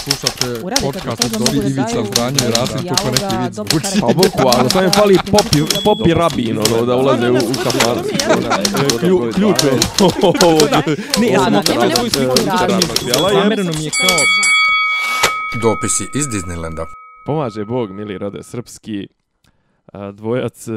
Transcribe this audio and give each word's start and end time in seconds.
Slušate 0.00 0.60
podcast 0.82 1.24
od 1.24 1.30
Dobri 1.32 1.58
Ivica 1.60 2.04
Zdranje 2.06 2.36
i 2.38 2.50
Rasim 2.50 2.76
neki 2.76 3.36
vic 3.36 3.54
dobro 3.54 3.70
zvuči. 3.72 3.84
karakter. 3.84 4.00
Pa 4.00 4.06
boku, 4.08 4.58
ali 4.58 4.70
sam 4.70 4.84
je 4.84 4.90
fali 4.90 5.18
popi, 5.26 5.58
popi 5.84 6.14
rabin, 6.14 6.58
ono, 6.58 6.86
da 6.86 6.96
ulaze 6.96 7.30
u, 7.30 7.34
u 7.34 7.54
kafan. 7.64 7.98
Klju- 9.00 9.32
Ključ 9.34 9.56
je. 9.64 9.70
Ne, 11.20 11.28
ja 11.28 11.40
sam 11.40 11.54
sliku. 12.10 12.34
Zamereno 13.32 13.72
mi 13.78 13.84
je 13.84 13.90
kao... 13.90 14.16
Dopisi 15.62 16.08
iz 16.14 16.26
Disneylanda. 16.26 16.84
Pomaže 17.26 17.64
Bog, 17.64 17.90
mili 17.90 18.18
rode 18.18 18.42
srpski, 18.42 19.06
dvojac 20.12 20.68
e, 20.68 20.72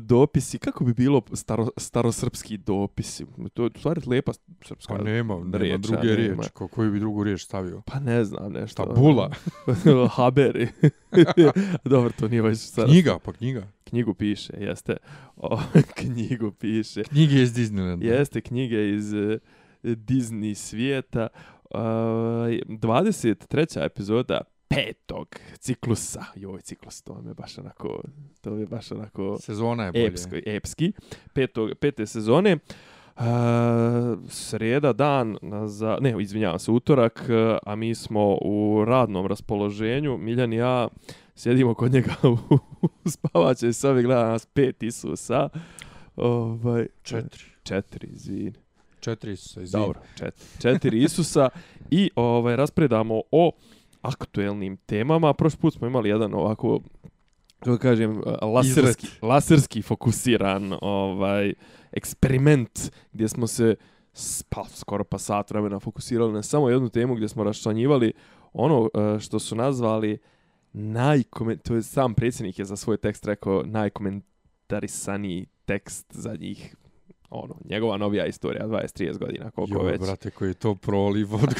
dopisi, 0.00 0.58
kako 0.58 0.84
bi 0.84 0.94
bilo 0.94 1.22
staro, 1.32 1.68
starosrpski 1.76 2.58
dopisi? 2.58 3.26
To 3.54 3.64
je 3.64 3.70
stvari 3.76 4.00
lepa 4.06 4.32
srpska 4.62 4.94
Pa 4.94 5.02
nema, 5.02 5.34
nema 5.34 5.58
riječ, 5.58 5.80
druge 5.80 6.06
nema. 6.06 6.16
riječi. 6.16 6.50
Ko, 6.52 6.68
koju 6.68 6.92
bi 6.92 7.00
drugu 7.00 7.24
riječ 7.24 7.44
stavio? 7.44 7.82
Pa 7.86 8.00
ne 8.00 8.24
znam 8.24 8.52
nešto. 8.52 8.84
Tabula. 8.84 9.30
Haberi. 10.16 10.68
Dobro, 11.84 12.10
to 12.18 12.28
nije 12.28 12.42
baš 12.42 12.58
sad. 12.58 12.88
Knjiga, 12.88 13.18
pa 13.24 13.32
knjiga. 13.32 13.66
Knjigu 13.84 14.14
piše, 14.14 14.52
jeste. 14.58 14.96
O, 15.36 15.60
knjigu 16.00 16.50
piše. 16.50 17.02
Knjige 17.02 17.42
iz 17.42 17.54
Disneylanda. 17.54 18.04
Jeste 18.04 18.40
knjige 18.40 18.90
iz 18.90 19.12
uh, 19.12 19.20
Disney 19.82 20.54
svijeta. 20.54 21.28
Uh, 21.70 21.80
23. 21.80 23.84
epizoda 23.84 24.40
petog 24.74 25.28
ciklusa. 25.58 26.24
Joj, 26.34 26.60
ciklus, 26.60 27.02
to 27.02 27.22
je 27.28 27.34
baš 27.34 27.58
onako, 27.58 28.02
to 28.40 28.56
je 28.56 28.66
baš 28.66 28.92
onako 28.92 29.38
Sezona 29.40 29.84
je 29.84 29.92
bolje. 29.92 30.06
epsko, 30.06 30.36
epski. 30.46 30.92
Petog, 31.32 31.70
pete 31.80 32.06
sezone. 32.06 32.58
Uh, 33.16 33.24
srijeda 34.28 34.92
dan 34.92 35.36
za 35.66 35.98
ne 36.00 36.14
izvinjavam 36.20 36.58
se 36.58 36.70
utorak 36.70 37.24
a 37.62 37.74
mi 37.76 37.94
smo 37.94 38.38
u 38.42 38.84
radnom 38.86 39.26
raspoloženju 39.26 40.18
Miljan 40.18 40.52
i 40.52 40.56
ja 40.56 40.88
sjedimo 41.34 41.74
kod 41.74 41.92
njega 41.92 42.14
u, 42.28 42.58
u 42.82 43.10
spavaćoj 43.10 43.72
sobi 43.72 44.02
gleda 44.02 44.28
nas 44.28 44.46
pet 44.46 44.82
Isusa 44.82 45.48
ovaj 46.16 46.86
Četiri. 47.02 47.44
četiri 47.62 48.08
izvini 48.12 48.52
Četiri 49.00 49.36
su 49.36 49.48
se 49.48 49.62
izvini. 49.62 49.84
dobro 49.86 50.00
četiri, 50.18 50.46
četiri 50.62 51.02
Isusa 51.02 51.48
i 51.90 52.10
ovaj 52.16 52.56
raspredamo 52.56 53.22
o 53.32 53.52
aktuelnim 54.02 54.76
temama. 54.76 55.34
Prošli 55.34 55.58
put 55.58 55.74
smo 55.74 55.86
imali 55.86 56.08
jedan 56.08 56.34
ovako 56.34 56.80
kako 57.60 57.78
kažem 57.78 58.22
laserski 58.42 59.06
laserski 59.22 59.82
fokusiran 59.82 60.74
ovaj 60.80 61.52
eksperiment 61.92 62.92
gdje 63.12 63.28
smo 63.28 63.46
se 63.46 63.76
pa 64.48 64.64
skoro 64.68 65.04
pa 65.04 65.18
sat 65.18 65.50
vremena 65.50 65.80
fokusirali 65.80 66.32
na 66.32 66.42
samo 66.42 66.70
jednu 66.70 66.88
temu 66.88 67.14
gdje 67.14 67.28
smo 67.28 67.44
raščlanjivali 67.44 68.12
ono 68.52 68.88
e, 68.94 69.18
što 69.20 69.38
su 69.38 69.56
nazvali 69.56 70.18
najkomen... 70.72 71.58
to 71.58 71.74
je 71.74 71.82
sam 71.82 72.14
predsjednik 72.14 72.58
je 72.58 72.64
za 72.64 72.76
svoj 72.76 72.96
tekst 72.96 73.26
rekao 73.26 73.62
najkomentarisaniji 73.62 75.46
tekst 75.64 76.06
za 76.10 76.36
njih 76.40 76.76
ono, 77.30 77.54
njegova 77.64 77.96
novija 77.96 78.26
istorija, 78.26 78.66
20-30 78.66 79.18
godina, 79.18 79.50
koliko 79.50 79.78
Jo, 79.78 79.82
već. 79.82 80.00
brate, 80.00 80.30
koji 80.30 80.50
je 80.50 80.54
to 80.54 80.74
proliv 80.74 81.34
od 81.34 81.54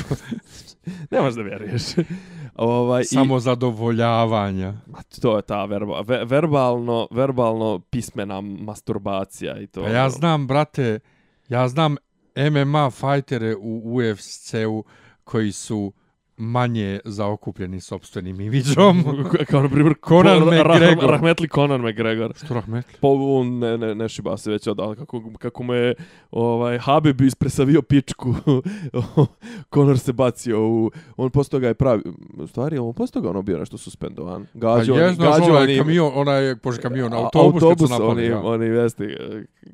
Ne 1.10 1.20
možeš 1.20 1.34
da 1.34 1.42
vjeruješ. 1.42 1.82
ovaj, 2.54 3.04
samo 3.04 3.40
zadovoljavanja. 3.40 4.74
Ma, 4.86 4.98
to 5.20 5.36
je 5.36 5.42
ta 5.42 5.64
verba, 5.64 6.00
ve, 6.00 6.24
verbalno, 6.24 7.08
verbalno 7.10 7.78
pismena 7.78 8.40
masturbacija 8.40 9.60
i 9.60 9.66
to. 9.66 9.82
Pa 9.82 9.88
ja 9.88 10.00
ono. 10.02 10.10
znam, 10.10 10.46
brate, 10.46 11.00
ja 11.48 11.68
znam 11.68 11.96
MMA 12.36 12.90
fajtere 12.90 13.56
u 13.56 13.96
UFC-u 13.96 14.84
koji 15.24 15.52
su 15.52 15.92
manje 16.40 17.00
zaokupljeni 17.04 17.80
sobstvenim 17.80 18.40
imidžom. 18.40 19.04
Kao 19.50 19.62
na 19.62 19.68
primjer 19.68 19.94
Conan 20.08 20.38
McGregor. 20.38 21.10
Rahmetli 21.10 21.48
Conan 21.48 21.80
McGregor. 21.82 22.32
Što 22.36 22.54
rahmetli? 22.54 22.94
Pa 23.00 23.08
on 23.08 23.58
ne, 23.58 23.78
ne, 23.78 23.94
ne 23.94 24.08
šiba 24.08 24.36
se 24.36 24.50
već 24.50 24.66
odal 24.66 24.94
kako, 24.94 25.22
kako 25.38 25.62
me 25.62 25.76
je 25.76 25.94
ovaj, 26.30 26.78
Habib 26.78 27.20
ispresavio 27.20 27.82
pičku. 27.82 28.34
Conor 29.74 29.98
se 29.98 30.12
bacio 30.12 30.60
u... 30.62 30.90
On 31.16 31.30
posto 31.30 31.58
ga 31.58 31.68
je 31.68 31.74
pravi... 31.74 32.02
U 32.36 32.46
stvari, 32.46 32.78
on 32.78 32.92
posto 32.94 33.20
ga 33.20 33.30
ono 33.30 33.42
bio 33.42 33.58
nešto 33.58 33.78
suspendovan. 33.78 34.46
Pa 34.52 34.58
Gađao 34.58 34.96
je, 34.96 35.04
onim- 35.04 35.14
znaš, 35.14 35.28
gađao 35.30 35.48
onaj 35.48 35.62
onim- 35.64 35.78
kamion, 35.78 36.12
onaj, 36.14 36.54
bože 36.54 36.80
kamion, 36.80 37.12
A- 37.12 37.16
autobus, 37.16 37.62
kad 37.62 37.78
su 37.78 37.86
napali. 37.88 38.10
onim, 38.10 38.30
ja. 38.30 38.40
onim, 38.42 38.74
jeste, 38.74 39.16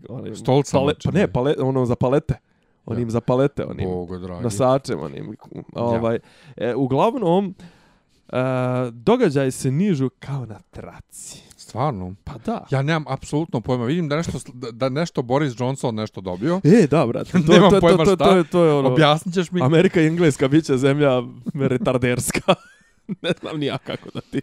onim, 0.08 0.36
Stolcama, 0.36 0.80
pale, 0.80 0.94
pa 1.04 1.10
ne, 1.10 1.26
pale, 1.26 1.54
ono 1.58 1.86
za 1.86 1.96
palete. 1.96 2.34
Onim 2.86 3.10
za 3.10 3.20
palete, 3.20 3.64
onim 3.64 3.88
Bogo 3.88 4.18
dragi. 4.18 4.42
nosačem, 4.42 5.00
onim. 5.00 5.36
Ovaj, 5.72 6.18
e, 6.56 6.74
uglavnom, 6.74 7.54
e, 8.28 8.36
događaj 8.92 9.50
se 9.50 9.70
nižu 9.70 10.10
kao 10.18 10.46
na 10.46 10.58
traci. 10.70 11.42
Stvarno? 11.56 12.14
Pa 12.24 12.32
da. 12.46 12.64
Ja 12.70 12.82
nemam 12.82 13.04
apsolutno 13.08 13.60
pojma. 13.60 13.84
Vidim 13.84 14.08
da 14.08 14.16
nešto, 14.16 14.38
da- 14.72 14.88
nešto 14.88 15.22
Boris 15.22 15.54
Johnson 15.58 15.94
nešto 15.94 16.20
dobio. 16.20 16.60
E, 16.64 16.86
da, 16.86 17.06
brate. 17.06 17.32
To, 17.32 17.38
Nemam 17.52 17.70
to, 17.70 17.76
to, 17.76 17.80
pojma 17.80 18.04
to, 18.04 18.14
šta. 18.14 18.24
to, 18.24 18.36
je, 18.36 18.44
to 18.44 18.64
je 18.64 18.72
ono... 18.72 18.88
Objasnit 18.92 19.34
ćeš 19.34 19.50
mi. 19.50 19.62
Amerika 19.62 20.00
i 20.02 20.06
Engleska 20.06 20.48
bit 20.48 20.64
će 20.64 20.76
zemlja 20.76 21.22
retarderska. 21.54 22.54
ne 23.22 23.30
znam 23.40 23.58
ni 23.58 23.66
ja 23.66 23.78
kako 23.78 24.10
da 24.14 24.20
ti... 24.20 24.40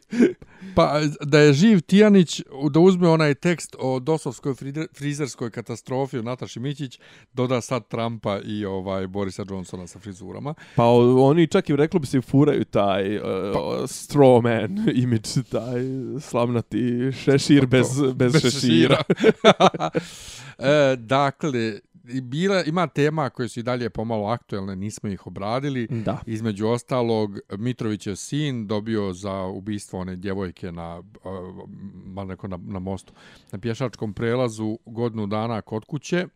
Pa 0.75 0.99
da 1.21 1.39
je 1.39 1.53
živ 1.53 1.81
Tijanić, 1.81 2.41
da 2.71 2.79
uzme 2.79 3.09
onaj 3.09 3.33
tekst 3.33 3.75
o 3.79 3.99
dosovskoj 3.99 4.53
frizerskoj 4.97 5.51
katastrofi 5.51 6.17
od 6.17 6.25
Nataši 6.25 6.59
Mićić, 6.59 6.99
doda 7.33 7.61
sad 7.61 7.87
Trumpa 7.87 8.39
i 8.45 8.65
ovaj 8.65 9.07
Borisa 9.07 9.45
Johnsona 9.49 9.87
sa 9.87 9.99
frizurama. 9.99 10.53
Pa 10.75 10.83
oni 10.85 11.47
čak 11.47 11.69
i 11.69 11.75
reklo 11.75 11.99
bi 11.99 12.07
se 12.07 12.21
furaju 12.21 12.65
taj 12.65 13.17
uh, 13.17 13.23
Pa- 13.53 13.87
straw 13.87 14.41
man 14.43 14.85
image, 15.03 15.29
taj 15.51 15.81
slavnati 16.21 17.11
šešir 17.23 17.65
bez, 17.65 17.87
bez, 18.15 18.33
Bez 18.33 18.41
šešira. 18.41 19.03
e, 20.57 20.95
dakle, 20.95 21.79
bila, 22.03 22.63
ima 22.63 22.87
tema 22.87 23.29
koje 23.29 23.49
su 23.49 23.59
i 23.59 23.63
dalje 23.63 23.89
pomalo 23.89 24.27
aktuelne, 24.27 24.75
nismo 24.75 25.09
ih 25.09 25.27
obradili. 25.27 25.87
Da. 25.87 26.21
Između 26.25 26.67
ostalog, 26.67 27.39
Mitrovićev 27.57 28.15
sin 28.15 28.67
dobio 28.67 29.13
za 29.13 29.33
ubistvo 29.33 29.99
one 29.99 30.15
djevojke 30.15 30.71
na, 30.71 30.99
uh, 30.99 32.45
na, 32.49 32.57
na 32.57 32.79
mostu, 32.79 33.13
na 33.51 33.59
pješačkom 33.59 34.13
prelazu 34.13 34.77
godinu 34.85 35.27
dana 35.27 35.61
kod 35.61 35.85
kuće. 35.85 36.27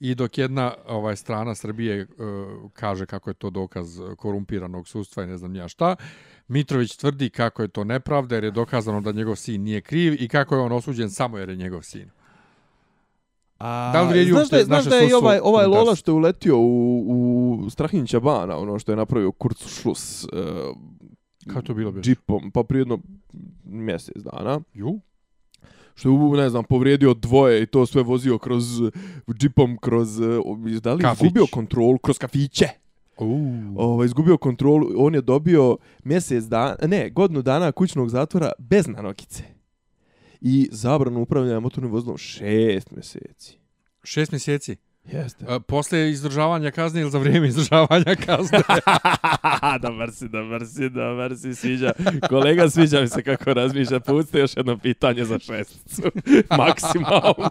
I 0.00 0.14
dok 0.14 0.38
jedna 0.38 0.74
ovaj 0.86 1.16
strana 1.16 1.54
Srbije 1.54 2.02
uh, 2.02 2.70
kaže 2.72 3.06
kako 3.06 3.30
je 3.30 3.34
to 3.34 3.50
dokaz 3.50 4.00
korumpiranog 4.16 4.88
sudstva 4.88 5.22
i 5.22 5.26
ne 5.26 5.36
znam 5.36 5.54
ja 5.54 5.68
šta, 5.68 5.96
Mitrović 6.48 6.96
tvrdi 6.96 7.30
kako 7.30 7.62
je 7.62 7.68
to 7.68 7.84
nepravda 7.84 8.34
jer 8.34 8.44
je 8.44 8.50
dokazano 8.50 9.00
da 9.00 9.12
njegov 9.12 9.36
sin 9.36 9.62
nije 9.62 9.80
kriv 9.80 10.22
i 10.22 10.28
kako 10.28 10.54
je 10.54 10.60
on 10.60 10.72
osuđen 10.72 11.10
samo 11.10 11.38
jer 11.38 11.48
je 11.48 11.56
njegov 11.56 11.82
sin. 11.82 12.10
A, 13.60 13.90
Da 13.92 14.02
li 14.02 14.08
vrijedi 14.08 14.30
znaš 14.30 14.50
da, 14.50 14.56
je- 14.56 14.60
uopšte 14.60 14.64
znaš 14.66 14.84
da 14.84 14.96
je 14.96 15.08
i 15.08 15.12
ovaj, 15.12 15.38
ovaj? 15.42 15.66
Lola 15.66 15.94
što 15.94 16.10
je 16.10 16.16
uletio 16.16 16.58
u, 16.58 17.00
u 17.56 17.70
Strahinjića 17.70 18.20
bana, 18.20 18.56
ono 18.56 18.78
što 18.78 18.92
je 18.92 18.96
napravio 18.96 19.32
Kurcu 19.32 19.68
Šlus 19.68 20.24
uh, 20.24 20.28
Kako 21.46 21.58
je 21.58 21.64
to 21.64 21.74
bilo 21.74 21.92
beše? 21.92 22.02
džipom, 22.02 22.50
pa 22.50 22.62
prije 22.62 22.80
jedno 22.80 22.98
mjesec 23.64 24.16
dana, 24.16 24.60
Ju? 24.74 25.00
što 25.94 26.08
je, 26.10 26.42
ne 26.42 26.50
znam, 26.50 26.64
povrijedio 26.64 27.14
dvoje 27.14 27.62
i 27.62 27.66
to 27.66 27.86
sve 27.86 28.02
vozio 28.02 28.38
kroz 28.38 28.64
džipom, 29.34 29.78
kroz, 29.78 30.18
uh, 30.18 30.26
da 30.80 30.94
li 30.94 31.00
je 31.00 31.02
Kafić. 31.02 31.22
izgubio 31.22 31.46
kontrolu, 31.52 31.98
kroz 31.98 32.18
kafiće. 32.18 32.68
Uh. 33.18 33.38
Ovaj, 33.76 34.06
izgubio 34.06 34.36
kontrolu, 34.36 34.86
on 34.96 35.14
je 35.14 35.20
dobio 35.20 35.76
mjesec 36.04 36.44
dana, 36.44 36.76
ne, 36.82 37.10
godinu 37.10 37.42
dana 37.42 37.72
kućnog 37.72 38.08
zatvora 38.08 38.52
bez 38.58 38.86
nanogice. 38.86 39.44
I 40.40 40.68
zabranu 40.72 41.20
upravljanja 41.20 41.60
motornim 41.60 41.92
vozilom 41.92 42.18
šest 42.18 42.90
mjeseci. 42.90 43.58
Šest 44.04 44.32
mjeseci. 44.32 44.76
Jeste. 45.04 45.44
A, 45.48 45.60
posle 45.60 46.10
izdržavanja 46.10 46.70
kazne 46.70 47.00
ili 47.00 47.10
za 47.10 47.18
vrijeme 47.18 47.48
izdržavanja 47.48 48.14
kazne? 48.26 48.58
dobar 49.82 50.12
si, 50.12 50.28
dobar 50.28 50.66
si, 50.66 50.88
dobar 50.88 51.36
si, 51.36 51.54
sviđa. 51.54 51.92
Kolega, 52.28 52.70
sviđa 52.70 53.00
mi 53.00 53.08
se 53.08 53.22
kako 53.22 53.54
razmišlja. 53.54 54.00
Puste 54.00 54.38
još 54.38 54.56
jedno 54.56 54.78
pitanje 54.78 55.24
za 55.24 55.38
šesticu. 55.38 56.02
Maksimalno. 56.58 57.50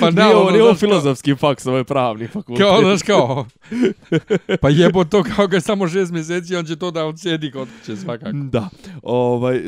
Pa 0.00 0.10
da, 0.10 0.24
nije 0.24 0.36
ovo, 0.36 0.42
ono, 0.42 0.50
nije 0.50 0.62
ovo 0.62 0.72
znaš, 0.72 0.80
kao- 0.80 0.88
filozofski 0.88 1.34
faks, 1.34 1.66
ovo 1.66 1.76
je 1.76 1.84
pravni 1.84 2.26
fakultet. 2.28 2.66
Kao, 2.66 2.80
znaš 2.80 3.02
kao, 3.02 3.46
pa 4.60 4.68
jebo 4.68 5.04
to 5.04 5.22
kao 5.36 5.46
ga 5.46 5.56
je 5.56 5.60
samo 5.60 5.88
šest 5.88 6.12
mjeseci, 6.12 6.56
on 6.56 6.64
će 6.64 6.76
to 6.76 6.90
da 6.90 7.04
odsjedi 7.04 7.50
kod 7.50 7.68
kuće 7.80 7.96
svakako. 7.96 8.30
Da. 8.32 8.68
Ovaj, 9.02 9.56
e, 9.56 9.60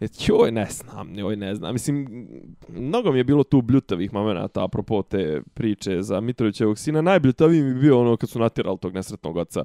joj, 0.00 0.52
ne 0.52 0.66
znam, 0.70 1.18
joj, 1.18 1.36
ne 1.36 1.54
znam. 1.54 1.72
Mislim, 1.72 2.26
mnogo 2.68 3.12
mi 3.12 3.18
je 3.18 3.24
bilo 3.24 3.44
tu 3.44 3.62
bljutavih 3.62 4.12
momenata 4.12 4.64
apropo 4.64 5.02
te 5.02 5.42
priče 5.54 6.02
za 6.02 6.20
Mitrovićevog 6.20 6.78
sina. 6.78 7.00
Najbljutaviji 7.00 7.62
mi 7.62 7.68
je 7.68 7.74
bio 7.74 8.00
ono 8.00 8.16
kad 8.16 8.30
su 8.30 8.38
natjerali 8.38 8.78
tog 8.78 8.94
nesretnog 8.94 9.36
oca 9.36 9.64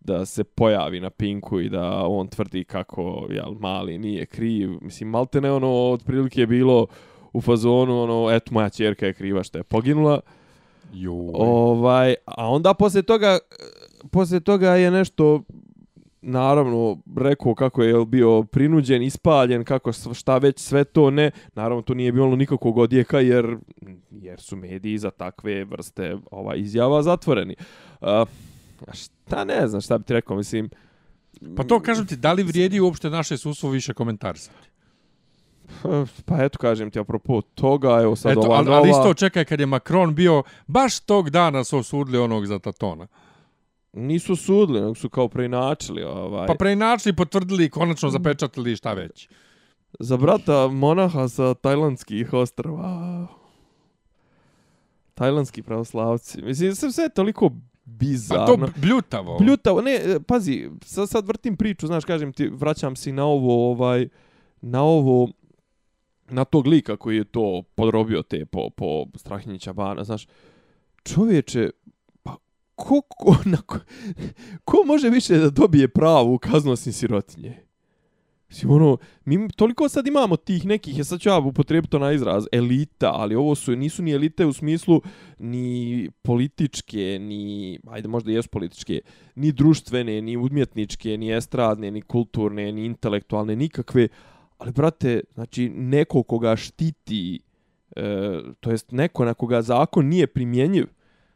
da 0.00 0.26
se 0.26 0.44
pojavi 0.44 1.00
na 1.00 1.10
Pinku 1.10 1.60
i 1.60 1.68
da 1.68 2.06
on 2.06 2.28
tvrdi 2.28 2.64
kako 2.64 3.26
jel, 3.30 3.54
mali 3.60 3.98
nije 3.98 4.26
kriv. 4.26 4.70
Mislim, 4.80 5.08
malte 5.08 5.40
ne 5.40 5.52
ono, 5.52 5.90
otprilike 5.90 6.40
je 6.40 6.46
bilo 6.46 6.86
u 7.32 7.40
fazonu, 7.40 8.02
ono, 8.02 8.30
eto, 8.30 8.54
moja 8.54 8.68
čerka 8.68 9.06
je 9.06 9.14
kriva 9.14 9.42
što 9.42 9.58
je 9.58 9.64
poginula. 9.64 10.20
Joj. 10.92 11.30
Ovaj, 11.34 12.14
a 12.24 12.50
onda 12.50 12.74
poslije 12.74 13.02
toga, 13.02 13.38
poslije 14.10 14.40
toga 14.40 14.70
je 14.70 14.90
nešto 14.90 15.42
naravno 16.24 16.98
rekao 17.16 17.54
kako 17.54 17.82
je 17.82 18.04
bio 18.06 18.42
prinuđen, 18.42 19.02
ispaljen, 19.02 19.64
kako 19.64 19.92
šta 19.92 20.38
već 20.38 20.58
sve 20.58 20.84
to 20.84 21.10
ne. 21.10 21.30
Naravno 21.54 21.82
to 21.82 21.94
nije 21.94 22.12
bilo 22.12 22.36
nikakvog 22.36 22.78
odjeka 22.78 23.20
jer 23.20 23.56
jer 24.10 24.40
su 24.40 24.56
mediji 24.56 24.98
za 24.98 25.10
takve 25.10 25.64
vrste 25.64 26.16
ova 26.30 26.54
izjava 26.54 27.02
zatvoreni. 27.02 27.56
Uh, 28.00 28.08
šta 28.92 29.44
ne 29.44 29.68
znam 29.68 29.80
šta 29.80 29.98
bi 29.98 30.04
ti 30.04 30.12
rekao, 30.12 30.36
mislim... 30.36 30.70
Pa 31.56 31.64
to 31.64 31.80
kažem 31.80 32.06
ti, 32.06 32.16
da 32.16 32.32
li 32.32 32.42
vrijedi 32.42 32.80
uopšte 32.80 33.10
naše 33.10 33.36
sustvo 33.36 33.70
više 33.70 33.94
komentarisati? 33.94 34.68
Pa 36.26 36.44
eto 36.44 36.58
kažem 36.58 36.90
ti, 36.90 36.98
apropo 36.98 37.40
toga, 37.40 38.00
evo 38.02 38.16
sad 38.16 38.32
eto, 38.32 38.40
ova 38.40 38.56
ali, 38.56 38.64
nova... 38.64 38.78
Ali 38.78 38.90
isto 38.90 39.14
čekaj 39.14 39.44
kad 39.44 39.60
je 39.60 39.66
Macron 39.66 40.14
bio, 40.14 40.42
baš 40.66 41.00
tog 41.00 41.30
dana 41.30 41.64
su 41.64 41.78
osudili 41.78 42.18
onog 42.18 42.46
za 42.46 42.58
Tatona. 42.58 43.06
Nisu 43.94 44.36
sudili, 44.36 44.80
nego 44.80 44.94
su 44.94 45.08
kao 45.08 45.28
preinačili. 45.28 46.02
Ovaj. 46.02 46.46
Pa 46.46 46.54
preinačili, 46.54 47.16
potvrdili 47.16 47.64
i 47.64 47.70
konačno 47.70 48.10
zapečatili 48.10 48.76
šta 48.76 48.92
već. 48.92 49.28
Za 49.98 50.16
brata 50.16 50.68
monaha 50.68 51.28
sa 51.28 51.54
tajlandskih 51.54 52.32
ostrava. 52.32 53.26
Tajlandski 55.14 55.62
pravoslavci. 55.62 56.42
Mislim, 56.42 56.74
sve, 56.74 56.92
sve 56.92 57.08
toliko 57.08 57.50
bizarno. 57.84 58.46
Pa 58.46 58.66
to 58.66 58.72
bljutavo. 58.80 59.38
Bljutavo. 59.38 59.80
Ne, 59.80 59.94
e, 59.94 60.20
pazi, 60.26 60.70
sad, 60.82 61.08
sad 61.08 61.26
vrtim 61.26 61.56
priču, 61.56 61.86
znaš, 61.86 62.04
kažem 62.04 62.32
ti, 62.32 62.48
vraćam 62.48 62.96
se 62.96 63.12
na 63.12 63.24
ovo, 63.24 63.70
ovaj, 63.70 64.08
na 64.60 64.82
ovo, 64.82 65.28
na 66.28 66.44
tog 66.44 66.66
lika 66.66 66.96
koji 66.96 67.16
je 67.16 67.24
to 67.24 67.62
podrobio 67.74 68.22
te 68.22 68.46
po, 68.46 68.70
po 68.70 69.06
Strahinjića 69.16 69.72
bana, 69.72 70.04
znaš, 70.04 70.26
čovječe, 71.02 71.70
ko, 72.74 73.00
ko, 73.08 73.36
na, 73.44 73.56
ko, 73.56 73.78
ko 74.64 74.76
može 74.86 75.10
više 75.10 75.38
da 75.38 75.50
dobije 75.50 75.88
pravu 75.88 76.38
kaznosim 76.38 76.92
sirotinje? 76.92 77.64
Mislim, 78.54 78.70
ono, 78.70 78.96
mi 79.24 79.48
toliko 79.48 79.88
sad 79.88 80.06
imamo 80.06 80.36
tih 80.36 80.66
nekih, 80.66 80.98
ja 80.98 81.04
sad 81.04 81.20
ću 81.20 81.28
ja 81.28 81.38
upotrebiti 81.38 81.90
to 81.90 81.98
na 81.98 82.12
izraz, 82.12 82.44
elita, 82.52 83.10
ali 83.14 83.34
ovo 83.34 83.54
su, 83.54 83.76
nisu 83.76 84.02
ni 84.02 84.12
elite 84.12 84.46
u 84.46 84.52
smislu 84.52 85.02
ni 85.38 86.10
političke, 86.22 87.18
ni, 87.20 87.78
ajde 87.86 88.08
možda 88.08 88.32
jesu 88.32 88.48
političke, 88.48 89.00
ni 89.34 89.52
društvene, 89.52 90.22
ni 90.22 90.36
umjetničke, 90.36 91.16
ni 91.16 91.36
estradne, 91.36 91.90
ni 91.90 92.02
kulturne, 92.02 92.72
ni 92.72 92.84
intelektualne, 92.86 93.56
nikakve, 93.56 94.08
ali 94.58 94.72
brate, 94.72 95.20
znači, 95.34 95.68
neko 95.68 96.22
koga 96.22 96.56
štiti, 96.56 97.40
e, 97.96 98.38
to 98.60 98.70
jest 98.70 98.92
neko 98.92 99.24
na 99.24 99.34
koga 99.34 99.62
zakon 99.62 100.06
nije 100.06 100.26
primjenjiv, 100.26 100.86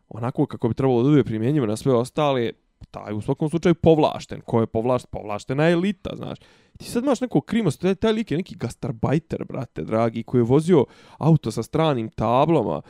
onako 0.08 0.46
kako 0.46 0.68
bi 0.68 0.74
trebalo 0.74 1.02
da 1.02 1.08
bude 1.08 1.24
primjenjivo 1.24 1.66
na 1.66 1.76
sve 1.76 1.94
ostale, 1.94 2.52
taj 2.90 3.14
u 3.14 3.20
svakom 3.20 3.50
slučaju 3.50 3.74
povlašten. 3.74 4.40
Ko 4.40 4.60
je 4.60 4.66
povlašten? 4.66 5.10
Povlaštena 5.12 5.70
elita, 5.70 6.10
znaš. 6.16 6.38
Ti 6.78 6.84
sad 6.84 7.04
imaš 7.04 7.20
nekog 7.20 7.44
krima, 7.44 7.70
taj, 7.70 7.94
taj 7.94 8.12
lik 8.12 8.30
je 8.30 8.36
neki 8.36 8.56
gastarbajter, 8.56 9.44
brate, 9.44 9.84
dragi, 9.84 10.22
koji 10.22 10.38
je 10.38 10.44
vozio 10.44 10.84
auto 11.18 11.50
sa 11.50 11.62
stranim 11.62 12.08
tablama, 12.08 12.82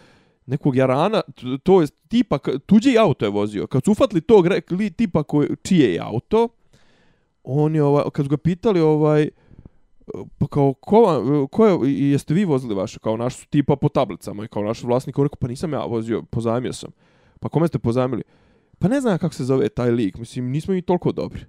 nekog 0.47 0.77
jarana, 0.77 1.23
to 1.63 1.81
je 1.81 1.89
tipa, 2.09 2.39
tuđi 2.67 2.99
auto 2.99 3.25
je 3.25 3.31
vozio. 3.31 3.67
Kad 3.67 3.85
su 3.85 3.93
ufatli 3.93 4.21
tog 4.21 4.47
li, 4.71 4.91
tipa 4.91 5.23
koji, 5.23 5.49
čije 5.63 5.93
je 5.95 6.01
auto, 6.01 6.49
on 7.43 7.75
je, 7.75 7.83
ovaj, 7.83 8.05
kad 8.13 8.25
su 8.27 8.31
ga 8.31 8.37
pitali, 8.37 8.81
ovaj, 8.81 9.31
pa 10.39 10.47
kao, 10.47 10.75
ko, 10.75 11.49
ko 11.51 11.67
je, 11.67 11.79
jeste 12.11 12.35
vi 12.35 12.45
vozili 12.45 12.75
vaše, 12.75 12.99
kao 12.99 13.17
naš 13.17 13.47
tipa 13.47 13.77
po 13.77 13.89
tablicama 13.89 14.45
i 14.45 14.49
kao 14.49 14.63
naš 14.63 14.83
vlasnik, 14.83 15.19
on 15.19 15.25
rekao, 15.25 15.39
pa 15.41 15.49
nisam 15.49 15.73
ja 15.73 15.85
vozio, 15.85 16.23
pozajmio 16.23 16.73
sam. 16.73 16.91
Pa 17.41 17.49
kome 17.49 17.69
ste 17.69 17.79
pozajmili? 17.79 18.23
Pa 18.79 18.89
ne 18.89 19.01
znam 19.01 19.19
kako 19.19 19.35
se 19.35 19.45
zove 19.45 19.69
taj 19.69 19.91
lik, 19.91 20.19
mislim, 20.19 20.51
nismo 20.51 20.75
mi 20.75 20.83
toliko 20.83 21.13
dobri. 21.13 21.41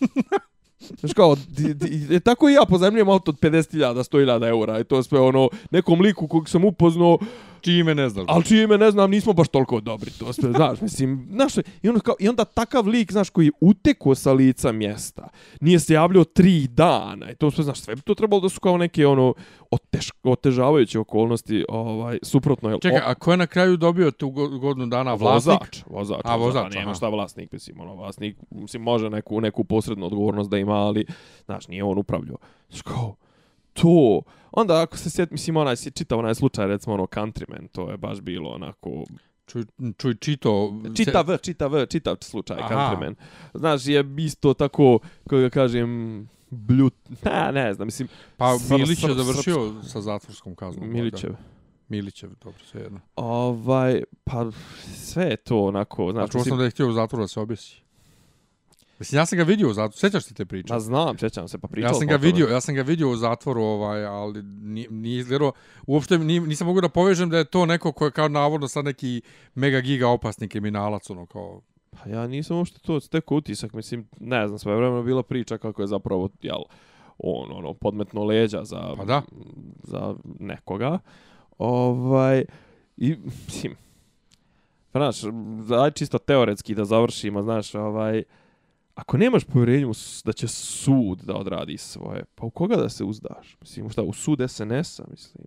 Znaš 1.00 1.12
kao, 1.12 1.36
di, 1.48 1.74
di, 1.74 2.20
tako 2.20 2.48
i 2.48 2.52
ja 2.52 2.64
pozajmljujem 2.68 3.08
auto 3.08 3.30
od 3.30 3.40
50.000, 3.40 3.94
100.000 3.94 4.48
eura 4.48 4.80
i 4.80 4.84
to 4.84 5.02
sve 5.02 5.20
ono, 5.20 5.48
nekom 5.70 6.00
liku 6.00 6.28
kog 6.28 6.48
sam 6.48 6.64
upoznao, 6.64 7.18
čime 7.64 7.94
ne 7.94 8.08
znam. 8.08 8.26
Ali 8.28 8.44
čime 8.44 8.78
ne 8.78 8.90
znam, 8.90 9.10
nismo 9.10 9.32
baš 9.32 9.48
toliko 9.48 9.80
dobri, 9.80 10.10
to 10.10 10.32
sve, 10.32 10.52
znaš, 10.52 10.80
mislim, 10.80 11.28
znaš, 11.30 11.52
i, 11.82 11.88
ono 11.88 12.00
kao, 12.00 12.14
i 12.20 12.28
onda 12.28 12.44
takav 12.44 12.86
lik, 12.86 13.12
znaš, 13.12 13.30
koji 13.30 13.46
je 13.46 13.52
uteko 13.60 14.14
sa 14.14 14.32
lica 14.32 14.72
mjesta, 14.72 15.28
nije 15.60 15.80
se 15.80 15.94
javljao 15.94 16.24
tri 16.24 16.66
dana, 16.66 17.30
i 17.30 17.34
to 17.34 17.50
sve, 17.50 17.64
znaš, 17.64 17.80
sve 17.80 17.94
bi 17.94 18.02
to 18.02 18.14
trebalo 18.14 18.40
da 18.40 18.48
su 18.48 18.60
kao 18.60 18.78
neke, 18.78 19.06
ono, 19.06 19.34
otež, 19.70 20.08
otežavajuće 20.22 20.98
okolnosti, 20.98 21.64
ovaj, 21.68 22.18
suprotno. 22.22 22.68
Jel, 22.68 22.78
Čekaj, 22.78 23.00
a 23.04 23.14
ko 23.14 23.30
je 23.30 23.36
na 23.36 23.46
kraju 23.46 23.76
dobio 23.76 24.10
tu 24.10 24.30
godinu 24.30 24.86
dana 24.86 25.14
vlasnik? 25.14 25.58
Vozač, 25.60 25.82
vozač, 25.86 26.20
a, 26.24 26.36
vozač, 26.36 26.62
vozač 26.62 26.74
nema 26.74 26.94
šta 26.94 27.08
vlasnik, 27.08 27.52
mislim, 27.52 27.80
ono, 27.80 27.94
vlasnik, 27.94 28.36
mislim, 28.50 28.82
može 28.82 29.10
neku, 29.10 29.40
neku 29.40 29.64
posrednu 29.64 30.06
odgovornost 30.06 30.50
da 30.50 30.58
ima, 30.58 30.73
ali, 30.74 31.06
znaš, 31.44 31.68
nije 31.68 31.84
on 31.84 31.98
upravljao. 31.98 32.36
Znaš, 32.68 32.82
kao, 32.82 33.16
to, 33.72 34.22
onda 34.52 34.82
ako 34.82 34.96
se 34.96 35.10
sjeti, 35.10 35.34
mislim, 35.34 35.56
onaj, 35.56 35.76
čitao 35.76 36.18
onaj 36.18 36.34
slučaj, 36.34 36.66
recimo, 36.66 36.94
ono, 36.94 37.06
Countryman, 37.06 37.68
to 37.72 37.90
je 37.90 37.96
baš 37.96 38.20
bilo 38.20 38.50
onako... 38.50 39.04
Čuj, 39.46 39.64
čuj 39.98 40.14
čito... 40.14 40.80
Čitav, 40.96 41.38
čitav, 41.42 41.86
čitav 41.86 42.16
slučaj, 42.20 42.56
Aha. 42.60 42.74
Countryman. 42.74 43.14
Znaš, 43.54 43.86
je 43.86 44.04
isto 44.18 44.54
tako, 44.54 44.98
kako 45.24 45.36
ga 45.36 45.50
kažem, 45.50 46.28
bljut... 46.50 46.94
Ne, 47.24 47.52
ne 47.52 47.74
znam, 47.74 47.86
mislim... 47.86 48.08
Pa 48.36 48.56
Milić 48.70 49.04
je 49.04 49.14
završio 49.14 49.82
sa 49.82 50.00
zatvorskom 50.00 50.54
kaznom. 50.54 50.92
Milićev. 50.92 51.34
Milićev, 51.88 52.30
dobro, 52.44 52.64
sve 52.64 52.80
jedno. 52.80 53.00
Ovaj, 53.16 54.02
pa 54.24 54.50
sve 54.94 55.24
je 55.24 55.36
to 55.36 55.64
onako... 55.64 56.12
Znaš, 56.12 56.24
A 56.24 56.32
čuo 56.32 56.44
sam 56.44 56.58
da 56.58 56.64
je 56.64 56.70
htio 56.70 56.88
u 56.88 56.92
zatvoru 56.92 57.24
da 57.24 57.28
se 57.28 57.40
objesi. 57.40 57.83
Mislim, 58.98 59.18
ja 59.18 59.26
sam 59.26 59.38
ga 59.38 59.44
vidio 59.44 59.70
u 59.70 59.72
zatvoru, 59.72 59.98
sjećaš 59.98 60.24
ti 60.24 60.34
te 60.34 60.44
priče? 60.44 60.74
Ja 60.74 60.80
znam, 60.80 61.18
sjećam 61.18 61.48
se, 61.48 61.58
pa 61.58 61.68
pričao 61.68 61.88
ja 61.88 61.94
sam 61.94 62.06
ga 62.06 62.16
vidio, 62.16 62.46
Ja 62.46 62.60
sam 62.60 62.74
ga 62.74 62.82
vidio 62.82 63.10
u 63.10 63.16
zatvoru, 63.16 63.62
ovaj, 63.62 64.04
ali 64.04 64.42
nije, 64.42 64.90
nije 64.90 65.18
izgledao, 65.18 65.52
uopšte 65.86 66.18
nisam 66.18 66.66
mogu 66.66 66.80
da 66.80 66.88
povežem 66.88 67.30
da 67.30 67.38
je 67.38 67.44
to 67.44 67.66
neko 67.66 67.92
ko 67.92 68.04
je 68.04 68.10
kao 68.10 68.28
navodno 68.28 68.68
sad 68.68 68.84
neki 68.84 69.22
mega 69.54 69.80
giga 69.80 70.08
opasni 70.08 70.48
kriminalac, 70.48 71.10
ono 71.10 71.26
kao... 71.26 71.60
Pa 71.90 72.10
ja 72.10 72.26
nisam 72.26 72.56
uopšte 72.56 72.78
to 72.78 73.00
stekao 73.00 73.36
utisak, 73.36 73.72
mislim, 73.72 74.08
ne 74.20 74.48
znam, 74.48 74.58
sve 74.58 74.76
vremena 74.76 75.02
bila 75.02 75.22
priča 75.22 75.58
kako 75.58 75.82
je 75.82 75.86
zapravo, 75.86 76.28
jel, 76.42 76.62
on, 77.18 77.52
ono, 77.52 77.74
podmetno 77.74 78.24
leđa 78.24 78.64
za, 78.64 78.94
pa 78.96 79.04
da. 79.04 79.22
za 79.82 80.14
nekoga. 80.40 80.98
Ovaj, 81.58 82.44
i, 82.96 83.16
mislim, 83.46 83.76
pa 84.92 84.98
znaš, 85.00 85.32
čisto 85.94 86.18
teoretski 86.18 86.74
da 86.74 86.84
završimo, 86.84 87.42
znaš, 87.42 87.74
ovaj, 87.74 88.22
ako 88.94 89.16
nemaš 89.16 89.44
povjerenje 89.44 89.92
da 90.24 90.32
će 90.32 90.48
sud 90.48 91.18
da 91.18 91.34
odradi 91.34 91.78
svoje, 91.78 92.24
pa 92.34 92.46
u 92.46 92.50
koga 92.50 92.76
da 92.76 92.88
se 92.88 93.04
uzdaš? 93.04 93.56
Mislim, 93.60 93.90
šta, 93.90 94.02
u 94.02 94.12
sud 94.12 94.38
SNS-a, 94.48 95.04
mislim, 95.10 95.44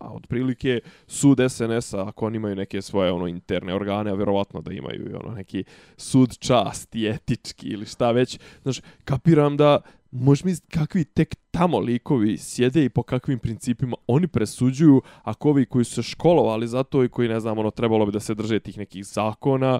a 0.00 0.12
otprilike 0.12 0.80
sud 1.06 1.38
SNS-a, 1.48 2.08
ako 2.08 2.26
oni 2.26 2.36
imaju 2.36 2.56
neke 2.56 2.82
svoje 2.82 3.12
ono 3.12 3.26
interne 3.26 3.74
organe, 3.74 4.10
a 4.10 4.14
vjerovatno 4.14 4.60
da 4.60 4.72
imaju 4.72 5.10
i 5.10 5.14
ono 5.14 5.34
neki 5.34 5.64
sud 5.96 6.38
časti, 6.38 7.08
etički 7.08 7.68
ili 7.68 7.86
šta 7.86 8.10
već, 8.10 8.38
znaš, 8.62 8.80
kapiram 9.04 9.56
da 9.56 9.80
možeš 10.10 10.44
misliti 10.44 10.78
kakvi 10.78 11.04
tek 11.04 11.34
tamo 11.50 11.78
likovi 11.78 12.38
sjede 12.38 12.84
i 12.84 12.88
po 12.88 13.02
kakvim 13.02 13.38
principima 13.38 13.96
oni 14.06 14.26
presuđuju, 14.26 15.02
ako 15.22 15.48
ovi 15.48 15.66
koji 15.66 15.84
su 15.84 15.94
se 15.94 16.02
školovali 16.02 16.68
za 16.68 16.82
to 16.82 17.04
i 17.04 17.08
koji, 17.08 17.28
ne 17.28 17.40
znam, 17.40 17.58
ono, 17.58 17.70
trebalo 17.70 18.06
bi 18.06 18.12
da 18.12 18.20
se 18.20 18.34
drže 18.34 18.60
tih 18.60 18.78
nekih 18.78 19.06
zakona, 19.06 19.78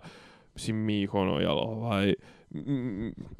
mislim, 0.55 0.77
mi 0.77 1.03
ih, 1.03 1.15
ono, 1.15 1.39
jel, 1.39 1.59
ovaj, 1.59 2.15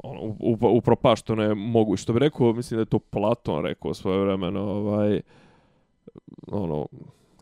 ono, 0.03 0.35
upropašteno 0.39 0.73
je 0.75 0.81
propašto 0.81 1.35
ne 1.35 1.55
mogu. 1.55 1.97
Što 1.97 2.13
bi 2.13 2.19
rekao, 2.19 2.53
mislim 2.53 2.77
da 2.77 2.81
je 2.81 2.85
to 2.85 2.99
Platon 2.99 3.65
rekao 3.65 3.93
svoje 3.93 4.19
vremeno, 4.25 4.61
ovaj, 4.61 5.21
ono, 6.51 6.85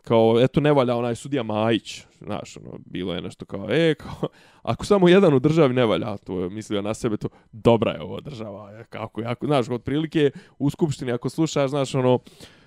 kao, 0.04 0.40
eto, 0.40 0.60
ne 0.60 0.72
valja 0.72 0.96
onaj 0.96 1.14
sudija 1.14 1.42
Majić, 1.42 2.02
znaš, 2.20 2.56
ono, 2.56 2.78
bilo 2.86 3.14
je 3.14 3.20
nešto 3.20 3.44
kao, 3.44 3.66
e, 3.70 3.94
kao, 3.94 4.28
ako 4.62 4.84
samo 4.84 5.08
jedan 5.08 5.34
u 5.34 5.38
državi 5.38 5.74
ne 5.74 5.86
valja, 5.86 6.16
to 6.16 6.40
je 6.40 6.50
mislio 6.50 6.82
na 6.82 6.94
sebe, 6.94 7.16
to 7.16 7.28
dobra 7.52 7.92
je 7.92 8.02
ovo 8.02 8.20
država, 8.20 8.70
je, 8.70 8.84
kako, 8.84 9.20
jako, 9.20 9.46
znaš, 9.46 9.68
od 9.68 9.82
prilike 9.82 10.30
u 10.58 10.70
skupštini, 10.70 11.12
ako 11.12 11.28
slušaš, 11.28 11.70
znaš, 11.70 11.94
ono, 11.94 12.18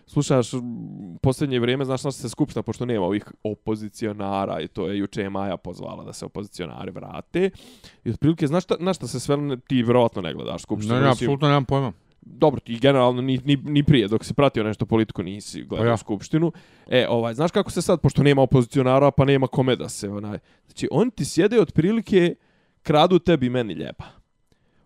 slušaš 0.08 0.48
posljednje 1.22 1.60
vrijeme, 1.60 1.86
znaš 1.86 2.03
na 2.03 2.12
se 2.12 2.29
skupština, 2.29 2.63
pošto 2.63 2.86
nema 2.86 3.06
ovih 3.06 3.25
opozicionara 3.44 4.62
i 4.62 4.67
to 4.67 4.88
je 4.88 4.98
juče 4.98 5.29
Maja 5.29 5.58
pozvala 5.58 6.03
da 6.03 6.13
se 6.13 6.25
opozicionari 6.25 6.91
vrate. 6.91 7.50
I 8.03 8.10
otprilike, 8.10 8.48
znaš 8.48 8.63
šta, 8.63 8.75
na 8.79 8.94
šta 8.94 9.08
se 9.08 9.20
sve, 9.20 9.38
ti 9.67 9.84
vjerovatno 9.84 10.22
ne 10.22 10.34
gledaš 10.34 10.62
skupštinu? 10.62 10.96
Ne, 10.96 11.01
ne, 11.01 11.10
apsolutno 11.10 11.48
nemam 11.48 11.65
pojma. 11.65 11.91
Dobro, 12.29 12.60
ti 12.60 12.79
generalno 12.79 13.22
ni, 13.22 13.39
ni, 13.46 13.55
ni 13.55 13.84
prije, 13.84 14.07
dok 14.07 14.25
se 14.25 14.34
pratio 14.34 14.63
nešto 14.63 14.86
politiku, 14.86 15.24
nisi 15.24 15.63
gledao 15.63 15.86
pa 15.86 15.89
ja. 15.89 15.98
skupštinu. 15.98 16.51
E, 16.88 17.07
ovaj, 17.10 17.34
znaš 17.34 17.51
kako 17.51 17.72
se 17.72 17.81
sad, 17.81 18.01
pošto 18.01 18.24
nema 18.24 18.41
opozicionara, 18.41 19.12
pa 19.12 19.25
nema 19.25 19.48
kome 19.48 19.75
da 19.75 19.89
se, 19.89 20.10
onaj, 20.10 20.39
znači, 20.65 20.88
oni 20.91 21.12
ti 21.12 21.25
sjede 21.25 21.62
otprilike, 21.62 22.36
kradu 22.84 23.19
tebi 23.19 23.50
meni 23.50 23.74
ljeba 23.74 24.17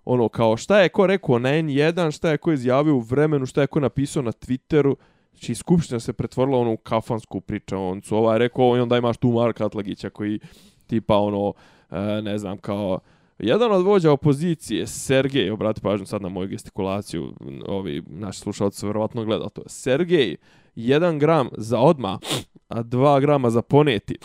ono 0.05 0.29
kao 0.29 0.57
šta 0.57 0.79
je 0.79 0.89
ko 0.89 1.07
rekao 1.07 1.39
na 1.39 1.49
N1, 1.49 2.15
šta 2.15 2.29
je 2.29 2.37
ko 2.37 2.51
izjavio 2.51 2.95
u 2.95 2.99
vremenu, 2.99 3.45
šta 3.45 3.61
je 3.61 3.67
ko 3.67 3.79
napisao 3.79 4.23
na 4.23 4.31
Twitteru, 4.31 4.95
znači 5.31 5.55
skupština 5.55 5.99
se 5.99 6.13
pretvorila 6.13 6.57
ono 6.57 6.71
u 6.71 6.77
kafansku 6.77 7.41
priču, 7.41 7.77
on 7.77 8.01
su 8.01 8.17
ovaj 8.17 8.39
rekao 8.39 8.77
i 8.77 8.79
onda 8.79 8.97
imaš 8.97 9.17
tu 9.17 9.31
Marka 9.31 9.65
Atlagića 9.65 10.09
koji 10.09 10.39
tipa 10.87 11.17
ono 11.17 11.53
e, 11.91 12.21
ne 12.21 12.37
znam, 12.37 12.57
kao 12.57 12.99
jedan 13.41 13.71
od 13.71 13.85
vođa 13.85 14.11
opozicije, 14.11 14.87
Sergej, 14.87 15.51
obrati 15.51 15.81
pažnju 15.81 16.05
sad 16.05 16.21
na 16.21 16.29
moju 16.29 16.47
gestikulaciju, 16.47 17.33
ovi 17.67 18.03
naši 18.07 18.39
slušalci 18.39 18.79
su 18.79 18.87
verovatno 18.87 19.25
gledali 19.25 19.49
to, 19.53 19.61
Sergej, 19.67 20.35
jedan 20.75 21.19
gram 21.19 21.49
za 21.57 21.79
odma, 21.79 22.19
a 22.67 22.83
dva 22.83 23.19
grama 23.19 23.49
za 23.49 23.61
poneti. 23.61 24.17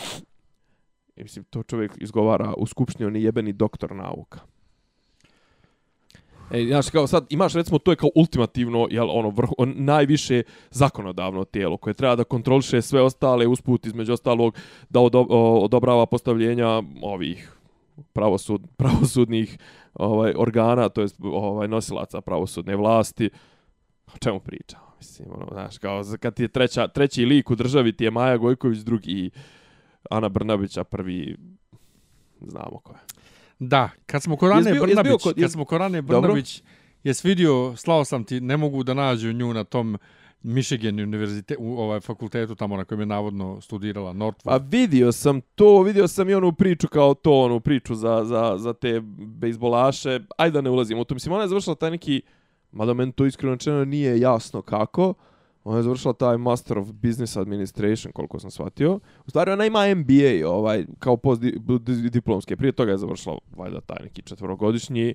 I 1.15 1.23
mislim, 1.23 1.45
to 1.45 1.63
čovjek 1.63 1.91
izgovara 1.97 2.53
u 2.57 2.65
skupštini, 2.65 3.07
on 3.07 3.15
je 3.15 3.23
jebeni 3.23 3.53
doktor 3.53 3.95
nauka. 3.95 4.39
E, 6.51 6.65
znaš, 6.65 6.89
kao 6.89 7.07
sad, 7.07 7.25
imaš 7.29 7.53
recimo, 7.53 7.79
to 7.79 7.91
je 7.91 7.95
kao 7.95 8.09
ultimativno, 8.15 8.87
jel, 8.91 9.09
ono, 9.09 9.29
vrh, 9.29 9.49
on, 9.57 9.73
najviše 9.75 10.43
zakonodavno 10.71 11.43
tijelo 11.43 11.77
koje 11.77 11.93
treba 11.93 12.15
da 12.15 12.23
kontroliše 12.23 12.81
sve 12.81 13.01
ostale 13.01 13.47
usput 13.47 13.85
između 13.85 14.13
ostalog 14.13 14.55
da 14.89 14.99
odo, 14.99 15.21
odobrava 15.61 16.05
postavljenja 16.05 16.83
ovih 17.01 17.56
pravosud, 18.13 18.61
pravosudnih 18.77 19.57
ovaj 19.93 20.33
organa, 20.37 20.89
to 20.89 21.01
jest 21.01 21.15
ovaj 21.23 21.67
nosilaca 21.67 22.21
pravosudne 22.21 22.75
vlasti. 22.75 23.29
O 24.13 24.17
čemu 24.17 24.39
pričam? 24.39 24.79
Mislim, 24.97 25.27
ono, 25.31 25.47
znaš, 25.51 25.77
kao 25.77 26.03
kad 26.19 26.33
ti 26.33 26.43
je 26.43 26.47
treća, 26.47 26.87
treći 26.87 27.25
lik 27.25 27.51
u 27.51 27.55
državi, 27.55 27.93
ti 27.93 28.03
je 28.03 28.11
Maja 28.11 28.37
Gojković, 28.37 28.79
drugi 28.79 29.29
Ana 30.09 30.29
Brnabića, 30.29 30.83
prvi 30.83 31.37
znamo 32.41 32.79
ko 32.79 32.93
je. 32.93 32.99
Da, 33.59 33.89
kad 34.05 34.23
smo 34.23 34.37
Korane 34.37 34.73
Brnabić, 34.73 35.23
kod, 35.23 35.35
kad 35.39 35.51
smo 35.51 35.65
Korane 35.65 36.01
Brnabić, 36.01 36.63
je 37.03 37.13
vidio, 37.23 37.73
slao 37.75 38.05
sam 38.05 38.23
ti, 38.23 38.41
ne 38.41 38.57
mogu 38.57 38.83
da 38.83 38.93
nađu 38.93 39.33
nju 39.33 39.53
na 39.53 39.63
tom 39.63 39.97
Michigan 40.43 40.99
univerzitet, 40.99 41.57
u 41.59 41.77
ovaj 41.77 41.99
fakultetu 41.99 42.55
tamo 42.55 42.77
na 42.77 42.85
kojem 42.85 42.99
je 42.99 43.05
navodno 43.05 43.61
studirala 43.61 44.13
Northwood. 44.13 44.53
A 44.53 44.57
vidio 44.57 45.11
sam 45.11 45.41
to, 45.41 45.81
vidio 45.81 46.07
sam 46.07 46.29
i 46.29 46.33
onu 46.33 46.53
priču 46.53 46.87
kao 46.87 47.13
to, 47.13 47.41
onu 47.41 47.59
priču 47.59 47.95
za, 47.95 48.25
za, 48.25 48.57
za 48.57 48.73
te 48.73 49.01
bejsbolaše. 49.17 50.19
Ajde 50.37 50.53
da 50.53 50.61
ne 50.61 50.69
ulazimo 50.69 51.01
u 51.01 51.03
to. 51.03 51.13
Mislim, 51.13 51.33
ona 51.33 51.43
je 51.43 51.47
završila 51.47 51.75
taj 51.75 51.91
neki, 51.91 52.21
mada 52.71 52.93
meni 52.93 53.11
to 53.11 53.25
iskreno 53.25 53.57
čeno 53.57 53.85
nije 53.85 54.19
jasno 54.19 54.61
kako, 54.61 55.13
ona 55.63 55.77
je 55.77 55.83
završila 55.83 56.13
taj 56.13 56.37
Master 56.37 56.77
of 56.77 56.91
Business 56.91 57.37
Administration, 57.37 58.11
koliko 58.13 58.39
sam 58.39 58.51
shvatio. 58.51 58.99
U 59.25 59.29
stvari, 59.29 59.51
ona 59.51 59.65
ima 59.65 59.95
MBA, 59.95 60.49
ovaj, 60.49 60.85
kao 60.99 61.17
postdiplomske. 61.17 62.55
Prije 62.55 62.71
toga 62.71 62.91
je 62.91 62.97
završila, 62.97 63.37
valjda, 63.57 63.81
taj 63.81 63.97
neki 64.03 64.21
četvorogodišnji. 64.21 65.13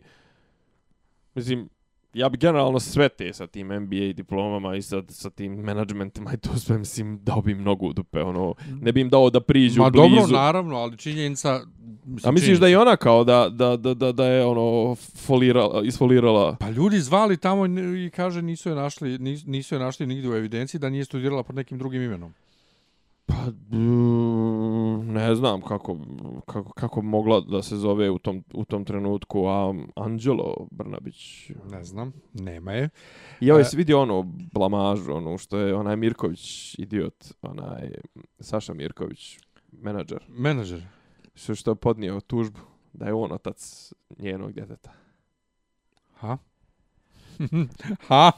Mislim, 1.35 1.69
ja 2.15 2.29
bi 2.29 2.39
generalno 2.39 2.81
sve 2.81 3.09
te 3.09 3.33
sa 3.33 3.47
tim 3.47 3.67
MBA 3.67 4.13
diplomama 4.17 4.77
i 4.77 4.83
sa, 4.83 5.03
sa 5.09 5.31
tim 5.31 5.53
managementima 5.53 6.33
i 6.35 6.37
to 6.37 6.59
sve, 6.59 6.79
mislim, 6.79 7.21
dao 7.23 7.41
bi 7.41 7.55
mnogo 7.55 7.87
u 7.87 7.93
dupe, 7.93 8.23
ono, 8.23 8.55
ne 8.81 8.93
bi 8.93 9.01
im 9.01 9.09
dao 9.09 9.31
da 9.31 9.41
priđu 9.41 9.83
Ma, 9.83 9.91
blizu. 9.91 10.09
Ma 10.09 10.21
dobro, 10.21 10.37
naravno, 10.39 10.77
ali 10.77 10.97
činjenica... 10.97 11.61
Mislim, 12.05 12.29
A 12.29 12.33
misliš 12.33 12.47
činjenica. 12.47 12.61
da 12.61 12.69
je 12.69 12.79
ona 12.79 12.97
kao 12.97 13.25
da, 13.25 13.49
da, 13.49 13.77
da, 13.77 13.95
da, 13.95 14.13
da 14.13 14.27
je 14.27 14.45
ono 14.45 14.95
folirala, 14.95 15.83
isfolirala? 15.85 16.57
Pa 16.61 16.71
ljudi 16.71 17.01
zvali 17.01 17.37
tamo 17.37 17.67
i 18.07 18.11
kaže 18.11 18.43
nisu 18.43 18.69
je 18.69 18.75
našli, 18.75 19.19
nisu 19.47 19.75
je 19.75 19.79
našli 19.79 20.07
nigdje 20.07 20.31
u 20.31 20.35
evidenciji 20.35 20.79
da 20.79 20.91
nije 20.91 21.05
studirala 21.05 21.43
pod 21.43 21.57
nekim 21.57 21.79
drugim 21.79 22.03
imenom. 22.03 22.35
Pa, 23.27 23.35
mm, 23.77 25.13
ne 25.13 25.35
znam 25.35 25.63
kako, 25.63 25.99
kako, 26.47 26.73
kako 26.73 27.03
mogla 27.03 27.41
da 27.41 27.63
se 27.63 27.77
zove 27.77 28.11
u 28.11 28.19
tom, 28.19 28.45
u 28.55 28.65
tom 28.65 28.85
trenutku 28.85 29.47
a 29.47 29.75
Angelo 29.97 30.67
Brnabić. 30.71 31.51
Ne 31.71 31.85
znam, 31.85 32.13
nema 32.33 32.73
je. 32.73 32.89
I 33.41 33.51
ovaj 33.51 33.65
se 33.65 33.77
vidio 33.77 34.03
ono 34.03 34.23
blamažu, 34.53 35.13
ono 35.13 35.39
što 35.39 35.59
je 35.59 35.75
onaj 35.75 35.97
Mirković, 35.97 36.75
idiot, 36.79 37.33
onaj 37.43 37.91
Saša 38.41 38.75
Mirković, 38.75 39.39
menadžer. 39.73 40.25
Menadžer. 40.29 40.83
Što, 41.35 41.55
što 41.55 41.71
je 41.71 41.75
podnio 41.75 42.21
tužbu 42.21 42.61
da 42.93 43.07
je 43.07 43.15
on 43.15 43.33
otac 43.33 43.93
njenog 44.19 44.53
djeteta. 44.53 44.93
Ha? 46.15 46.39
ha? 48.09 48.33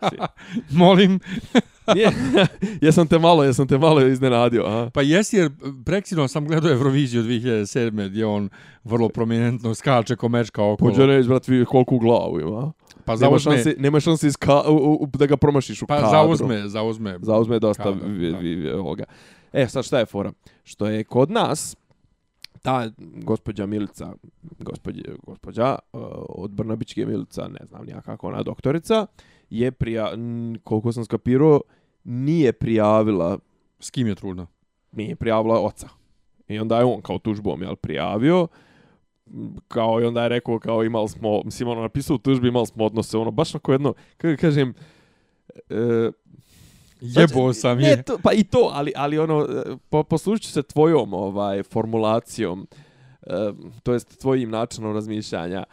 Molim. 0.80 1.20
Nije, 1.94 2.10
jesam 2.86 3.06
te 3.06 3.18
malo, 3.18 3.44
jesam 3.44 3.68
te 3.68 3.78
malo 3.78 4.06
iznenadio. 4.06 4.64
Aha. 4.66 4.90
Pa 4.94 5.02
jesi 5.02 5.36
jer 5.36 5.50
preksino 5.84 6.28
sam 6.28 6.46
gledao 6.46 6.72
Euroviziju 6.72 7.22
2007. 7.22 8.08
gdje 8.08 8.26
on 8.26 8.48
vrlo 8.84 9.08
prominentno 9.08 9.74
skače 9.74 10.16
ko 10.16 10.28
mečka 10.28 10.64
okolo. 10.64 10.90
Pođe 10.90 11.06
reći, 11.06 11.28
brat, 11.28 11.48
vidi 11.48 11.64
koliko 11.64 11.94
u 11.94 11.98
glavu 11.98 12.40
ima. 12.40 12.72
Pa 13.04 13.16
nema 13.16 13.38
šanse, 13.38 13.74
nema 13.78 14.00
šanse 14.00 14.26
iska, 14.26 14.62
u, 14.68 14.98
u, 15.00 15.06
da 15.06 15.26
ga 15.26 15.36
promašiš 15.36 15.82
u 15.82 15.86
pa 15.86 15.94
kadru. 15.94 16.10
Pa 16.10 16.16
zauzme, 16.16 16.68
zauzme. 16.68 17.18
Zauzme 17.22 17.58
dosta 17.58 17.90
vi, 17.90 18.32
vi, 18.32 18.54
vi, 18.54 18.70
ovoga. 18.70 19.04
E, 19.52 19.66
sad 19.68 19.84
šta 19.84 19.98
je 19.98 20.06
fora? 20.06 20.32
Što 20.64 20.86
je 20.86 21.04
kod 21.04 21.30
nas, 21.30 21.76
ta 22.62 22.90
gospođa 22.98 23.66
Milica, 23.66 24.12
gospođa, 24.58 25.02
gospođa 25.22 25.78
uh, 25.92 26.02
od 26.28 26.50
Brnabićke 26.50 27.06
Milica, 27.06 27.48
ne 27.48 27.66
znam 27.66 27.84
nija 27.86 28.00
kako 28.00 28.28
ona 28.28 28.42
doktorica, 28.42 29.06
je 29.52 29.72
prija, 29.72 30.12
koliko 30.64 30.92
sam 30.92 31.04
skapirao, 31.04 31.60
nije 32.04 32.52
prijavila... 32.52 33.38
S 33.80 33.90
kim 33.90 34.06
je 34.06 34.14
trudna? 34.14 34.46
Nije 34.92 35.16
prijavila 35.16 35.60
oca. 35.60 35.88
I 36.48 36.58
onda 36.58 36.78
je 36.78 36.84
on 36.84 37.02
kao 37.02 37.18
tužbom 37.18 37.62
jel, 37.62 37.76
prijavio, 37.76 38.46
kao 39.68 40.00
i 40.00 40.04
onda 40.04 40.22
je 40.22 40.28
rekao 40.28 40.58
kao 40.58 40.84
imali 40.84 41.08
smo, 41.08 41.42
mislim 41.44 41.68
ono 41.68 41.82
napisao 41.82 42.14
u 42.14 42.18
tužbi 42.18 42.48
imali 42.48 42.66
smo 42.66 42.84
odnose, 42.84 43.18
ono 43.18 43.30
baš 43.30 43.54
ako 43.54 43.72
jedno, 43.72 43.94
kako 44.16 44.40
kažem, 44.40 44.74
e, 45.70 46.10
Jebo 47.00 47.52
sam 47.52 47.80
je. 47.80 47.96
Ne, 47.96 48.02
to, 48.02 48.18
pa 48.22 48.32
i 48.32 48.44
to, 48.44 48.70
ali, 48.72 48.92
ali 48.96 49.18
ono, 49.18 49.40
e, 49.42 49.76
po, 49.88 50.02
poslušit 50.02 50.52
se 50.52 50.62
tvojom 50.62 51.14
ovaj, 51.14 51.62
formulacijom, 51.62 52.66
e, 53.22 53.52
to 53.82 53.92
jest 53.92 54.20
tvojim 54.20 54.50
načinom 54.50 54.94
razmišljanja. 54.94 55.64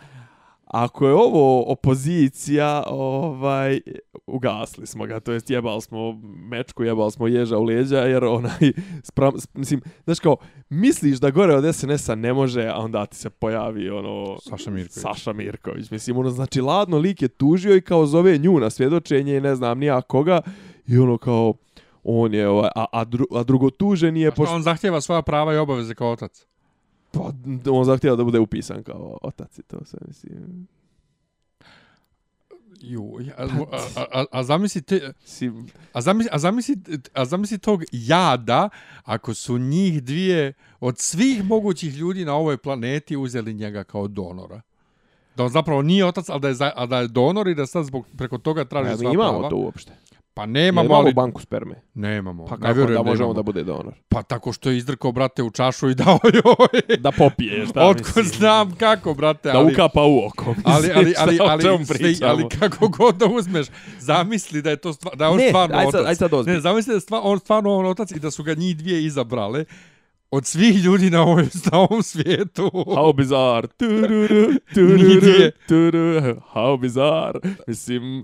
Ako 0.70 1.08
je 1.08 1.14
ovo 1.14 1.72
opozicija, 1.72 2.84
ovaj, 2.88 3.80
ugasli 4.28 4.88
smo 4.88 5.06
ga, 5.06 5.20
to 5.20 5.32
jest 5.32 5.50
jebali 5.50 5.82
smo 5.82 6.12
mečku, 6.50 6.84
jebali 6.84 7.12
smo 7.12 7.28
ježa 7.28 7.58
u 7.58 7.64
leđa, 7.64 7.98
jer 7.98 8.24
onaj, 8.24 8.72
spram, 9.04 9.34
mislim, 9.54 9.82
znaš 10.04 10.20
kao, 10.20 10.38
misliš 10.70 11.18
da 11.18 11.32
gore 11.32 11.56
od 11.56 11.76
SNS-a 11.76 12.16
ne 12.16 12.34
može, 12.34 12.68
a 12.68 12.78
onda 12.78 13.06
ti 13.06 13.18
se 13.18 13.30
pojavi 13.30 13.90
ono... 13.90 14.38
Saša 14.40 14.72
Mirković. 14.72 15.02
Saša 15.02 15.34
Mirković, 15.34 15.92
mislim, 15.92 16.18
ono, 16.18 16.30
znači, 16.30 16.62
ladno 16.62 16.98
lik 16.98 17.22
je 17.22 17.28
tužio 17.28 17.76
i 17.76 17.82
kao 17.82 18.06
zove 18.06 18.38
nju 18.38 18.60
na 18.60 18.70
svjedočenje 18.70 19.38
i 19.38 19.42
ne 19.42 19.56
znam 19.56 19.80
nija 19.80 20.02
koga, 20.02 20.42
I 20.88 20.98
ono 20.98 21.18
kao, 21.18 21.54
on 22.04 22.34
je, 22.34 22.48
ovaj, 22.48 22.70
a, 22.76 22.86
a, 22.92 23.06
dru, 23.06 23.26
a 23.32 23.44
drugo 23.44 23.70
tužen 23.70 24.18
je... 24.18 24.32
Pošto 24.32 24.56
on 24.56 24.62
zahtjeva 24.62 25.02
svoja 25.02 25.22
prava 25.22 25.54
i 25.54 25.58
obaveze 25.58 25.96
kao 25.96 26.12
otac? 26.12 26.46
Pa, 27.12 27.32
on 27.72 27.86
zahtjeva 27.86 28.16
da 28.16 28.24
bude 28.24 28.40
upisan 28.40 28.84
kao 28.84 29.18
otac 29.22 29.60
i 29.60 29.64
to 29.64 29.86
sve, 29.86 30.00
mislim. 30.08 30.68
Ju, 32.82 33.18
a, 33.38 33.44
a, 33.96 34.06
a, 34.14 34.26
a 34.32 34.44
zamislite, 34.44 35.14
a 35.94 36.02
zamisli, 36.02 36.30
a 36.32 36.40
zamisli, 36.40 36.76
a 37.14 37.26
zamisli 37.26 37.58
tog 37.58 37.84
jada 37.92 38.70
ako 39.04 39.34
su 39.34 39.58
njih 39.58 40.04
dvije 40.04 40.54
od 40.80 41.00
svih 41.00 41.44
mogućih 41.44 41.96
ljudi 41.96 42.26
na 42.26 42.36
ovoj 42.36 42.58
planeti 42.58 43.18
uzeli 43.18 43.54
njega 43.54 43.84
kao 43.84 44.08
donora. 44.08 44.62
Da 45.36 45.44
on 45.44 45.50
zapravo 45.50 45.82
nije 45.82 46.06
otac, 46.06 46.30
ali 46.30 46.42
da 46.42 46.48
je, 46.48 46.56
a 46.76 46.86
da 46.86 47.00
je 47.00 47.08
donor 47.08 47.48
i 47.48 47.56
da 47.56 47.66
sad 47.66 47.86
zbog, 47.86 48.08
preko 48.18 48.38
toga 48.38 48.66
traži 48.66 48.90
sva 48.90 48.98
prava. 48.98 49.10
Mi 49.10 49.14
imamo 49.14 49.50
to 49.50 49.56
uopšte. 49.56 49.92
Pa 50.40 50.46
nemamo, 50.46 50.96
Jer 50.96 51.02
ali... 51.02 51.14
banku 51.14 51.42
sperme? 51.42 51.82
Nemamo. 51.94 52.46
Pa 52.46 52.58
kako 52.58 52.80
da 52.80 53.04
možemo 53.04 53.14
nemamo. 53.14 53.34
da 53.34 53.42
bude 53.42 53.64
donor? 53.64 53.94
Pa 54.10 54.24
tako 54.24 54.54
što 54.54 54.70
je 54.70 54.78
izdrkao, 54.78 55.12
brate, 55.12 55.44
u 55.44 55.52
čašu 55.52 55.90
i 55.90 55.96
dao 55.96 56.20
joj. 56.24 56.98
da 56.98 57.12
popije, 57.12 57.66
šta 57.66 57.86
Otko 57.90 58.24
znam 58.24 58.76
kako, 58.76 59.14
brate. 59.14 59.50
Ali... 59.50 59.66
Da 59.66 59.74
ukapa 59.74 60.04
u 60.04 60.26
oko. 60.28 60.56
Ali, 60.64 60.92
ali, 60.96 61.14
ali, 61.18 61.38
ali, 61.42 61.68
ali, 61.68 62.18
ali 62.24 62.50
kako 62.60 62.88
god 62.88 63.16
da 63.16 63.26
uzmeš, 63.26 63.68
zamisli 64.00 64.62
da 64.62 64.70
je 64.70 64.78
to 64.78 64.94
stvar, 64.94 65.16
da 65.16 65.26
je 65.26 65.30
on 65.30 65.38
ne, 65.38 65.48
stvarno 65.48 65.78
aj 65.78 65.86
sad, 65.86 65.96
otac. 65.96 66.08
Aj 66.08 66.16
sad 66.16 66.32
ne, 66.46 66.60
zamisli 66.60 66.92
da 66.92 66.96
je 66.96 67.02
stvar, 67.02 67.22
on 67.24 67.40
stvarno 67.40 67.76
on 67.76 67.86
otac 67.86 68.12
i 68.12 68.20
da 68.20 68.32
su 68.32 68.44
ga 68.44 68.54
njih 68.54 68.78
dvije 68.78 69.06
izabrale 69.06 69.66
od 70.32 70.46
svih 70.46 70.84
ljudi 70.84 71.10
na 71.10 71.22
ovom, 71.22 71.40
na 71.72 71.80
ovom 71.80 72.04
svijetu. 72.04 72.72
How 72.74 73.16
bizarre. 73.16 73.68
Tururu, 73.80 74.54
tururu, 74.74 75.52
tururu, 75.68 76.42
how 76.54 76.80
bizarre. 76.80 77.40
Mislim, 77.68 78.24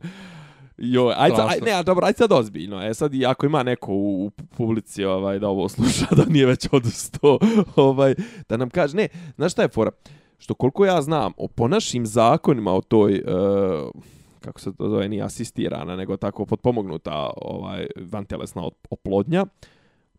Jo, 0.77 1.13
ajde, 1.17 1.37
aj, 1.41 1.59
ne, 1.65 1.71
a 1.71 1.83
dobro, 1.83 2.05
ajde 2.05 2.17
sad 2.17 2.31
ozbiljno. 2.31 2.83
E 2.83 2.93
sad, 2.93 3.11
ako 3.23 3.45
ima 3.45 3.63
neko 3.63 3.93
u, 3.93 4.25
u 4.25 4.31
publici 4.57 5.05
ovaj, 5.05 5.39
da 5.39 5.47
ovo 5.47 5.69
sluša, 5.69 6.05
da 6.17 6.25
nije 6.25 6.45
već 6.45 6.67
odusto, 6.71 7.39
ovaj, 7.75 8.15
da 8.49 8.57
nam 8.57 8.69
kaže, 8.69 8.97
ne, 8.97 9.07
znaš 9.35 9.51
šta 9.51 9.61
je 9.61 9.69
fora? 9.69 9.91
Što 10.37 10.53
koliko 10.53 10.85
ja 10.85 11.01
znam, 11.01 11.33
o, 11.37 11.47
po 11.47 11.67
našim 11.67 12.05
zakonima 12.05 12.73
o 12.73 12.81
toj, 12.81 13.13
uh, 13.13 14.01
kako 14.39 14.59
se 14.59 14.75
to 14.75 14.89
zove, 14.89 15.09
nije 15.09 15.23
asistirana, 15.23 15.95
nego 15.95 16.17
tako 16.17 16.45
potpomognuta 16.45 17.29
ovaj, 17.37 17.87
vantelesna 18.11 18.69
oplodnja, 18.89 19.45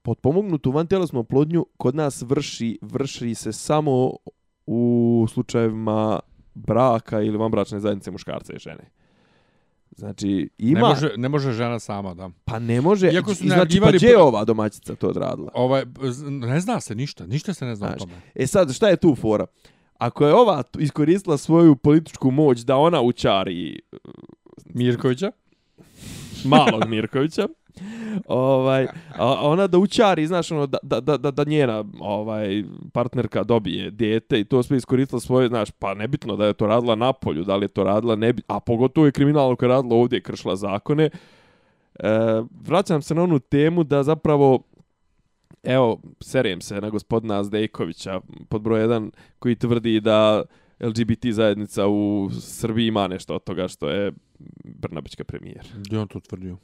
potpomognutu 0.02 0.70
vantelesnu 0.70 1.20
oplodnju 1.20 1.66
kod 1.76 1.94
nas 1.94 2.22
vrši, 2.22 2.78
vrši 2.82 3.34
se 3.34 3.52
samo 3.52 4.12
u 4.66 5.26
slučajevima 5.28 6.20
braka 6.54 7.22
ili 7.22 7.38
vanbračne 7.38 7.80
zajednice 7.80 8.10
muškarca 8.10 8.52
i 8.52 8.58
žene 8.58 8.90
Znači, 9.96 10.48
ima... 10.58 10.80
Ne 10.80 10.88
može, 10.88 11.10
ne 11.16 11.28
može 11.28 11.52
žena 11.52 11.78
sama, 11.78 12.14
da. 12.14 12.30
Pa 12.44 12.58
ne 12.58 12.80
može. 12.80 13.12
Iako 13.12 13.34
su 13.34 13.46
znači, 13.46 13.80
pa 13.80 13.92
gdje 13.92 14.06
je 14.06 14.18
ova 14.18 14.44
domaćica 14.44 14.94
to 14.94 15.08
odradila? 15.08 15.50
Ovaj, 15.54 15.84
ne 16.28 16.60
zna 16.60 16.80
se 16.80 16.94
ništa, 16.94 17.26
ništa 17.26 17.54
se 17.54 17.64
ne 17.64 17.76
zna 17.76 17.86
o 17.86 17.88
Znaš, 17.88 18.00
tome. 18.00 18.12
E 18.34 18.46
sad, 18.46 18.72
šta 18.72 18.88
je 18.88 18.96
tu 18.96 19.14
fora? 19.14 19.46
Ako 19.98 20.26
je 20.26 20.34
ova 20.34 20.62
iskoristila 20.78 21.38
svoju 21.38 21.76
političku 21.76 22.30
moć 22.30 22.60
da 22.60 22.76
ona 22.76 23.00
učari 23.00 23.80
Mirkovića? 24.64 25.30
malog 26.44 26.88
Mirkovića, 26.88 27.48
ovaj, 28.26 28.86
a 29.16 29.48
ona 29.48 29.66
da 29.66 29.78
učari, 29.78 30.26
znaš, 30.26 30.52
ono, 30.52 30.66
da, 30.66 30.78
da, 30.82 31.16
da, 31.16 31.30
da, 31.30 31.44
njena 31.44 31.84
ovaj, 32.00 32.64
partnerka 32.92 33.44
dobije 33.44 33.90
dijete 33.90 34.40
i 34.40 34.44
to 34.44 34.62
sve 34.62 34.76
iskoristila 34.76 35.20
svoje, 35.20 35.48
znaš, 35.48 35.70
pa 35.70 35.94
nebitno 35.94 36.36
da 36.36 36.46
je 36.46 36.52
to 36.52 36.66
radila 36.66 36.94
na 36.94 37.12
polju, 37.12 37.44
da 37.44 37.56
li 37.56 37.64
je 37.64 37.68
to 37.68 37.84
radila, 37.84 38.16
ne, 38.16 38.34
a 38.46 38.60
pogotovo 38.60 39.06
je 39.06 39.12
kriminal 39.12 39.56
koja 39.56 39.66
je 39.66 39.74
radila 39.74 39.96
ovdje, 39.96 40.20
kršila 40.20 40.56
zakone. 40.56 41.04
E, 41.04 41.12
vraćam 42.66 43.02
se 43.02 43.14
na 43.14 43.22
onu 43.22 43.38
temu 43.38 43.84
da 43.84 44.02
zapravo 44.02 44.62
evo, 45.62 46.00
serijem 46.20 46.60
se 46.60 46.80
na 46.80 46.90
gospodina 46.90 47.44
Zdejkovića 47.44 48.20
pod 48.48 48.62
broj 48.62 48.80
1 48.80 49.10
koji 49.38 49.54
tvrdi 49.56 50.00
da 50.00 50.42
LGBT 50.80 51.26
zajednica 51.30 51.86
u 51.86 52.30
Srbiji 52.40 52.86
ima 52.86 53.08
nešto 53.08 53.34
od 53.34 53.44
toga 53.44 53.68
što 53.68 53.88
je 53.88 54.12
Brnabićka 54.64 55.24
premijer. 55.24 55.66
Gdje 55.76 55.98
on 55.98 56.08
to 56.08 56.20
tvrdio? 56.20 56.56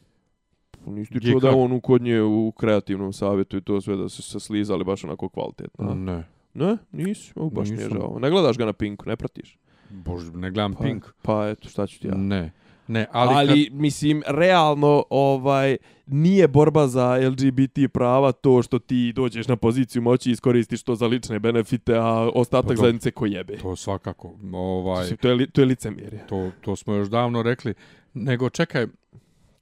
Nisi 0.87 1.13
ti 1.13 1.21
čuo 1.23 1.41
da 1.41 1.51
on 1.53 1.73
u 1.73 1.81
kod 1.81 2.03
nje 2.03 2.23
u 2.23 2.53
kreativnom 2.53 3.13
savjetu 3.13 3.57
i 3.57 3.63
to 3.63 3.81
sve 3.81 3.97
da 3.97 4.09
su 4.09 4.23
se 4.23 4.41
slizali 4.41 4.85
baš 4.85 5.05
onako 5.05 5.29
kvalitetno. 5.29 5.95
Ne. 5.95 6.25
Ne, 6.55 6.77
nisi, 6.93 7.33
o, 7.37 7.51
baš 7.51 7.69
mi 7.69 7.75
je 7.75 7.79
Nisam. 7.79 7.93
žao. 7.93 8.19
Ne 8.19 8.31
gledaš 8.31 8.59
ga 8.59 8.65
na 8.65 8.73
Pinku, 8.73 9.05
ne 9.07 9.17
pratiš. 9.17 9.59
Bože, 9.91 10.33
ne 10.33 10.51
gledam 10.51 10.75
Pa, 10.75 10.85
Pink. 10.85 11.05
Pa 11.23 11.49
eto, 11.49 11.69
šta 11.69 11.87
ću 11.87 12.01
ti 12.01 12.07
ja. 12.07 12.15
Ne. 12.15 12.53
Ne, 12.89 13.07
Ali, 13.13 13.31
ali, 13.31 13.51
ali 13.51 13.69
mislim, 13.73 14.23
realno, 14.27 15.05
ovaj, 15.11 15.77
nije 16.07 16.49
borba 16.49 16.87
za 16.87 17.17
LGBT 17.19 17.79
prava 17.93 18.33
to 18.33 18.63
što 18.63 18.79
ti 18.79 19.13
dođeš 19.13 19.49
na 19.49 19.57
poziciju 19.57 20.03
moći 20.03 20.31
i 20.31 20.33
iskoristiš 20.33 20.83
to 20.83 20.95
za 20.95 21.07
lične 21.07 21.39
benefite, 21.39 21.95
a 21.97 22.31
ostatak 22.35 22.69
Pa 22.69 22.75
to- 22.75 22.81
zajednice 22.81 23.11
ko 23.11 23.27
jebe. 23.27 23.53
kad, 23.53 23.63
to 23.63 23.77
svakako, 23.77 24.33
ovaj, 24.53 25.17
To 25.17 25.29
je, 25.31 25.47
to 25.47 25.61
je 25.61 25.67
licemjerje. 25.67 26.25
to, 26.29 26.51
to 26.61 26.77
smo 26.77 26.95
još 26.95 27.09
davno 27.09 27.43
rekli. 27.43 27.75
Nego, 28.15 28.51
čekaj, 28.51 28.87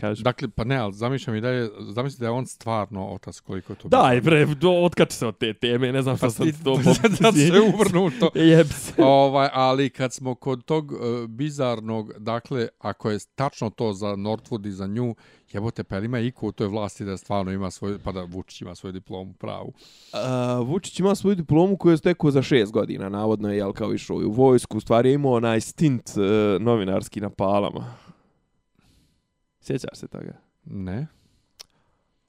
Kaži. 0.00 0.22
dakle, 0.22 0.48
pa 0.48 0.64
ne, 0.64 0.76
ali 0.76 0.92
zamišljam 0.92 1.36
i 1.36 1.40
dalje, 1.40 1.68
zamisli 1.80 2.20
da 2.20 2.26
je 2.26 2.30
on 2.30 2.46
stvarno 2.46 3.06
otac 3.08 3.40
koliko 3.40 3.72
je 3.72 3.76
to 3.76 3.88
Daj, 3.88 4.20
bre, 4.20 4.46
do, 4.46 4.70
otkači 4.70 5.16
se 5.16 5.26
od 5.26 5.38
te 5.38 5.54
teme, 5.54 5.92
ne 5.92 6.02
znam 6.02 6.16
šta 6.16 6.26
Pa 6.26 6.30
sam 6.30 6.46
ti- 6.46 6.64
to... 6.64 6.76
da 7.20 7.32
se 7.32 7.60
uvrnuto. 7.74 8.30
Jeb 8.34 8.66
se. 8.66 8.92
ovaj, 8.98 9.48
ali 9.52 9.90
kad 9.90 10.12
smo 10.12 10.34
kod 10.34 10.64
tog 10.64 10.92
uh, 10.92 10.98
bizarnog, 11.28 12.12
dakle, 12.18 12.68
ako 12.78 13.10
je 13.10 13.18
tačno 13.34 13.70
to 13.70 13.92
za 13.92 14.06
Northwood 14.06 14.66
i 14.66 14.72
za 14.72 14.86
nju, 14.86 15.14
jebote, 15.52 15.84
pa 15.84 15.98
ima 15.98 16.18
iko 16.18 16.46
u 16.46 16.52
toj 16.52 16.66
vlasti 16.66 17.04
da 17.04 17.16
stvarno 17.16 17.52
ima 17.52 17.70
svoj, 17.70 17.98
pa 17.98 18.12
da 18.12 18.22
Vučić 18.24 18.60
ima 18.60 18.74
svoju 18.74 18.92
diplomu 18.92 19.32
pravu. 19.32 19.72
Uh, 20.12 20.68
Vučić 20.68 21.00
ima 21.00 21.14
svoju 21.14 21.34
diplomu 21.34 21.76
koju 21.76 21.92
je 21.92 21.96
stekao 21.96 22.30
za 22.30 22.42
šest 22.42 22.72
godina, 22.72 23.08
navodno 23.08 23.50
je, 23.50 23.56
jel, 23.56 23.72
kao 23.72 23.94
išao 23.94 24.16
u 24.16 24.30
vojsku, 24.30 24.76
u 24.76 24.80
stvari 24.80 25.08
je 25.08 25.14
imao 25.14 25.32
onaj 25.32 25.60
stint 25.60 26.10
uh, 26.16 26.62
novinarski 26.62 27.20
na 27.20 27.30
palama. 27.30 27.94
Sjećaš 29.60 29.98
se 29.98 30.08
toga? 30.08 30.32
Ne? 30.64 31.06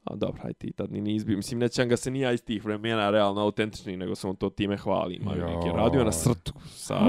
A 0.03 0.15
dobro, 0.15 0.41
hajde 0.41 0.53
ti 0.53 0.71
tad 0.71 0.91
ni 0.91 1.15
izbio. 1.15 1.37
Mislim, 1.37 1.59
nećam 1.59 1.89
ga 1.89 1.97
se 1.97 2.11
nija 2.11 2.31
iz 2.31 2.43
tih 2.43 2.65
vremena 2.65 3.09
realno 3.09 3.41
autentični, 3.41 3.97
nego 3.97 4.15
sam 4.15 4.35
to 4.35 4.49
time 4.49 4.77
hvali. 4.77 5.15
Ima 5.15 5.35
Ja. 5.35 5.45
neki 5.45 5.69
radio 5.75 6.03
na 6.03 6.11
srtu 6.11 6.53
sa 6.65 6.99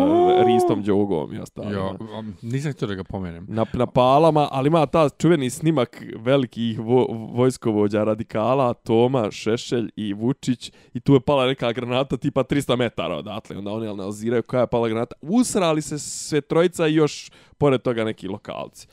Ristom 0.47 0.83
Đogom 0.83 1.35
i 1.35 1.39
ostalim. 1.39 1.73
Ja, 1.73 1.89
am, 2.19 2.37
nisam 2.43 2.73
htio 2.73 2.89
da 2.89 2.95
ga 2.95 3.05
pomenem. 3.05 3.47
na, 3.49 3.67
na 3.73 3.87
palama, 3.87 4.49
ali 4.51 4.67
ima 4.67 4.87
ta 4.87 5.09
čuveni 5.09 5.51
snimak 5.51 6.03
velikih 6.19 6.79
vo, 6.81 7.07
vojskovođa 7.33 8.05
radikala, 8.05 8.75
Toma, 8.75 9.31
Šešelj 9.31 9.91
i 9.97 10.13
Vučić 10.13 10.73
i 10.95 11.01
tu 11.01 11.15
je 11.15 11.21
pala 11.21 11.47
neka 11.47 11.73
granata 11.73 12.17
tipa 12.17 12.45
300 12.45 12.77
metara 12.77 13.17
odatle, 13.17 13.59
onda 13.59 13.71
oni 13.71 13.89
analiziraju 13.89 14.43
koja 14.43 14.61
je 14.61 14.67
pala 14.67 14.89
granata. 14.89 15.17
Usrali 15.21 15.83
se 15.83 15.99
sve 15.99 16.41
trojica 16.41 16.87
i 16.87 16.95
još 16.95 17.31
pored 17.59 17.83
toga 17.83 18.05
neki 18.05 18.29
lokalci. 18.29 18.89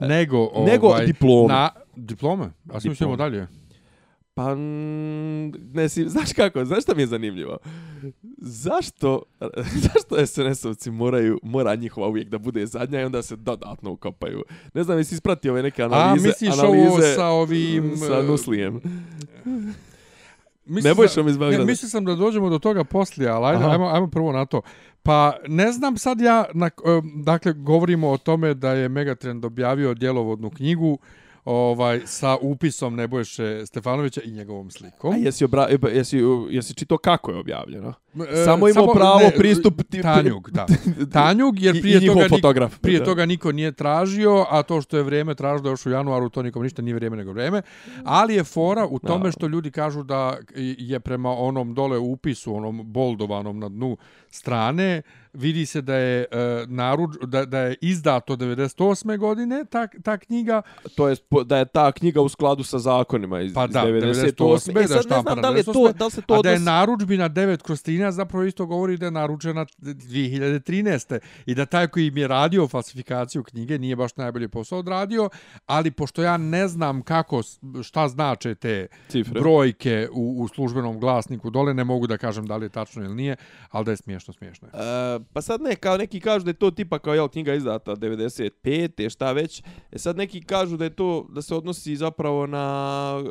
Nego, 0.00 0.38
ovaj, 0.38 0.72
Nego 0.72 0.94
diplome. 1.06 1.54
Na, 1.54 1.70
diplome? 1.96 2.44
A 2.44 2.74
mislimo 2.74 2.92
Diplome. 2.94 3.16
dalje. 3.16 3.46
Pa, 4.34 4.54
ne 5.74 5.88
si, 5.88 6.08
znaš 6.08 6.32
kako, 6.32 6.64
znaš 6.64 6.82
šta 6.82 6.94
mi 6.94 7.02
je 7.02 7.06
zanimljivo? 7.06 7.58
Zašto, 8.38 9.22
zašto 9.84 10.16
SNS-ovci 10.16 10.90
moraju, 10.90 11.40
mora 11.42 11.74
njihova 11.74 12.08
uvijek 12.08 12.28
da 12.28 12.38
bude 12.38 12.66
zadnja 12.66 13.00
i 13.00 13.04
onda 13.04 13.22
se 13.22 13.36
dodatno 13.36 13.90
ukopaju? 13.90 14.42
Ne 14.74 14.84
znam, 14.84 14.98
jesi 14.98 15.14
ispratio 15.14 15.52
ove 15.52 15.62
neke 15.62 15.82
analize? 15.82 16.28
A, 16.28 16.28
misliš 16.28 16.52
analize 16.52 16.88
ovo 16.88 17.00
sa 17.16 17.26
ovim... 17.26 17.96
Sa 17.96 18.18
e, 18.18 18.22
Nuslijem. 18.22 18.80
Mislio 20.66 20.90
Ne 20.90 20.94
bojiš 20.94 21.12
sam- 21.12 21.22
vam 21.22 21.30
iz 21.30 21.38
Beograda? 21.38 21.64
Ne, 21.64 21.70
mislio 21.70 21.88
sam 21.88 22.04
da 22.04 22.14
dođemo 22.14 22.50
do 22.50 22.58
toga 22.58 22.84
poslije, 22.84 23.30
ali 23.30 23.46
ajde, 23.46 23.64
ajmo, 23.64 23.88
ajmo 23.88 24.10
prvo 24.10 24.32
na 24.32 24.46
to. 24.46 24.60
Pa 25.02 25.36
ne 25.48 25.72
znam 25.72 25.96
sad 25.96 26.20
ja, 26.20 26.44
na, 26.54 26.70
dakle, 27.24 27.52
govorimo 27.52 28.10
o 28.10 28.18
tome 28.18 28.54
da 28.54 28.70
je 28.72 28.88
Megatrend 28.88 29.44
objavio 29.44 29.94
djelovodnu 29.94 30.50
knjigu 30.50 30.98
ovaj 31.44 32.00
sa 32.06 32.36
upisom 32.36 32.96
Nebojše 32.96 33.66
Stefanovića 33.66 34.20
i 34.24 34.30
njegovom 34.30 34.70
slikom. 34.70 35.12
A 35.12 35.16
jesi, 35.16 35.44
obra, 35.44 35.66
e, 35.70 35.88
jesi, 35.88 36.18
jesi 36.50 36.74
čito 36.74 36.98
kako 36.98 37.30
je 37.30 37.38
objavljeno? 37.38 37.94
E, 38.32 38.44
samo 38.44 38.68
imao 38.68 38.92
pravo 38.94 39.20
pristup 39.36 39.82
ti- 39.82 40.02
Tanjug, 40.02 40.50
da. 40.50 40.66
Tanjug, 41.12 41.60
jer 41.60 41.76
I- 41.76 41.80
prije 41.80 41.96
i 41.96 42.00
njihov 42.00 42.16
toga, 42.16 42.28
fotograf. 42.28 42.78
prije 42.78 42.98
Da. 42.98 43.04
toga 43.04 43.26
niko 43.26 43.52
nije 43.52 43.72
tražio, 43.72 44.46
a 44.50 44.62
to 44.62 44.80
što 44.80 44.96
je 44.96 45.02
vrijeme 45.02 45.34
tražilo 45.34 45.70
još 45.70 45.86
u 45.86 45.90
januaru, 45.90 46.28
to 46.28 46.42
nikom 46.42 46.62
ništa 46.62 46.82
nije 46.82 46.94
vrijeme 46.94 47.16
nego 47.16 47.32
vrijeme. 47.32 47.62
Ali 48.04 48.34
je 48.34 48.44
fora 48.44 48.86
u 48.86 48.98
tome 48.98 49.24
Da. 49.24 49.32
što 49.32 49.46
ljudi 49.46 49.70
kažu 49.70 50.02
da 50.02 50.36
je 50.78 51.00
prema 51.00 51.30
onom 51.30 51.74
dole 51.74 51.98
upisu, 51.98 52.54
onom 52.54 52.82
boldovanom 52.84 53.58
na 53.58 53.68
dnu 53.68 53.96
strane, 54.30 55.02
vidi 55.34 55.66
se 55.66 55.80
da 55.80 55.94
je 55.94 56.20
e, 56.22 56.26
naruč, 56.66 57.10
da, 57.22 57.44
da 57.44 57.58
je 57.58 57.76
izdato 57.80 58.36
98. 58.36 59.18
godine 59.18 59.64
ta, 59.70 59.86
ta 60.02 60.18
knjiga, 60.18 60.62
To 60.94 61.08
je 61.08 61.16
po- 61.28 61.44
da 61.44 61.58
je 61.58 61.64
ta 61.64 61.92
knjiga 61.92 62.20
u 62.20 62.28
skladu 62.28 62.64
sa 62.64 62.78
zakonima 62.78 63.40
iz, 63.40 63.54
Pa 63.54 63.64
iz 63.64 63.70
da, 63.70 63.82
98. 63.82 64.72
98., 64.72 64.84
E 64.84 64.88
sad 64.88 65.06
da 65.06 65.16
ne 65.16 65.22
znam 65.22 65.40
da 65.40 65.50
li 65.50 65.58
je 65.58 65.64
to, 65.64 65.72
98., 65.72 65.92
da 65.92 66.04
li 66.04 66.10
se 66.10 66.22
to 66.22 66.34
a 66.34 66.42
da 66.42 66.50
je 66.50 66.58
naručbina 66.58 67.28
9 67.28 67.62
kroz 67.62 67.80
13 67.80 68.10
zapravo 68.10 68.44
isto 68.44 68.66
govori 68.66 68.96
da 68.96 69.04
je 69.04 69.10
naručena 69.10 69.66
2013. 70.26 71.18
I 71.46 71.54
da 71.54 71.66
taj 71.66 71.86
koji 71.86 72.06
im 72.06 72.16
je 72.18 72.28
radio 72.28 72.68
falsifikaciju 72.68 73.42
knjige 73.42 73.78
nije 73.78 73.96
baš 73.96 74.16
najbolji 74.16 74.48
posao 74.48 74.78
odradio, 74.78 75.28
ali 75.66 75.90
pošto 75.90 76.22
ja 76.22 76.36
ne 76.36 76.68
znam 76.68 77.02
kako, 77.02 77.42
šta 77.82 78.08
znače 78.08 78.54
te 78.54 78.86
Cifre. 79.08 79.40
brojke 79.40 80.08
u, 80.12 80.36
u 80.38 80.48
službenom 80.48 81.00
glasniku 81.00 81.50
dole, 81.50 81.74
ne 81.74 81.84
mogu 81.84 82.06
da 82.06 82.16
kažem 82.18 82.46
da 82.46 82.56
li 82.56 82.64
je 82.64 82.70
tačno 82.70 83.04
ili 83.04 83.14
nije, 83.14 83.36
ali 83.70 83.84
da 83.84 83.90
je 83.90 83.96
smiješno, 83.96 84.34
smiješno 84.34 84.68
je. 84.68 84.72
E, 84.74 85.20
pa 85.32 85.42
sad 85.42 85.60
ne, 85.60 85.76
kao 85.76 85.96
neki 85.96 86.20
kažu 86.20 86.44
da 86.44 86.50
je 86.50 86.54
to 86.54 86.70
tipa 86.70 86.98
kao 86.98 87.14
jel 87.14 87.28
knjiga 87.28 87.54
izdata 87.54 87.96
95. 87.96 89.10
šta 89.10 89.32
već. 89.32 89.62
E 89.92 89.98
sad 89.98 90.16
neki 90.16 90.40
kažu 90.40 90.76
da 90.76 90.84
je 90.84 90.96
to 90.96 91.26
da 91.28 91.42
se 91.42 91.54
odnosi 91.54 91.96
zapravo 91.96 92.46
na 92.46 92.66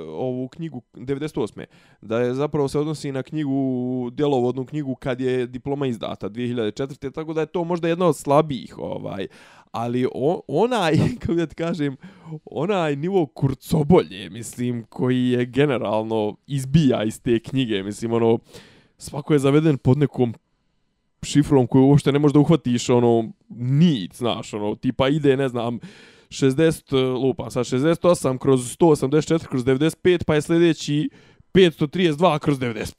ovu 0.08 0.48
knjigu 0.48 0.82
98. 0.94 1.66
Da 2.02 2.20
je 2.20 2.34
zapravo 2.34 2.68
se 2.68 2.80
odnosi 2.80 3.12
na 3.12 3.24
knjigu 3.24 4.10
djelovodnu 4.14 4.66
knjigu 4.66 4.96
kad 4.96 5.22
je 5.22 5.48
diploma 5.48 5.88
izdata 5.88 6.30
2004. 6.30 7.12
tako 7.12 7.34
da 7.34 7.42
je 7.42 7.48
to 7.48 7.64
možda 7.64 7.88
jedna 7.88 8.08
od 8.08 8.18
slabijih 8.18 8.78
ovaj 8.78 9.28
ali 9.72 10.08
o, 10.14 10.42
onaj, 10.48 10.94
kako 11.20 11.34
da 11.34 11.46
ti 11.46 11.56
kažem, 11.56 11.98
onaj 12.46 12.96
nivo 12.96 13.26
kurcobolje, 13.26 14.30
mislim, 14.30 14.84
koji 14.90 15.30
je 15.30 15.46
generalno 15.46 16.36
izbija 16.48 17.04
iz 17.04 17.22
te 17.22 17.40
knjige, 17.40 17.84
mislim, 17.84 18.14
ono, 18.14 18.40
svako 18.98 19.34
je 19.34 19.40
zaveden 19.40 19.78
pod 19.78 19.98
nekom 19.98 20.34
šifrom 21.24 21.68
koju 21.68 21.86
uopšte 21.86 22.12
ne 22.12 22.20
možeš 22.20 22.34
da 22.34 22.40
uhvatiš, 22.40 22.90
ono, 22.90 23.32
nit, 23.50 24.16
znaš, 24.16 24.54
ono, 24.54 24.76
tipa 24.76 25.10
ide, 25.10 25.38
ne 25.38 25.50
znam, 25.50 25.80
60, 26.30 26.98
e, 26.98 27.04
lupa, 27.06 27.50
sad 27.50 27.66
68 27.66 28.38
kroz 28.38 28.78
184 28.78 29.48
kroz 29.48 29.66
95, 29.66 30.24
pa 30.24 30.36
je 30.36 30.42
sljedeći 30.42 31.10
532 31.54 32.40
kroz 32.40 32.60
95. 32.60 32.94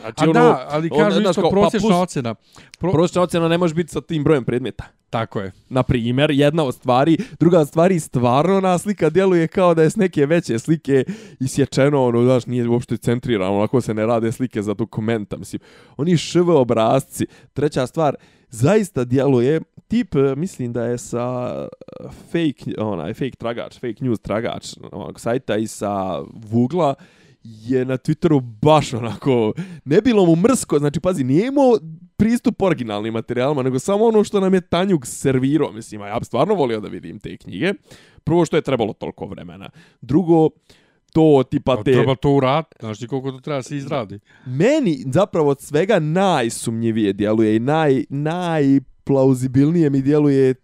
Znači, 0.00 0.24
A 0.24 0.32
da, 0.32 0.66
ali 0.70 0.88
ono, 0.92 1.04
kažu 1.04 1.20
isto 1.20 1.32
kao, 1.34 1.42
pa 1.42 1.54
prosječna 1.54 1.88
plus- 1.88 2.02
ocjena. 2.02 2.34
Pro, 2.78 2.92
Prosječna 2.92 3.22
ocjena 3.22 3.48
ne 3.48 3.58
može 3.58 3.74
biti 3.74 3.92
sa 3.92 4.00
tim 4.00 4.24
brojem 4.24 4.44
predmeta. 4.44 4.84
tako 5.10 5.40
je. 5.40 5.52
Na 5.68 5.82
primjer, 5.82 6.30
jedna 6.30 6.64
od 6.64 6.74
stvari, 6.74 7.16
druga 7.40 7.60
od 7.60 7.68
stvari, 7.68 8.00
stvarno 8.00 8.56
ona 8.56 8.78
slika 8.78 9.10
djeluje 9.10 9.48
kao 9.48 9.74
da 9.74 9.82
je 9.82 9.90
s 9.90 9.96
neke 9.96 10.26
veće 10.26 10.58
slike 10.58 11.04
isječeno, 11.40 12.04
ono, 12.04 12.24
znaš, 12.24 12.46
nije 12.46 12.68
uopšte 12.68 12.96
centrirano, 12.96 13.56
onako 13.56 13.80
se 13.80 13.94
ne 13.94 14.06
rade 14.06 14.32
slike 14.32 14.62
za 14.62 14.74
dokumenta, 14.74 15.36
mislim. 15.36 15.60
Oni 15.96 16.16
šv 16.16 16.50
obrazci. 16.50 17.26
Treća 17.52 17.86
stvar, 17.86 18.14
zaista 18.50 19.04
djeluje, 19.04 19.60
tip, 19.88 20.14
e, 20.14 20.34
mislim 20.36 20.72
da 20.72 20.84
je 20.84 20.98
sa 20.98 21.54
e, 21.54 21.68
fake, 22.22 22.74
onaj, 22.78 23.14
fake 23.14 23.36
tragač, 23.38 23.74
fake 23.74 23.96
news 24.00 24.20
tragač, 24.20 24.66
onog 24.92 25.20
sajta 25.20 25.56
i 25.56 25.66
sa 25.66 26.18
Vugla, 26.34 26.94
je 27.66 27.84
na 27.84 27.96
Twitteru 27.96 28.40
baš 28.40 28.94
onako, 28.94 29.52
ne 29.84 30.00
bilo 30.00 30.26
mu 30.26 30.36
mrsko, 30.36 30.78
znači 30.78 31.00
pazi, 31.00 31.24
nije 31.24 31.46
imao 31.46 31.78
pristup 32.16 32.62
originalnim 32.62 33.12
materijalima, 33.12 33.62
nego 33.62 33.78
samo 33.78 34.04
ono 34.04 34.24
što 34.24 34.40
nam 34.40 34.54
je 34.54 34.60
Tanjuk 34.60 35.06
servirao, 35.06 35.72
mislim, 35.72 36.02
a 36.02 36.06
ja 36.06 36.18
bi 36.18 36.24
stvarno 36.24 36.54
volio 36.54 36.80
da 36.80 36.88
vidim 36.88 37.18
te 37.18 37.36
knjige. 37.36 37.72
Prvo 38.24 38.44
što 38.44 38.56
je 38.56 38.62
trebalo 38.62 38.92
toliko 38.92 39.26
vremena. 39.26 39.70
Drugo, 40.00 40.48
to 41.12 41.42
tipa 41.50 41.76
Pa 41.76 41.82
te... 41.82 41.92
Treba 41.92 42.14
to 42.14 42.30
urat, 42.30 42.74
znaš 42.80 42.98
ti 42.98 43.06
koliko 43.06 43.32
to 43.32 43.40
treba 43.40 43.62
se 43.62 43.76
izradi. 43.76 44.18
Meni 44.46 45.04
zapravo 45.12 45.50
od 45.50 45.60
svega 45.60 45.98
najsumnjivije 45.98 47.12
djeluje 47.12 47.56
i 47.56 47.60
naj, 47.60 48.04
najplauzibilnije 48.08 49.90
mi 49.90 50.02
djeluje 50.02 50.54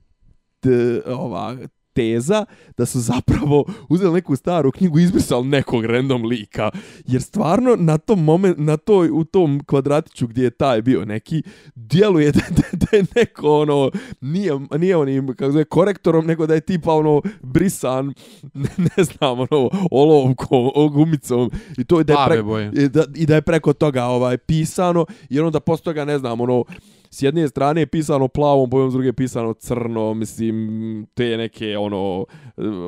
t, 0.60 0.70
ova 1.06 1.56
teza 1.94 2.44
da 2.76 2.86
su 2.86 3.00
zapravo 3.00 3.64
uzeli 3.88 4.12
neku 4.12 4.36
staru 4.36 4.72
knjigu 4.72 4.98
i 4.98 5.02
izbrisali 5.02 5.48
nekog 5.48 5.84
random 5.84 6.24
lika. 6.24 6.70
Jer 7.06 7.22
stvarno 7.22 7.76
na 7.76 7.98
tom 7.98 8.24
moment, 8.24 8.58
na 8.58 8.76
toj, 8.76 9.10
u 9.10 9.24
tom 9.24 9.60
kvadratiću 9.66 10.26
gdje 10.26 10.44
je 10.44 10.50
taj 10.50 10.82
bio 10.82 11.04
neki, 11.04 11.42
djeluje 11.74 12.32
da, 12.32 12.40
da, 12.50 12.62
da 12.72 12.96
je 12.96 13.04
neko 13.14 13.60
ono, 13.60 13.90
nije, 14.20 14.52
nije 14.78 14.96
onim, 14.96 15.34
kako 15.34 15.52
zove, 15.52 15.64
korektorom, 15.64 16.26
nego 16.26 16.46
da 16.46 16.54
je 16.54 16.60
tipa 16.60 16.92
ono 16.92 17.22
brisan, 17.42 18.14
ne, 18.54 18.68
ne 18.76 19.04
znam, 19.04 19.38
ono, 19.40 19.70
olovkom, 19.90 20.70
gumicom. 20.92 21.50
I 21.78 21.84
to 21.84 21.98
je 21.98 22.04
da 22.04 22.12
je, 22.12 22.18
pre, 22.26 22.82
i 22.82 22.88
da, 22.88 23.04
i 23.14 23.26
da 23.26 23.34
je 23.34 23.42
preko 23.42 23.72
toga 23.72 24.04
ovaj 24.04 24.38
pisano, 24.38 25.06
jer 25.28 25.44
onda 25.44 25.60
posto 25.60 25.90
toga, 25.90 26.04
ne 26.04 26.18
znam, 26.18 26.40
ono, 26.40 26.64
s 27.14 27.22
jedne 27.22 27.48
strane 27.48 27.80
je 27.80 27.86
pisano 27.86 28.28
plavom 28.28 28.70
bojom, 28.70 28.90
s 28.90 28.92
druge 28.92 29.08
je 29.08 29.12
pisano 29.12 29.54
crno, 29.54 30.14
mislim, 30.14 31.06
te 31.14 31.36
neke, 31.36 31.78
ono, 31.78 32.26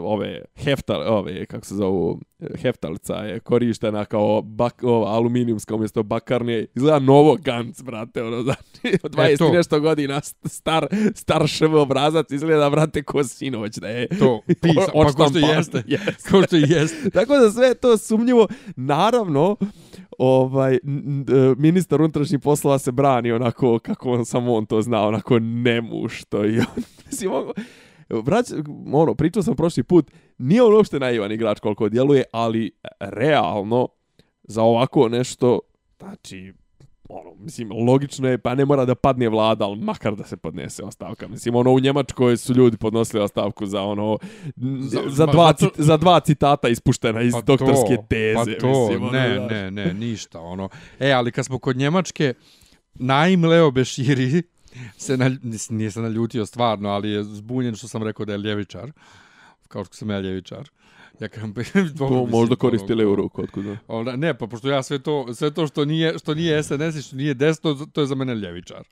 ove, 0.04 0.44
heftal, 0.56 1.02
ove, 1.14 1.46
kako 1.46 1.66
se 1.66 1.74
zovu, 1.74 2.20
heftalica 2.62 3.14
je 3.14 3.40
korištena 3.40 4.04
kao 4.04 4.42
bak, 4.42 4.82
ova, 4.82 5.14
aluminijumska 5.14 5.74
umjesto 5.74 6.02
bakarne, 6.02 6.66
izgleda 6.74 6.98
novo 6.98 7.36
Gantz, 7.44 7.82
brate, 7.82 8.22
ono, 8.22 8.42
znači, 8.42 8.98
od 9.04 9.14
20 9.14 9.38
to. 9.38 9.48
e, 9.48 9.52
nešto 9.52 9.80
godina 9.80 10.20
star, 10.44 10.86
star 11.14 11.48
šv 11.48 11.74
obrazac 11.76 12.30
izgleda, 12.30 12.70
brate, 12.70 13.02
ko 13.02 13.24
sinoć, 13.24 13.76
da 13.76 13.88
je 13.88 14.08
To, 14.08 14.40
pisa, 14.46 14.80
pa 14.94 15.12
ko 15.12 15.28
što 15.28 15.38
jeste. 15.38 15.82
Jeste. 15.96 16.30
Ko 16.30 16.42
što 16.42 16.56
jeste. 16.56 17.10
Tako 17.10 17.36
da 17.36 17.50
sve 17.50 17.74
to 17.74 17.98
sumnjivo. 17.98 18.48
Naravno, 18.76 19.56
ovaj 20.18 20.74
e, 20.74 20.78
ministar 21.56 22.00
unutrašnjih 22.00 22.40
poslova 22.40 22.78
se 22.78 22.92
brani 22.92 23.32
onako 23.32 23.78
kako 23.78 24.10
on 24.10 24.24
samo 24.24 24.54
on 24.54 24.66
to 24.66 24.82
zna, 24.82 25.06
onako 25.06 25.38
nemušto 25.38 26.44
i 26.46 26.58
on, 26.76 26.82
mislim, 27.06 27.32
on, 27.32 27.44
Vrać, 28.08 28.46
ono, 28.92 29.14
pričao 29.14 29.42
sam 29.42 29.56
prošli 29.56 29.82
put, 29.82 30.10
nije 30.38 30.62
on 30.62 30.74
uopšte 30.74 30.98
naivan 31.00 31.32
igrač 31.32 31.60
koliko 31.60 31.88
djeluje, 31.88 32.24
ali 32.32 32.70
realno 33.00 33.88
za 34.42 34.62
ovako 34.62 35.08
nešto, 35.08 35.60
znači, 35.98 36.52
ono, 37.08 37.34
mislim, 37.38 37.72
logično 37.72 38.28
je, 38.28 38.38
pa 38.38 38.54
ne 38.54 38.64
mora 38.64 38.84
da 38.84 38.94
padne 38.94 39.28
vlada, 39.28 39.64
ali 39.64 39.78
makar 39.80 40.16
da 40.16 40.24
se 40.24 40.36
podnese 40.36 40.82
ostavka. 40.82 41.28
Mislim, 41.28 41.54
ono, 41.54 41.72
u 41.72 41.80
Njemačkoj 41.80 42.36
su 42.36 42.54
ljudi 42.54 42.76
podnosili 42.76 43.22
ostavku 43.22 43.66
za 43.66 43.82
ono, 43.82 44.18
za, 44.80 45.00
Za- 45.08 45.26
dva, 45.26 45.54
za 45.76 45.96
dva 45.96 46.20
citata 46.20 46.68
ispuštena 46.68 47.22
iz 47.22 47.32
Pa 47.32 47.40
doktorske 47.40 47.96
to, 47.96 48.02
teze. 48.08 48.54
Pa 48.54 48.60
to, 48.60 48.88
mislim, 48.88 49.02
ono, 49.02 49.12
ne, 49.12 49.46
ne, 49.50 49.70
ne, 49.70 49.94
ništa. 49.94 50.40
Ono. 50.40 50.68
E, 50.98 51.12
ali 51.12 51.32
kad 51.32 51.44
smo 51.44 51.58
kod 51.58 51.76
Njemačke, 51.76 52.34
Naim 52.94 53.44
Leo 53.44 53.70
Beširi 53.70 54.42
se 54.98 55.16
na, 55.16 55.30
nije 55.70 55.90
se 55.90 56.00
naljutio 56.00 56.46
stvarno, 56.46 56.88
ali 56.88 57.10
je 57.10 57.24
zbunjen 57.24 57.74
što 57.74 57.88
sam 57.88 58.02
rekao 58.02 58.26
da 58.26 58.32
je 58.32 58.38
ljevičar. 58.38 58.92
Kao 59.68 59.84
što 59.84 59.94
sam 59.94 60.10
ja 60.10 60.20
ljevičar. 60.20 60.68
Ja 61.20 61.28
kažem, 61.28 61.52
dobro, 61.54 62.08
To 62.08 62.20
mislim, 62.20 62.30
možda 62.30 62.56
koristi 62.56 62.94
levu 62.94 63.16
ruku, 63.16 63.42
otkud 63.42 63.64
da. 63.64 63.76
Ona, 63.88 64.16
ne, 64.16 64.38
pa 64.38 64.46
pošto 64.46 64.68
ja 64.68 64.82
sve 64.82 64.98
to, 64.98 65.34
sve 65.34 65.50
to 65.50 65.66
što 65.66 65.84
nije, 65.84 66.18
što 66.18 66.34
nije 66.34 66.62
SNS 66.62 66.96
i 66.96 67.02
što 67.02 67.16
nije 67.16 67.34
desno, 67.34 67.74
to 67.92 68.00
je 68.00 68.06
za 68.06 68.14
mene 68.14 68.34
ljevičar. 68.34 68.84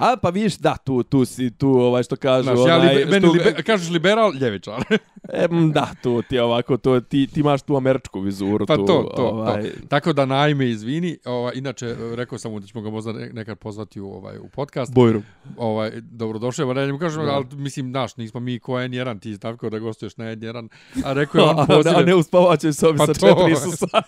A, 0.00 0.16
pa 0.16 0.30
vidiš, 0.30 0.56
da, 0.56 0.76
tu, 0.76 1.02
tu 1.02 1.24
si, 1.24 1.50
tu, 1.50 1.68
ovaj, 1.70 2.02
što 2.02 2.16
kažu, 2.16 2.42
Znaš, 2.44 2.58
ja 2.60 2.76
onaj, 2.76 2.94
libe, 2.96 3.10
meni 3.10 3.26
što- 3.26 3.32
libe, 3.34 3.62
kažeš 3.62 3.88
liberal, 3.90 4.32
ljevičar. 4.34 4.84
Em, 5.34 5.72
da, 5.72 5.88
tu 6.02 6.22
ti 6.22 6.38
ovako, 6.38 6.76
to, 6.76 7.00
ti, 7.00 7.26
ti 7.26 7.40
imaš 7.40 7.62
tu 7.62 7.76
američku 7.76 8.20
vizuru. 8.20 8.66
Pa 8.66 8.76
tu, 8.76 8.86
to, 8.86 9.12
to, 9.16 9.22
ovaj, 9.24 9.62
to. 9.62 9.68
Tako 9.88 10.12
da 10.12 10.24
najme 10.26 10.68
izvini, 10.68 11.18
ovaj, 11.24 11.52
inače 11.56 11.86
rekao 12.14 12.38
sam 12.38 12.52
mu 12.52 12.60
da 12.60 12.66
ćemo 12.66 12.82
ga 12.82 12.90
možda 12.90 13.12
ne- 13.12 13.30
nekad 13.30 13.58
pozvati 13.58 14.00
u 14.00 14.08
ovaj 14.08 14.38
u 14.38 14.48
podcast. 14.48 14.94
Bojru. 14.94 15.22
Ovaj 15.56 15.90
dobrodošao, 16.02 16.66
pa 16.66 16.74
ne 16.76 16.98
kažem, 16.98 17.24
Da. 17.24 17.32
ali 17.32 17.46
mislim 17.52 17.90
naš, 17.90 18.16
nismo 18.16 18.40
mi 18.40 18.58
ko 18.58 18.72
N1, 18.72 19.20
ti 19.20 19.34
stavko 19.34 19.70
da 19.70 19.78
gostuješ 19.78 20.16
na 20.16 20.24
N1. 20.26 20.68
A 21.04 21.12
rekao 21.12 21.38
je 21.38 21.48
on 21.50 21.60
a, 21.60 21.66
pozive. 21.66 21.94
a 21.96 22.02
ne 22.02 22.14
u 22.14 22.22
spavaćoj 22.22 22.72
sobi 22.72 22.98
Pa 22.98 23.06
sa 23.06 23.14
to. 23.14 23.20
četiri 23.20 23.52
Isusa. 23.52 23.86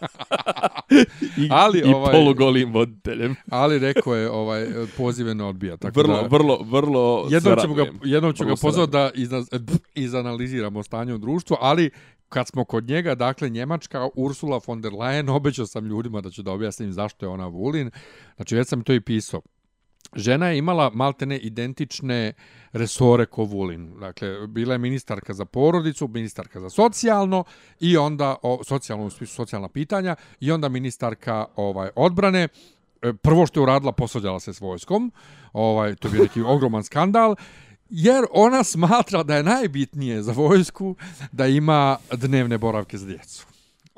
I, 1.37 1.49
Ali, 1.51 1.79
i 1.81 1.83
ovaj- 1.85 2.13
polugolim 2.13 2.73
voditeljem. 2.73 3.35
Ali 3.51 3.79
rekao 3.79 4.15
je 4.15 4.31
ovaj 4.31 4.67
pozive 4.97 5.35
ne 5.35 5.45
odbija, 5.45 5.77
tako 5.83 6.01
Vrlo, 6.01 6.23
da 6.23 6.29
vrlo, 6.29 6.59
vrlo 6.65 7.27
jednom 7.31 7.55
se 7.57 7.63
ćemo 7.63 7.75
ga 7.75 7.87
jednom 8.05 8.33
ću 8.33 8.45
Vrlo 8.45 8.55
ga 8.55 8.57
se 8.57 8.63
pozvati 8.63 8.93
da 8.93 9.11
izanaliziramo 9.95 10.83
stanje 10.83 11.15
u 11.15 11.19
društvu, 11.19 11.57
ali 11.61 11.91
kad 12.29 12.49
smo 12.49 12.65
kod 12.65 12.89
njega, 12.89 13.15
dakle 13.15 13.49
Njemačka 13.49 14.09
Ursula 14.15 14.61
von 14.67 14.81
der 14.81 14.93
Leyen, 14.93 15.31
obećao 15.37 15.67
sam 15.67 15.87
ljudima 15.87 16.21
da 16.21 16.31
ću 16.31 16.43
da 16.43 16.53
objasnim 16.53 16.93
zašto 16.93 17.27
je 17.27 17.31
ona 17.31 17.47
Vulin. 17.47 17.91
Znači 18.37 18.57
već 18.57 18.69
sam 18.69 18.85
to 18.85 18.93
i 18.93 19.01
pisao. 19.01 19.41
Žena 20.17 20.49
je 20.49 20.59
imala 20.59 20.91
maltene 20.95 21.39
identične 21.39 22.33
resore 22.73 23.27
ko 23.27 23.45
Vulin. 23.45 24.01
Dakle, 24.01 24.47
bila 24.47 24.75
je 24.75 24.79
ministarka 24.79 25.35
za 25.35 25.45
porodicu, 25.45 26.09
ministarka 26.09 26.61
za 26.61 26.71
socijalno 26.71 27.45
i 27.81 27.97
onda 27.97 28.37
o, 28.43 28.61
socijalno 28.65 29.07
u 29.07 29.11
smislu 29.11 29.35
socijalna 29.35 29.69
pitanja 29.69 30.17
i 30.41 30.53
onda 30.53 30.69
ministarka 30.69 31.47
ovaj 31.57 31.91
odbrane. 31.97 32.49
E, 33.03 33.13
Prvo 33.13 33.47
što 33.47 33.61
je 33.61 33.63
uradila, 33.63 33.93
posvađala 33.93 34.41
se 34.41 34.53
s 34.53 34.61
vojskom. 34.61 35.13
Ovaj, 35.53 35.95
to 35.95 36.09
bi 36.09 36.19
neki 36.19 36.41
ogroman 36.41 36.85
skandal 36.85 37.35
jer 37.91 38.25
ona 38.33 38.65
smatra 38.65 39.23
da 39.23 39.37
je 39.37 39.43
najbitnije 39.43 40.23
za 40.23 40.33
vojsku 40.33 40.97
da 41.33 41.47
ima 41.47 41.97
dnevne 42.13 42.59
boravke 42.59 42.99
za 42.99 43.07
djecu. 43.07 43.52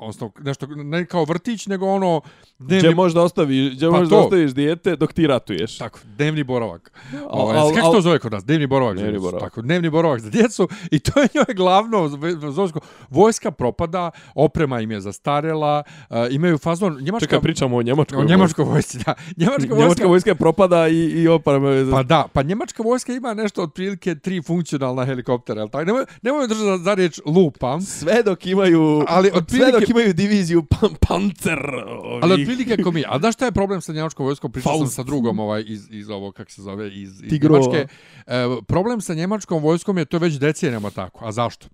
Odnosno, 0.05 0.31
nešto, 0.39 0.65
ne 0.67 1.05
kao 1.05 1.23
vrtić, 1.23 1.67
nego 1.67 1.85
ono... 1.87 2.21
Dnevni, 2.59 2.79
Gdje 2.79 2.95
možda 2.95 3.21
ostaviš, 3.21 3.73
gdje 3.73 3.87
Pa 3.87 3.97
možda 3.97 4.15
to. 4.15 4.21
ostaviš 4.21 4.51
dijete 4.51 4.95
dok 4.95 5.13
ti 5.13 5.27
ratuješ. 5.27 5.77
Tako, 5.77 5.99
dnevni 6.07 6.43
boravak. 6.43 6.91
Al- 7.13 7.19
Ovaj, 7.29 7.57
al- 7.57 7.75
kako 7.75 7.89
to 7.89 8.01
zove 8.01 8.19
kod 8.19 8.31
nas? 8.31 8.45
Dnevni 8.45 8.67
boravak. 8.67 8.97
Dnevni 8.97 9.19
boravak. 9.19 9.41
Tako, 9.41 9.61
dnevni 9.61 9.89
boravak 9.89 10.19
za 10.19 10.29
djecu. 10.29 10.67
I 10.91 10.99
to 10.99 11.19
je 11.19 11.27
njoj 11.35 11.55
glavno. 11.55 12.07
za 12.07 12.17
vojsku. 12.51 12.79
Vojska 13.09 13.51
propada, 13.51 14.11
oprema 14.35 14.81
im 14.81 14.91
je 14.91 15.01
zastarela, 15.01 15.83
uh, 16.09 16.15
imaju 16.31 16.57
fazon... 16.57 16.93
Njemačka, 16.95 17.25
Čekaj, 17.25 17.41
pričamo 17.41 17.77
o 17.77 17.81
Njemačkoj. 17.81 18.17
o 18.17 18.23
njemačkoj 18.23 18.65
vojsci, 18.65 18.97
da. 18.97 19.13
Njemačka 19.37 19.67
vojska, 19.67 19.75
Njemačka 19.77 20.07
vojska 20.07 20.35
propada 20.35 20.87
i, 20.87 20.95
i 20.97 21.27
oprema 21.27 21.69
je... 21.69 21.91
Pa 21.91 22.03
da, 22.03 22.25
pa 22.33 22.43
njemačka 22.43 22.83
vojska 22.83 23.13
ima 23.13 23.33
nešto 23.33 23.63
otprilike 23.63 24.15
tri 24.15 24.41
funkcionalna 24.41 25.05
helikoptera, 25.05 25.61
jel 25.61 25.69
tako? 25.69 25.85
Nemoj, 25.85 26.05
nemoj 26.21 26.47
držati 26.47 26.65
za, 26.67 26.77
za 26.79 26.93
riječ 26.93 27.19
lupam, 27.25 27.81
sve 27.81 28.23
dok 28.23 28.45
imaju 28.45 29.03
Ali 29.07 29.29
sve 29.29 29.39
otprilike- 29.39 29.71
dok 29.71 29.89
imaju 29.99 30.13
diviziju 30.13 30.63
pan, 30.63 30.89
pancer 30.99 31.59
ovih. 31.87 32.23
ali 32.23 32.41
otprilike 32.41 32.83
ko 32.83 32.91
mi. 32.91 33.03
A 33.07 33.19
znaš 33.19 33.35
šta 33.35 33.45
je 33.45 33.51
problem 33.51 33.81
sa 33.81 33.93
njemačkom 33.93 34.25
vojskom? 34.25 34.51
Pričao 34.51 34.77
sam 34.77 34.87
sa 34.87 35.03
drugom 35.03 35.39
ovaj, 35.39 35.63
iz, 35.67 35.87
iz 35.91 36.09
ovo, 36.09 36.31
kako 36.31 36.51
se 36.51 36.61
zove, 36.61 36.87
iz, 36.87 37.21
iz 37.21 37.29
Tigrova. 37.29 37.59
Njemačke. 37.59 37.87
E, 38.27 38.45
problem 38.67 39.01
sa 39.01 39.13
njemačkom 39.13 39.63
vojskom 39.63 39.97
je 39.97 40.05
to 40.05 40.17
već 40.17 40.33
decenijama 40.33 40.89
tako. 40.89 41.25
A 41.25 41.31
zašto? 41.31 41.67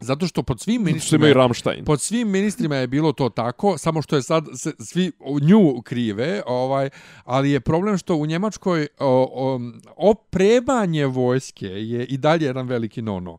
Zato 0.00 0.26
što 0.26 0.42
pod 0.42 0.60
svim 0.60 0.84
ministrima... 0.84 1.26
imaju 1.26 1.34
Ramstein. 1.34 1.84
Pod 1.84 2.00
svim 2.00 2.30
ministrima 2.30 2.76
je 2.76 2.86
bilo 2.86 3.12
to 3.12 3.28
tako, 3.28 3.78
samo 3.78 4.02
što 4.02 4.16
je 4.16 4.22
sad 4.22 4.46
se, 4.54 4.72
svi 4.78 5.12
u 5.20 5.40
nju 5.40 5.82
krive, 5.82 6.42
ovaj, 6.46 6.90
ali 7.24 7.50
je 7.50 7.60
problem 7.60 7.98
što 7.98 8.16
u 8.16 8.26
Njemačkoj 8.26 8.88
o, 8.98 9.28
o, 9.34 9.60
opremanje 9.96 11.06
vojske 11.06 11.66
je 11.66 12.04
i 12.04 12.16
dalje 12.16 12.46
jedan 12.46 12.66
veliki 12.66 13.02
nono. 13.02 13.38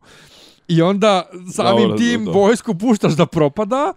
I 0.68 0.82
onda 0.82 1.28
samim 1.52 1.82
Dobro, 1.82 1.96
tim 1.96 2.24
to. 2.24 2.32
vojsku 2.32 2.74
puštaš 2.74 3.12
da 3.12 3.26
propada 3.26 3.92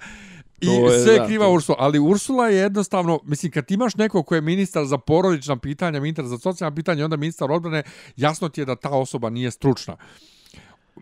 i 0.62 0.66
To 0.66 0.92
je, 0.92 1.04
sve 1.04 1.14
je 1.14 1.26
kriva. 1.26 1.50
Ursula. 1.50 1.78
Ali 1.80 2.00
Ursula 2.00 2.48
je 2.48 2.58
jednostavno, 2.58 3.20
mislim, 3.24 3.52
kad 3.52 3.72
imaš 3.72 3.96
nekog 3.96 4.26
ko 4.26 4.36
je 4.36 4.42
ministar 4.42 4.86
za 4.86 4.98
porodična 4.98 5.58
pitanja, 5.58 6.00
ministar 6.00 6.26
za 6.26 6.38
socijalna 6.38 6.76
pitanja, 6.76 7.02
i 7.02 7.04
onda 7.04 7.18
ministar 7.18 7.52
odbrane, 7.52 7.84
jasno 8.16 8.50
ti 8.50 8.62
je 8.62 8.66
da 8.66 8.76
ta 8.76 8.90
osoba 8.90 9.30
nije 9.30 9.52
stručna 9.52 9.98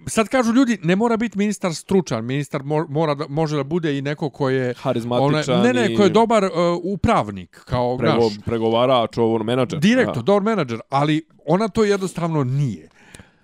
sad 0.06 0.27
kažu 0.27 0.53
ljudi, 0.53 0.77
ne 0.84 0.95
mora 0.95 1.17
biti 1.17 1.38
ministar 1.38 1.75
stručan, 1.75 2.25
ministar 2.25 2.63
mo- 2.63 2.88
mora 2.89 3.15
da, 3.15 3.25
može 3.30 3.56
da 3.56 3.63
bude 3.63 3.97
i 3.97 4.01
neko 4.01 4.30
ko 4.30 4.49
je 4.49 4.73
Harizmatičan 4.73 5.62
ne, 5.62 5.73
ne, 5.73 5.93
i 5.93 5.95
ko 5.95 6.03
je 6.03 6.10
dobar 6.10 6.43
uh, 6.43 6.51
upravnik, 6.84 7.62
kao 7.65 7.97
prego, 7.97 8.15
naš 8.15 8.34
pregovarač, 8.45 9.17
ovo, 9.17 9.43
menadžer. 9.43 9.80
direktor, 9.80 10.23
dobar 10.23 10.41
menadžer, 10.41 10.80
ali 10.89 11.21
ona 11.45 11.67
to 11.67 11.84
jednostavno 11.84 12.43
nije. 12.43 12.89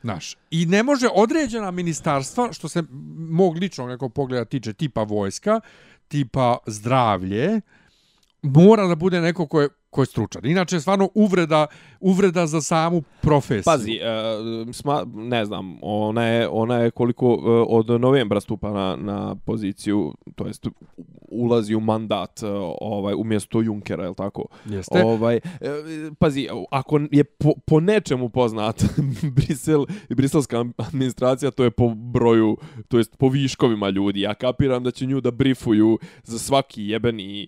Naš. 0.04 0.36
I 0.52 0.66
ne 0.66 0.84
može 0.84 1.08
određena 1.14 1.72
ministarstva, 1.72 2.54
što 2.54 2.70
se 2.70 2.84
mog 3.30 3.58
ličnog 3.58 3.90
nekog 3.90 4.14
pogleda 4.14 4.46
tiče, 4.46 4.74
tipa 4.74 5.04
vojska, 5.04 5.60
tipa 6.08 6.58
zdravlje, 6.68 7.62
mora 8.42 8.88
da 8.88 8.96
bude 8.96 9.22
neko 9.22 9.48
ko 9.48 9.62
je 9.62 9.70
ko 9.94 10.02
je 10.02 10.06
stručan. 10.06 10.46
Inače, 10.46 10.80
stvarno, 10.80 11.10
uvreda, 11.16 11.68
uvreda 12.00 12.48
za 12.48 12.62
samu 12.62 13.02
profesiju. 13.22 13.64
Pazi, 13.66 14.00
uh, 14.02 14.74
sma, 14.74 15.06
ne 15.14 15.46
znam, 15.46 15.78
ona 15.82 16.26
je, 16.26 16.48
ona 16.52 16.78
je 16.78 16.92
koliko 16.92 17.34
uh, 17.34 17.42
od 17.70 18.02
novembra 18.02 18.42
stupa 18.42 18.72
na, 18.72 18.96
na 18.96 19.36
poziciju, 19.36 20.14
to 20.36 20.48
jest 20.48 20.68
ulazi 21.32 21.76
u 21.76 21.80
mandat 21.80 22.44
uh, 22.44 22.50
ovaj 22.82 23.14
umjesto 23.14 23.62
Junkera, 23.62 24.04
je 24.04 24.10
l' 24.10 24.16
tako? 24.16 24.46
Jeste. 24.66 25.04
Ovaj, 25.04 25.40
uh, 25.46 25.70
pazi, 26.20 26.48
ako 26.72 27.00
je 27.12 27.24
po, 27.24 27.54
po 27.66 27.80
nečemu 27.80 28.30
poznat 28.30 28.84
Brisel 29.36 29.86
i 30.10 30.16
briselska 30.16 30.66
administracija, 30.78 31.52
to 31.52 31.64
je 31.64 31.72
po 31.72 31.90
broju, 31.90 32.58
to 32.88 32.98
jest 32.98 33.18
po 33.18 33.30
viškovima 33.30 33.90
ljudi. 33.90 34.22
Ja 34.22 34.34
kapiram 34.34 34.84
da 34.84 34.92
će 34.92 35.06
nju 35.06 35.22
da 35.22 35.32
brifuju 35.32 36.00
za 36.24 36.40
svaki 36.40 36.88
jebeni 36.88 37.48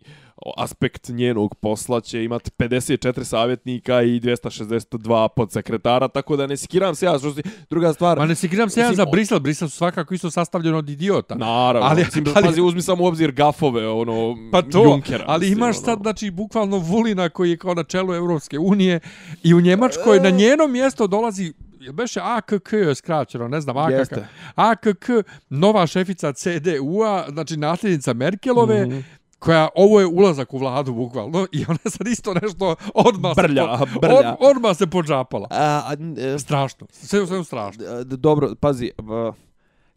aspekt 0.57 1.09
njenog 1.09 1.55
posla 1.55 2.01
će 2.01 2.23
imati 2.23 2.51
54 2.57 3.23
savjetnika 3.23 4.01
i 4.01 4.19
262 4.19 5.27
podsekretara, 5.35 6.07
tako 6.07 6.35
da 6.35 6.47
ne 6.47 6.57
sikiram 6.57 6.95
se 6.95 7.05
ja. 7.05 7.19
Što 7.19 7.33
si, 7.33 7.41
druga 7.69 7.93
stvar... 7.93 8.19
Ma 8.19 8.25
ne 8.25 8.35
sikiram 8.35 8.69
se 8.69 8.79
ja 8.79 8.93
za 8.93 9.05
Brisel, 9.05 9.39
Brisel 9.39 9.69
su 9.69 9.77
svakako 9.77 10.13
isto 10.13 10.31
sastavljeni 10.31 10.77
od 10.77 10.89
idiota. 10.89 11.35
Naravno, 11.35 11.87
ali, 11.89 12.03
mislim, 12.05 12.25
ali, 12.35 12.45
pazi, 12.45 12.61
uzmi 12.61 12.81
samo 12.81 13.03
u 13.03 13.07
obzir 13.07 13.31
gafove, 13.31 13.87
ono, 13.89 14.35
pa 14.51 14.61
to, 14.61 14.83
Junkera. 14.83 15.23
Ali 15.27 15.39
mislim, 15.39 15.57
imaš 15.57 15.75
ono. 15.77 15.85
sad, 15.85 15.99
znači, 16.01 16.31
bukvalno 16.31 16.77
Vulina 16.77 17.29
koji 17.29 17.49
je 17.49 17.57
kao 17.57 17.73
na 17.73 17.83
čelu 17.83 18.13
Evropske 18.13 18.59
unije 18.59 18.99
i 19.43 19.53
u 19.53 19.61
Njemačkoj 19.61 20.19
na 20.19 20.29
njeno 20.29 20.67
mjesto 20.67 21.07
dolazi 21.07 21.53
Jel 21.79 21.93
beše 21.93 22.19
AKK 22.23 22.69
skraćeno, 22.95 23.47
ne 23.47 23.61
znam, 23.61 23.77
AKK. 23.77 23.91
Jeste. 23.91 24.27
AKK, 24.55 25.09
nova 25.49 25.87
šefica 25.87 26.33
CDU-a, 26.33 27.25
znači 27.29 27.57
nasljednica 27.57 28.13
Merkelove, 28.13 28.85
mm 28.85 28.89
-hmm 28.89 29.03
koja 29.45 29.69
ovo 29.75 29.99
je 29.99 30.05
ulazak 30.05 30.53
u 30.53 30.57
vladu 30.57 30.93
bukvalno 30.93 31.47
i 31.51 31.65
ona 31.67 31.79
sad 31.85 32.07
isto 32.07 32.33
nešto 32.33 32.75
odma 32.93 33.33
brlja, 33.33 33.77
se 33.77 33.93
po, 33.93 33.99
brlja. 33.99 34.37
Od, 34.39 34.55
odma 34.57 34.73
se 34.73 34.87
podžapala. 34.87 35.47
A, 35.51 35.55
a, 35.57 35.95
a, 36.35 36.39
strašno. 36.39 36.87
Sve 36.91 37.27
sve 37.27 37.43
strašno. 37.43 38.03
Dobro, 38.03 38.55
pazi, 38.59 38.91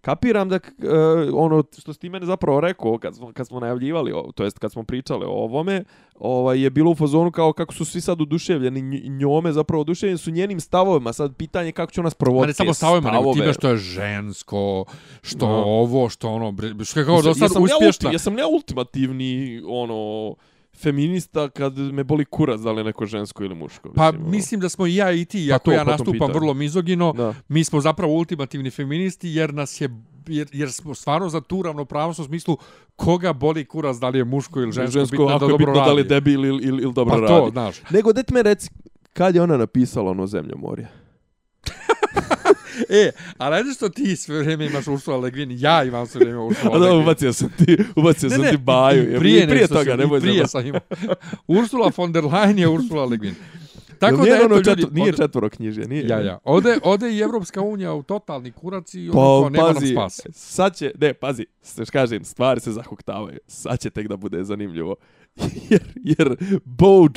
kapiram 0.00 0.48
da 0.48 0.56
uh, 0.56 0.84
ono 1.34 1.64
što 1.78 1.92
ste 1.92 2.08
mene 2.08 2.26
zapravo 2.26 2.60
rekao 2.60 2.98
kad 2.98 3.16
smo, 3.16 3.32
kad 3.32 3.46
smo 3.46 3.60
najavljivali, 3.60 4.12
to 4.34 4.44
jest 4.44 4.58
kad 4.58 4.72
smo 4.72 4.82
pričali 4.82 5.24
o 5.24 5.30
ovome, 5.30 5.84
ovaj, 6.14 6.62
je 6.62 6.70
bilo 6.70 6.90
u 6.90 6.94
fazonu 6.94 7.30
kao 7.30 7.52
kako 7.52 7.74
su 7.74 7.84
svi 7.84 8.00
sad 8.00 8.20
oduševljeni 8.20 9.08
njome, 9.08 9.52
zapravo 9.52 9.80
oduševljeni 9.80 10.18
su 10.18 10.30
njenim 10.30 10.60
stavovima. 10.60 11.12
Sad 11.12 11.36
pitanje 11.36 11.72
kako 11.72 11.92
će 11.92 12.00
ona 12.00 12.10
sprovoditi 12.10 12.48
Ne 12.48 12.54
samo 12.54 12.74
stavovima, 12.74 13.08
stavove. 13.08 13.26
nego 13.28 13.34
time 13.34 13.52
što 13.52 13.68
je 13.68 13.76
žensko, 13.76 14.84
što 15.22 15.48
no. 15.48 15.64
ovo, 15.66 16.08
što 16.08 16.28
ono, 16.28 16.54
što 16.84 17.00
je 17.00 17.06
kao 17.06 17.22
do 17.22 17.34
sad 17.34 17.50
uspješna. 17.50 18.08
Ja, 18.08 18.12
ja 18.12 18.18
sam 18.18 18.38
ja 18.38 18.46
ultimativni, 18.46 19.62
ono, 19.66 20.34
feminista 20.80 21.48
kad 21.48 21.78
me 21.78 22.04
boli 22.04 22.24
kurac 22.24 22.60
da 22.60 22.72
li 22.72 22.80
je 22.80 22.84
neko 22.84 23.06
žensko 23.06 23.44
ili 23.44 23.54
muško. 23.54 23.92
Pa 23.94 24.12
mislim, 24.12 24.30
mislim 24.30 24.60
da 24.60 24.68
smo 24.68 24.86
i 24.86 24.94
ja 24.94 25.12
i 25.12 25.24
ti, 25.24 25.46
pa 25.50 25.54
ako 25.54 25.72
ja 25.72 25.84
nastupam 25.84 26.32
vrlo 26.32 26.54
mizogino, 26.54 27.12
da. 27.12 27.34
mi 27.48 27.64
smo 27.64 27.80
zapravo 27.80 28.12
ultimativni 28.12 28.70
feministi 28.70 29.28
jer 29.28 29.54
nas 29.54 29.80
je 29.80 29.88
jer, 30.28 30.48
jer 30.52 30.72
smo 30.72 30.94
stvarno 30.94 31.28
za 31.28 31.40
tu 31.40 31.62
ravnopravnost 31.62 32.20
u 32.20 32.24
smislu 32.24 32.56
koga 32.96 33.32
boli 33.32 33.64
kurac 33.64 33.96
da 33.96 34.08
li 34.08 34.18
je 34.18 34.24
muško 34.24 34.60
ili 34.60 34.72
žensko, 34.72 34.98
žensko 34.98 35.16
bitno 35.16 35.26
da 35.26 35.38
dobro 35.38 35.56
bitno 35.56 35.72
radi. 35.72 35.88
da 35.88 35.92
li 35.92 36.04
debil 36.04 36.44
ili, 36.44 36.64
ili, 36.64 36.82
ili 36.82 36.92
dobro 36.92 37.14
pa 37.14 37.20
radi. 37.20 37.32
Pa 37.32 37.40
to, 37.40 37.50
znaš. 37.50 37.90
Nego, 37.90 38.12
det 38.12 38.30
me 38.30 38.42
reci, 38.42 38.70
kad 39.12 39.34
je 39.34 39.42
ona 39.42 39.56
napisala 39.56 40.10
ono 40.10 40.26
zemljo 40.26 40.56
morje? 40.56 40.88
e, 43.02 43.10
a 43.38 43.48
radi 43.48 43.74
što 43.74 43.88
ti 43.88 44.16
sve 44.16 44.38
vrijeme 44.38 44.66
imaš 44.66 44.86
Ursula 44.86 45.16
Le 45.16 45.30
Guin, 45.30 45.50
ja 45.58 45.84
imam 45.84 46.06
sve 46.06 46.18
vrijeme 46.18 46.40
Ursula 46.40 46.72
Le 46.72 46.78
Guin. 46.78 46.90
A 46.90 46.94
da, 46.94 47.02
ubacio 47.02 47.32
sam 47.32 47.48
ti, 47.58 47.78
ubacio 47.96 48.28
ne, 48.28 48.34
sam 48.34 48.44
ne, 48.44 48.50
ti 48.50 48.56
baju. 48.56 49.16
I 49.16 49.18
prije, 49.18 49.48
prije 49.48 49.68
toga, 49.68 49.96
ne 49.96 50.06
boj 50.06 50.20
Prije 50.20 50.48
sam 50.48 50.66
imao. 50.66 50.80
Ursula 51.46 51.90
von 51.96 52.12
der 52.12 52.24
Leyen 52.24 52.58
je 52.58 52.68
Ursula 52.68 53.04
Le 53.04 53.16
Guin. 53.16 53.34
Tako 53.98 54.16
da, 54.16 54.44
ono 54.44 54.56
ljudi, 54.56 54.86
nije 54.90 55.12
četvoro 55.12 55.48
knjiže, 55.48 55.80
nije. 55.80 56.08
Ja, 56.08 56.20
ja. 56.20 56.38
Ode, 56.44 56.78
ode 56.82 57.12
i 57.12 57.18
Evropska 57.18 57.60
unija 57.62 57.94
u 57.94 58.02
totalni 58.02 58.52
kurac 58.52 58.94
i 58.94 59.10
pa, 59.12 59.20
ono 59.20 59.48
nema 59.48 59.66
pazi, 59.66 59.94
nam 59.94 60.10
spas. 60.10 60.26
Sad 60.32 60.76
će, 60.76 60.92
ne, 61.00 61.14
pazi, 61.14 61.46
što 61.72 61.84
kažem, 61.92 62.24
stvari 62.24 62.60
se 62.60 62.72
zahuktavaju. 62.72 63.38
Sad 63.46 63.80
će 63.80 63.90
tek 63.90 64.08
da 64.08 64.16
bude 64.16 64.44
zanimljivo. 64.44 64.96
jer, 65.70 65.82
jer 65.94 66.36
Bojo 66.64 67.08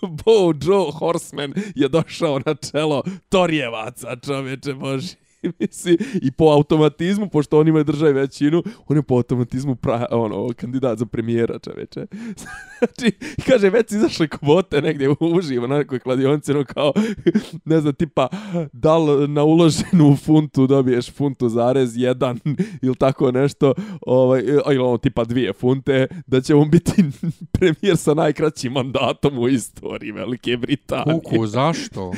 Bo 0.00 0.52
Joe 0.62 0.92
Horseman 0.92 1.54
je 1.74 1.88
došao 1.88 2.40
na 2.46 2.54
čelo 2.54 3.02
Torjevaca, 3.28 4.16
čovječe 4.26 4.74
Boži. 4.74 5.25
Misli, 5.58 5.98
I 6.22 6.30
po 6.30 6.44
automatizmu, 6.44 7.28
pošto 7.28 7.58
oni 7.58 7.68
imaju 7.68 7.84
držaj 7.84 8.12
većinu, 8.12 8.62
on 8.86 8.96
je 8.96 9.02
po 9.02 9.14
automatizmu 9.14 9.76
pra, 9.76 10.06
ono, 10.10 10.48
kandidat 10.56 10.98
za 10.98 11.06
premijera, 11.06 11.58
čoveče. 11.58 12.06
znači, 12.78 13.12
kaže, 13.46 13.70
već 13.70 13.92
izašle 13.92 14.28
kvote 14.28 14.82
negdje 14.82 15.14
uživo 15.20 15.66
na 15.66 15.78
nekoj 15.78 15.98
kladionci, 15.98 16.54
no 16.54 16.64
kao, 16.64 16.92
ne 17.64 17.80
znam, 17.80 17.94
tipa, 17.94 18.28
da 18.72 18.98
li 18.98 19.28
na 19.28 19.42
uloženu 19.42 20.16
funtu 20.16 20.66
dobiješ 20.66 21.12
funtu 21.12 21.48
zarez 21.48 21.96
jedan 21.96 22.38
ili 22.82 22.94
tako 22.94 23.32
nešto, 23.32 23.74
ovaj, 24.06 24.40
ili 24.40 24.78
ono, 24.78 24.98
tipa 24.98 25.24
dvije 25.24 25.52
funte, 25.52 26.06
da 26.26 26.40
će 26.40 26.54
on 26.54 26.70
biti 26.70 27.04
premijer 27.58 27.96
sa 27.96 28.14
najkraćim 28.14 28.72
mandatom 28.72 29.38
u 29.38 29.48
istoriji 29.48 30.12
Velike 30.12 30.56
Britanije. 30.56 31.20
Kuku, 31.24 31.46
zašto? 31.46 32.12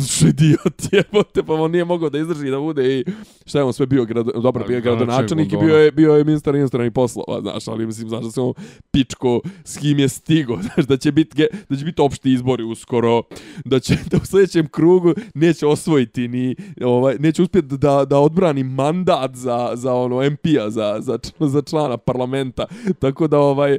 Što 0.00 0.26
idiot 0.26 0.82
jebote, 0.92 1.42
pa 1.42 1.54
on 1.54 1.70
nije 1.70 1.84
mogao 1.84 2.10
da 2.10 2.18
izdrži 2.18 2.50
da 2.50 2.58
bude 2.58 2.98
i 2.98 3.04
šta 3.46 3.58
je 3.58 3.64
on 3.64 3.72
sve 3.72 3.86
bio, 3.86 4.04
grad, 4.04 4.26
dobro, 4.42 4.64
bio 4.68 4.80
gradonačelnik 4.80 5.52
i 5.52 5.56
bio 5.56 5.76
je, 5.76 5.92
bio 5.92 6.14
je 6.14 6.24
ministar 6.24 6.54
inostranih 6.54 6.92
poslova, 6.92 7.40
znaš, 7.40 7.68
ali 7.68 7.86
mislim, 7.86 8.08
znaš 8.08 8.24
da 8.24 8.30
se 8.30 8.40
on 8.40 8.52
pičko 8.90 9.40
s 9.64 9.78
kim 9.78 9.98
je 9.98 10.08
stigo, 10.08 10.58
znaš, 10.74 10.86
da 10.86 10.96
će 10.96 11.12
biti 11.12 11.46
da 11.68 11.76
će 11.76 11.84
biti 11.84 12.02
opšti 12.02 12.32
izbori 12.32 12.64
uskoro, 12.64 13.22
da 13.64 13.80
će 13.80 13.96
da 14.10 14.16
u 14.22 14.26
sljedećem 14.26 14.68
krugu 14.68 15.14
neće 15.34 15.66
osvojiti 15.66 16.28
ni, 16.28 16.56
ovaj, 16.82 17.16
neće 17.18 17.42
uspjeti 17.42 17.76
da, 17.76 18.04
da 18.04 18.18
odbrani 18.18 18.64
mandat 18.64 19.34
za, 19.34 19.70
za 19.74 19.94
ono 19.94 20.30
MP-a, 20.30 20.70
za, 20.70 20.96
za, 21.00 21.18
za 21.40 21.62
člana 21.62 21.96
parlamenta, 21.96 22.66
tako 22.98 23.28
da 23.28 23.38
ovaj, 23.38 23.78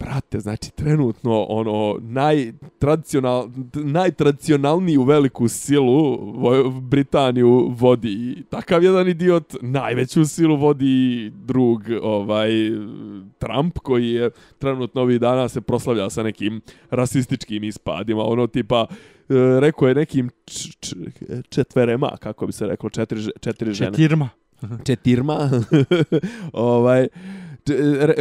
Brate, 0.00 0.40
znači 0.40 0.70
trenutno 0.70 1.42
ono 1.42 1.98
najtradicional 2.00 3.48
najtradicionalniju 3.74 5.02
veliku 5.02 5.48
silu 5.48 6.18
Britaniju 6.80 7.74
vodi 7.78 8.42
takav 8.50 8.84
jedan 8.84 9.08
idiot, 9.08 9.54
najveću 9.62 10.24
silu 10.24 10.56
vodi 10.56 11.30
drug 11.30 11.82
ovaj 12.02 12.50
Trump 13.38 13.78
koji 13.78 14.10
je 14.10 14.30
trenutno 14.58 15.02
ovih 15.02 15.20
dana 15.20 15.48
se 15.48 15.60
proslavlja 15.60 16.10
sa 16.10 16.22
nekim 16.22 16.60
rasističkim 16.90 17.64
ispadima, 17.64 18.22
ono 18.24 18.46
tipa 18.46 18.86
e, 18.90 19.34
rekao 19.60 19.88
je 19.88 19.94
nekim 19.94 20.30
četverema, 21.48 22.16
kako 22.20 22.46
bi 22.46 22.52
se 22.52 22.66
reklo, 22.66 22.90
četiri, 22.90 23.20
četiri 23.40 23.72
žene. 23.72 23.90
Četirma. 23.90 24.28
Četirma. 24.84 25.50
ovaj, 26.52 27.08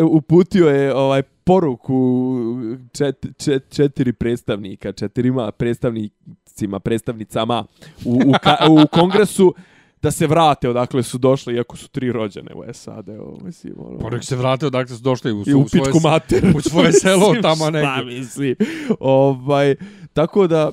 uputio 0.04 0.68
je 0.68 0.96
ovaj 0.96 1.22
poruku 1.22 2.48
čet, 2.94 3.26
čet, 3.38 3.66
četiri 3.70 4.14
predstavnika, 4.14 4.92
četirima 4.92 5.52
predstavnicima, 5.52 6.80
predstavnicama 6.80 7.66
u, 8.06 8.14
u, 8.14 8.34
ka, 8.44 8.58
u 8.70 8.88
kongresu 8.92 9.54
da 10.02 10.12
se 10.12 10.28
vrate 10.28 10.70
odakle 10.70 11.04
su 11.04 11.18
došli, 11.18 11.56
iako 11.56 11.78
su 11.78 11.90
tri 11.90 12.12
rođene 12.12 12.52
u 12.56 12.74
SAD. 12.74 13.10
Ovo, 13.10 13.38
mislim, 13.44 13.74
ono... 13.78 14.00
Pa 14.00 14.10
nek 14.10 14.24
se 14.24 14.36
vrate 14.36 14.68
odakle 14.68 14.96
su 14.96 15.02
došli 15.02 15.32
u, 15.32 15.38
u, 15.38 15.42
u 15.62 15.66
pičku 15.72 16.00
mater. 16.04 16.54
U 16.56 16.62
svoje 16.62 16.94
selo 16.94 17.36
tamo 17.42 17.70
negdje. 17.70 17.92
Šta 17.92 18.04
mislim. 18.04 18.56
Ovaj, 19.00 19.76
tako 20.14 20.48
da, 20.48 20.72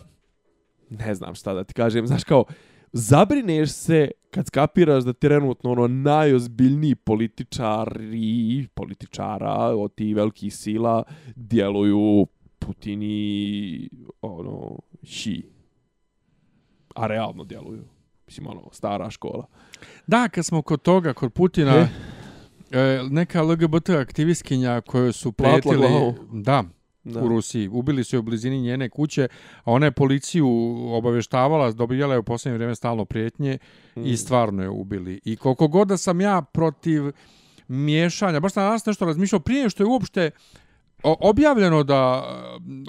ne 0.91 1.15
znam 1.15 1.35
šta 1.35 1.55
da 1.55 1.65
ti 1.65 1.75
kažem, 1.75 2.07
znaš 2.07 2.25
kao, 2.25 2.45
zabrineš 2.95 3.71
se 3.71 4.11
kad 4.31 4.47
skapiraš 4.47 5.05
da 5.05 5.13
trenutno 5.13 5.71
ono 5.71 5.87
najozbiljniji 5.87 6.95
političari, 6.95 8.69
političara 8.75 9.55
od 9.55 9.95
tih 9.95 10.17
velikih 10.17 10.57
sila 10.57 11.03
djeluju 11.37 12.27
Putini, 12.59 13.89
ono, 14.23 14.79
ši. 15.03 15.43
A 16.95 17.07
realno 17.07 17.45
djeluju. 17.45 17.85
Mislim, 18.27 18.47
ono, 18.47 18.63
stara 18.73 19.11
škola. 19.11 19.47
Da, 20.07 20.29
kad 20.29 20.47
smo 20.47 20.63
kod 20.63 20.83
toga, 20.83 21.13
kod 21.13 21.33
Putina, 21.33 21.89
e? 22.71 23.01
neka 23.11 23.43
LGBT 23.43 23.89
aktivistkinja 23.89 24.81
koju 24.81 25.13
su 25.13 25.33
prijetili... 25.33 25.89
Da, 26.33 26.65
da. 27.05 27.23
u 27.23 27.29
Rusiji. 27.29 27.69
Ubili 27.69 28.05
su 28.05 28.17
je 28.17 28.21
u 28.21 28.23
blizini 28.23 28.61
njene 28.61 28.89
kuće, 28.89 29.29
a 29.65 29.73
ona 29.73 29.87
je 29.87 29.93
policiju 29.93 30.49
obavještavala, 30.93 31.73
dobijala 31.73 32.15
je 32.15 32.19
u 32.19 32.23
posljednje 32.23 32.55
vrijeme 32.55 32.75
stalno 32.75 33.05
prijetnje 33.05 33.59
mm. 33.97 34.07
i 34.07 34.17
stvarno 34.17 34.63
je 34.63 34.69
ubili. 34.69 35.21
I 35.25 35.37
koliko 35.37 35.69
god 35.69 35.89
da 35.89 35.97
sam 35.97 36.21
ja 36.21 36.43
protiv 36.43 37.13
miješanja, 37.69 38.41
baš 38.41 38.53
sam 38.53 38.63
danas 38.63 38.87
nešto 38.87 39.05
razmišljao, 39.05 39.41
prije 39.41 39.71
što 39.71 39.83
je 39.83 39.87
uopšte 39.87 40.31
o, 40.31 40.64
objavljeno 41.05 41.83
da 41.83 42.25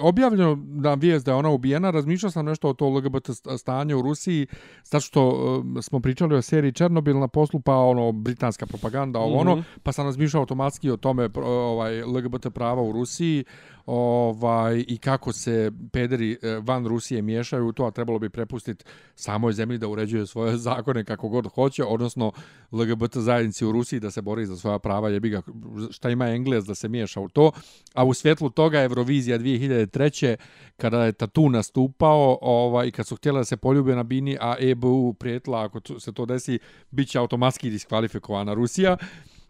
objavljeno 0.00 0.58
da 0.60 0.94
vijest 0.94 1.26
da 1.26 1.32
je 1.32 1.36
ona 1.36 1.50
ubijena, 1.50 1.90
razmišljao 1.90 2.30
sam 2.30 2.46
nešto 2.46 2.68
o 2.68 2.74
to 2.74 2.88
LGBT 2.88 3.30
stanje 3.58 3.94
u 3.94 4.02
Rusiji, 4.02 4.46
zato 4.84 5.00
što 5.00 5.28
uh, 5.28 5.82
smo 5.82 6.00
pričali 6.00 6.36
o 6.36 6.42
seriji 6.42 6.72
Černobil 6.72 7.18
na 7.18 7.28
poslu, 7.28 7.60
pa 7.60 7.74
ono 7.76 8.12
britanska 8.12 8.66
propaganda, 8.66 9.18
ovo 9.18 9.28
mm 9.28 9.32
-hmm. 9.32 9.40
ono, 9.40 9.56
mhm. 9.56 9.68
pa 9.82 9.92
sam 9.92 10.06
razmišljao 10.06 10.40
automatski 10.40 10.90
o 10.90 10.96
tome 10.96 11.30
ovaj 11.44 12.02
LGBT 12.02 12.46
prava 12.54 12.82
u 12.82 12.92
Rusiji, 12.92 13.44
ovaj 13.86 14.84
i 14.88 14.98
kako 14.98 15.32
se 15.32 15.72
pederi 15.92 16.38
e, 16.42 16.60
van 16.62 16.86
Rusije 16.86 17.22
miješaju 17.22 17.66
u 17.66 17.72
to, 17.72 17.84
a 17.84 17.90
trebalo 17.90 18.18
bi 18.18 18.30
prepustiti 18.30 18.84
samoj 19.14 19.52
zemlji 19.52 19.78
da 19.78 19.88
uređuje 19.88 20.26
svoje 20.26 20.56
zakone 20.68 21.04
kako 21.04 21.28
god 21.28 21.46
hoće, 21.46 21.84
odnosno 21.84 22.32
LGBT 22.72 23.16
zajednici 23.16 23.66
u 23.66 23.72
Rusiji 23.72 24.00
da 24.00 24.10
se 24.10 24.22
bori 24.22 24.46
za 24.46 24.56
svoja 24.56 24.78
prava, 24.78 25.08
jebi 25.08 25.30
ga, 25.30 25.42
šta 25.90 26.10
ima 26.10 26.28
Engles 26.28 26.64
da 26.64 26.74
se 26.74 26.88
miješa 26.88 27.20
u 27.20 27.28
to, 27.28 27.52
a 27.94 28.04
u 28.08 28.14
svjetlu 28.14 28.50
toga 28.50 28.82
Eurovizija 28.82 29.38
2003. 29.38 30.36
kada 30.76 31.04
je 31.04 31.12
Tatu 31.12 31.48
nastupao 31.48 32.38
ovaj, 32.42 32.90
kad 32.90 33.06
su 33.06 33.16
htjela 33.16 33.40
da 33.40 33.44
se 33.44 33.56
poljube 33.56 33.94
na 33.94 34.02
Bini, 34.02 34.36
a 34.40 34.54
EBU 34.60 35.12
prijetla 35.12 35.64
ako 35.64 36.00
se 36.00 36.12
to 36.12 36.26
desi, 36.26 36.58
bit 36.90 37.08
će 37.08 37.18
automatski 37.18 37.70
diskvalifikovana 37.70 38.54
Rusija. 38.54 38.96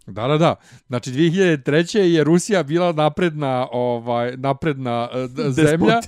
Da, 0.06 0.28
da, 0.28 0.38
da. 0.38 0.54
Znači 0.86 1.10
2003. 1.10 1.98
je 1.98 2.24
Rusija 2.24 2.62
bila 2.62 2.92
napredna, 2.92 3.68
ovaj 3.72 4.36
napredna 4.36 5.08
uh, 5.12 5.30
zemlja, 5.64 6.00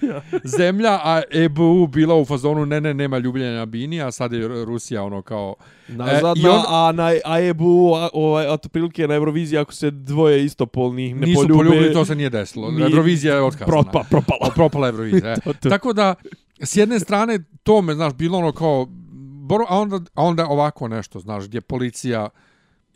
zemlja, 0.44 1.00
a 1.04 1.22
EBU 1.30 1.86
bila 1.86 2.14
u 2.14 2.24
fazonu 2.24 2.66
ne, 2.66 2.80
ne, 2.80 2.94
nema 2.94 3.18
ljubljenja 3.18 3.66
bini, 3.66 4.02
a 4.02 4.10
sad 4.10 4.32
je 4.32 4.64
Rusija 4.64 5.02
ono 5.02 5.22
kao 5.22 5.54
Nazad, 5.88 6.36
e, 6.44 6.48
on, 6.48 6.62
a 6.68 6.92
na 6.92 7.12
a 7.24 7.40
EBU 7.40 7.92
ovaj 8.12 8.46
od 8.46 8.68
prilike 8.72 9.08
na 9.08 9.14
Euroviziji 9.14 9.58
ako 9.58 9.72
se 9.72 9.90
dvoje 9.90 10.44
istopolnih 10.44 11.14
ne 11.16 11.26
nisu 11.26 11.40
poljube, 11.40 11.54
poljubili, 11.54 11.92
to 11.92 12.04
se 12.04 12.14
nije 12.14 12.30
desilo. 12.30 12.70
Nije, 12.70 12.84
Eurovizija 12.84 13.34
je 13.34 13.42
otkazana. 13.42 13.66
Propa, 13.66 14.04
propala. 14.10 14.50
propala 14.54 14.88
Eurovizija. 14.88 15.36
to, 15.44 15.52
to. 15.52 15.68
Tako 15.68 15.92
da 15.92 16.14
s 16.60 16.76
jedne 16.76 17.00
strane 17.00 17.38
to 17.62 17.82
me 17.82 17.94
znaš 17.94 18.14
bilo 18.14 18.38
ono 18.38 18.52
kao 18.52 18.86
a 19.68 19.78
onda 19.78 20.00
a 20.14 20.24
onda 20.24 20.46
ovako 20.46 20.88
nešto, 20.88 21.20
znaš, 21.20 21.44
gdje 21.44 21.60
policija 21.60 22.28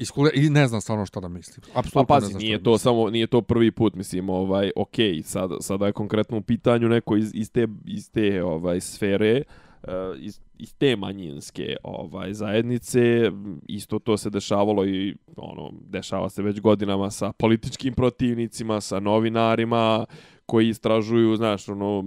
iskule 0.02 0.30
i 0.34 0.50
ne 0.50 0.68
znam 0.68 0.80
stvarno 0.80 1.06
šta 1.06 1.20
da 1.20 1.28
mislim. 1.28 1.64
Apsolutno 1.74 2.06
pa 2.06 2.14
pazi, 2.14 2.34
nije 2.34 2.62
to 2.62 2.78
samo 2.78 3.10
nije 3.10 3.26
to 3.26 3.42
prvi 3.42 3.70
put, 3.70 3.94
mislim, 3.94 4.30
ovaj 4.30 4.70
okej, 4.76 5.12
okay, 5.12 5.22
sad 5.22 5.50
sada 5.60 5.86
je 5.86 5.92
konkretno 5.92 6.36
u 6.36 6.42
pitanju 6.42 6.88
neko 6.88 7.16
iz, 7.16 7.30
iz 7.34 7.52
te 7.52 7.66
iz 7.84 8.10
te 8.10 8.44
ovaj 8.44 8.80
sfere 8.80 9.42
uh, 9.82 9.90
iz, 10.18 10.40
iz 10.58 10.74
te 10.74 10.96
manjinske 10.96 11.76
ovaj 11.82 12.32
zajednice 12.32 13.30
isto 13.68 13.98
to 13.98 14.16
se 14.16 14.30
dešavalo 14.30 14.86
i 14.86 15.14
ono 15.36 15.70
dešava 15.88 16.28
se 16.28 16.42
već 16.42 16.60
godinama 16.60 17.10
sa 17.10 17.32
političkim 17.32 17.94
protivnicima, 17.94 18.80
sa 18.80 19.00
novinarima 19.00 20.06
koji 20.46 20.68
istražuju, 20.68 21.36
znaš, 21.36 21.68
ono 21.68 22.04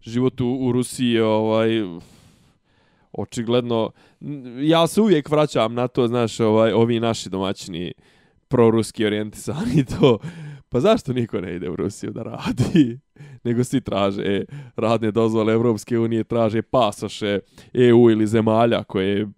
život 0.00 0.40
u, 0.40 0.46
u 0.46 0.72
Rusiji 0.72 1.20
ovaj 1.20 1.68
očigledno 3.12 3.90
ja 4.62 4.86
se 4.86 5.00
uvijek 5.00 5.30
vraćam 5.30 5.74
na 5.74 5.88
to, 5.88 6.06
znaš, 6.08 6.40
ovaj 6.40 6.72
ovi 6.72 7.00
naši 7.00 7.30
domaćini 7.30 7.92
proruski 8.48 9.06
orijentisani 9.06 9.84
to. 10.00 10.18
Pa 10.68 10.80
zašto 10.80 11.12
niko 11.12 11.40
ne 11.40 11.56
ide 11.56 11.68
u 11.68 11.76
Rusiju 11.76 12.12
da 12.12 12.22
radi? 12.22 12.98
Nego 13.44 13.64
svi 13.64 13.80
traže 13.80 14.22
e, 14.22 14.44
radne 14.76 15.10
dozvole 15.10 15.52
Evropske 15.52 15.98
unije, 15.98 16.24
traže 16.24 16.62
pasoše 16.62 17.38
EU 17.74 18.10
ili 18.10 18.26
zemalja 18.26 18.84
koje 18.84 19.28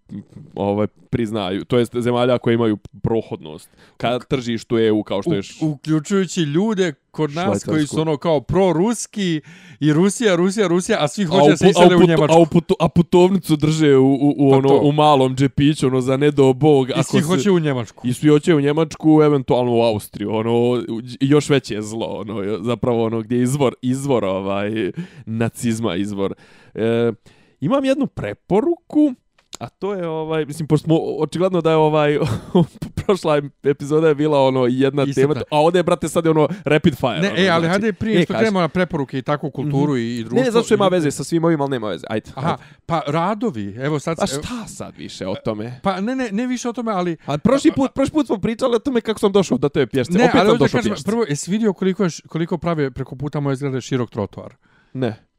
ovaj 0.55 0.87
priznaju, 0.87 1.65
to 1.65 1.79
jest 1.79 1.97
zemalja 1.97 2.39
koje 2.39 2.55
imaju 2.55 2.77
prohodnost 3.03 3.71
ka 3.97 4.19
tržištu 4.19 4.79
EU 4.79 5.03
kao 5.03 5.23
što 5.23 5.35
je 5.35 5.43
uključujući 5.61 6.43
ljude 6.43 6.93
kod 7.13 7.31
nas 7.31 7.65
koji 7.65 7.87
su 7.87 8.01
ono 8.01 8.17
kao 8.17 8.41
pro-ruski 8.41 9.41
i 9.81 9.93
Rusija, 9.93 10.37
Rusija, 10.37 10.67
Rusija, 10.67 10.99
a 11.01 11.09
svi 11.09 11.25
hoće 11.25 11.57
se 11.57 11.71
isele 11.71 11.97
u 11.97 12.01
Njemačku. 12.01 12.43
A, 12.43 12.45
putu, 12.45 12.75
a 12.81 12.89
putovnicu 12.89 13.57
drže 13.57 13.97
u, 13.97 14.13
u, 14.13 14.35
u, 14.39 14.51
pa 14.51 14.57
ono, 14.57 14.81
u 14.83 14.93
malom 14.93 15.37
džepiću, 15.37 15.87
ono, 15.87 16.01
za 16.01 16.17
ne 16.17 16.31
do 16.31 16.53
bog. 16.53 16.91
I 16.91 17.03
svi 17.03 17.21
hoće 17.21 17.51
u 17.51 17.59
Njemačku. 17.59 18.09
I 18.09 18.13
svi 18.13 18.29
hoće 18.29 18.55
u 18.55 18.61
Njemačku, 18.61 19.21
eventualno 19.25 19.73
u 19.73 19.83
Austriju, 19.83 20.35
ono, 20.35 20.83
još 21.21 21.49
veće 21.49 21.83
zlo, 21.83 22.07
ono, 22.07 22.65
zapravo 22.65 23.05
ono, 23.05 23.21
gdje 23.21 23.37
je 23.37 23.43
izvor, 23.43 23.72
izvor, 23.83 24.25
ovaj, 24.25 24.93
nacizma, 25.27 25.97
izvor. 25.97 26.35
E, 26.75 27.13
imam 27.61 27.85
jednu 27.85 28.07
preporuku, 28.07 29.15
A 29.63 29.69
to 29.69 29.95
je 29.95 30.09
ovaj, 30.09 30.45
mislim, 30.45 30.69
pošto 30.69 30.85
smo 30.85 30.97
očigledno 31.19 31.61
da 31.61 31.71
je 31.71 31.77
ovaj, 31.77 32.19
prošla 33.05 33.43
epizoda 33.63 34.09
je 34.09 34.15
bila 34.15 34.41
ono 34.41 34.67
jedna 34.67 35.03
Isto 35.03 35.21
tema, 35.21 35.35
a 35.51 35.61
ovdje 35.61 35.79
je, 35.79 35.83
brate, 35.83 36.09
sad 36.09 36.25
je 36.25 36.31
ono 36.31 36.49
rapid 36.65 36.97
fire. 36.97 37.21
Ne, 37.21 37.29
ono, 37.31 37.39
e, 37.39 37.49
ali 37.49 37.67
znači, 37.67 37.71
hajde 37.71 37.93
prije 37.93 38.21
e, 38.21 38.25
što 38.25 38.35
krenemo 38.35 38.61
na 38.61 38.69
preporuke 38.69 39.19
i 39.19 39.23
takvu 39.23 39.51
kulturu 39.51 39.93
mm 39.93 39.97
-hmm. 39.97 40.21
i 40.21 40.25
društvo. 40.25 40.45
Ne, 40.45 40.51
zato 40.51 40.65
što 40.65 40.75
ima 40.75 40.89
veze 40.89 41.11
sa 41.11 41.25
svim 41.25 41.45
ovim, 41.45 41.61
ali 41.61 41.71
nema 41.71 41.89
veze. 41.89 42.07
Ajde. 42.11 42.31
Aha, 42.35 42.51
ajde. 42.51 42.63
pa 42.87 43.03
radovi, 43.07 43.77
evo 43.81 43.99
sad... 43.99 44.19
A 44.21 44.27
šta 44.27 44.67
sad 44.67 44.97
više 44.97 45.27
o 45.27 45.35
tome? 45.45 45.81
Pa 45.83 46.01
ne, 46.01 46.17
ne, 46.17 46.29
ne 46.33 46.47
više 46.47 46.69
o 46.69 46.73
tome, 46.73 46.93
ali... 46.93 47.17
A 47.27 47.39
prošli 47.39 47.73
put, 47.73 47.95
prošli 47.95 48.13
put 48.13 48.27
smo 48.27 48.39
pričali 48.39 48.77
o 48.77 48.79
tome 48.79 49.01
kako 49.01 49.21
sam 49.21 49.33
došao 49.33 49.59
do 49.59 49.69
te 49.69 49.87
pješce. 49.87 50.19
Ne, 50.19 50.25
Opet 50.25 50.41
ali 50.41 50.49
sam 50.49 50.59
došao 50.59 50.79
kažem, 50.79 50.95
prvo, 51.05 51.25
jesi 51.29 51.51
vidio 51.51 51.73
koliko, 51.73 52.05
je, 52.05 52.11
koliko 52.29 52.59
prave 52.59 52.91
preko 52.91 53.17
puta 53.17 53.41
moje 53.41 53.57
zgrade 53.57 53.81
širok 53.81 54.11
trotoar? 54.11 54.55
Ne. 54.93 55.32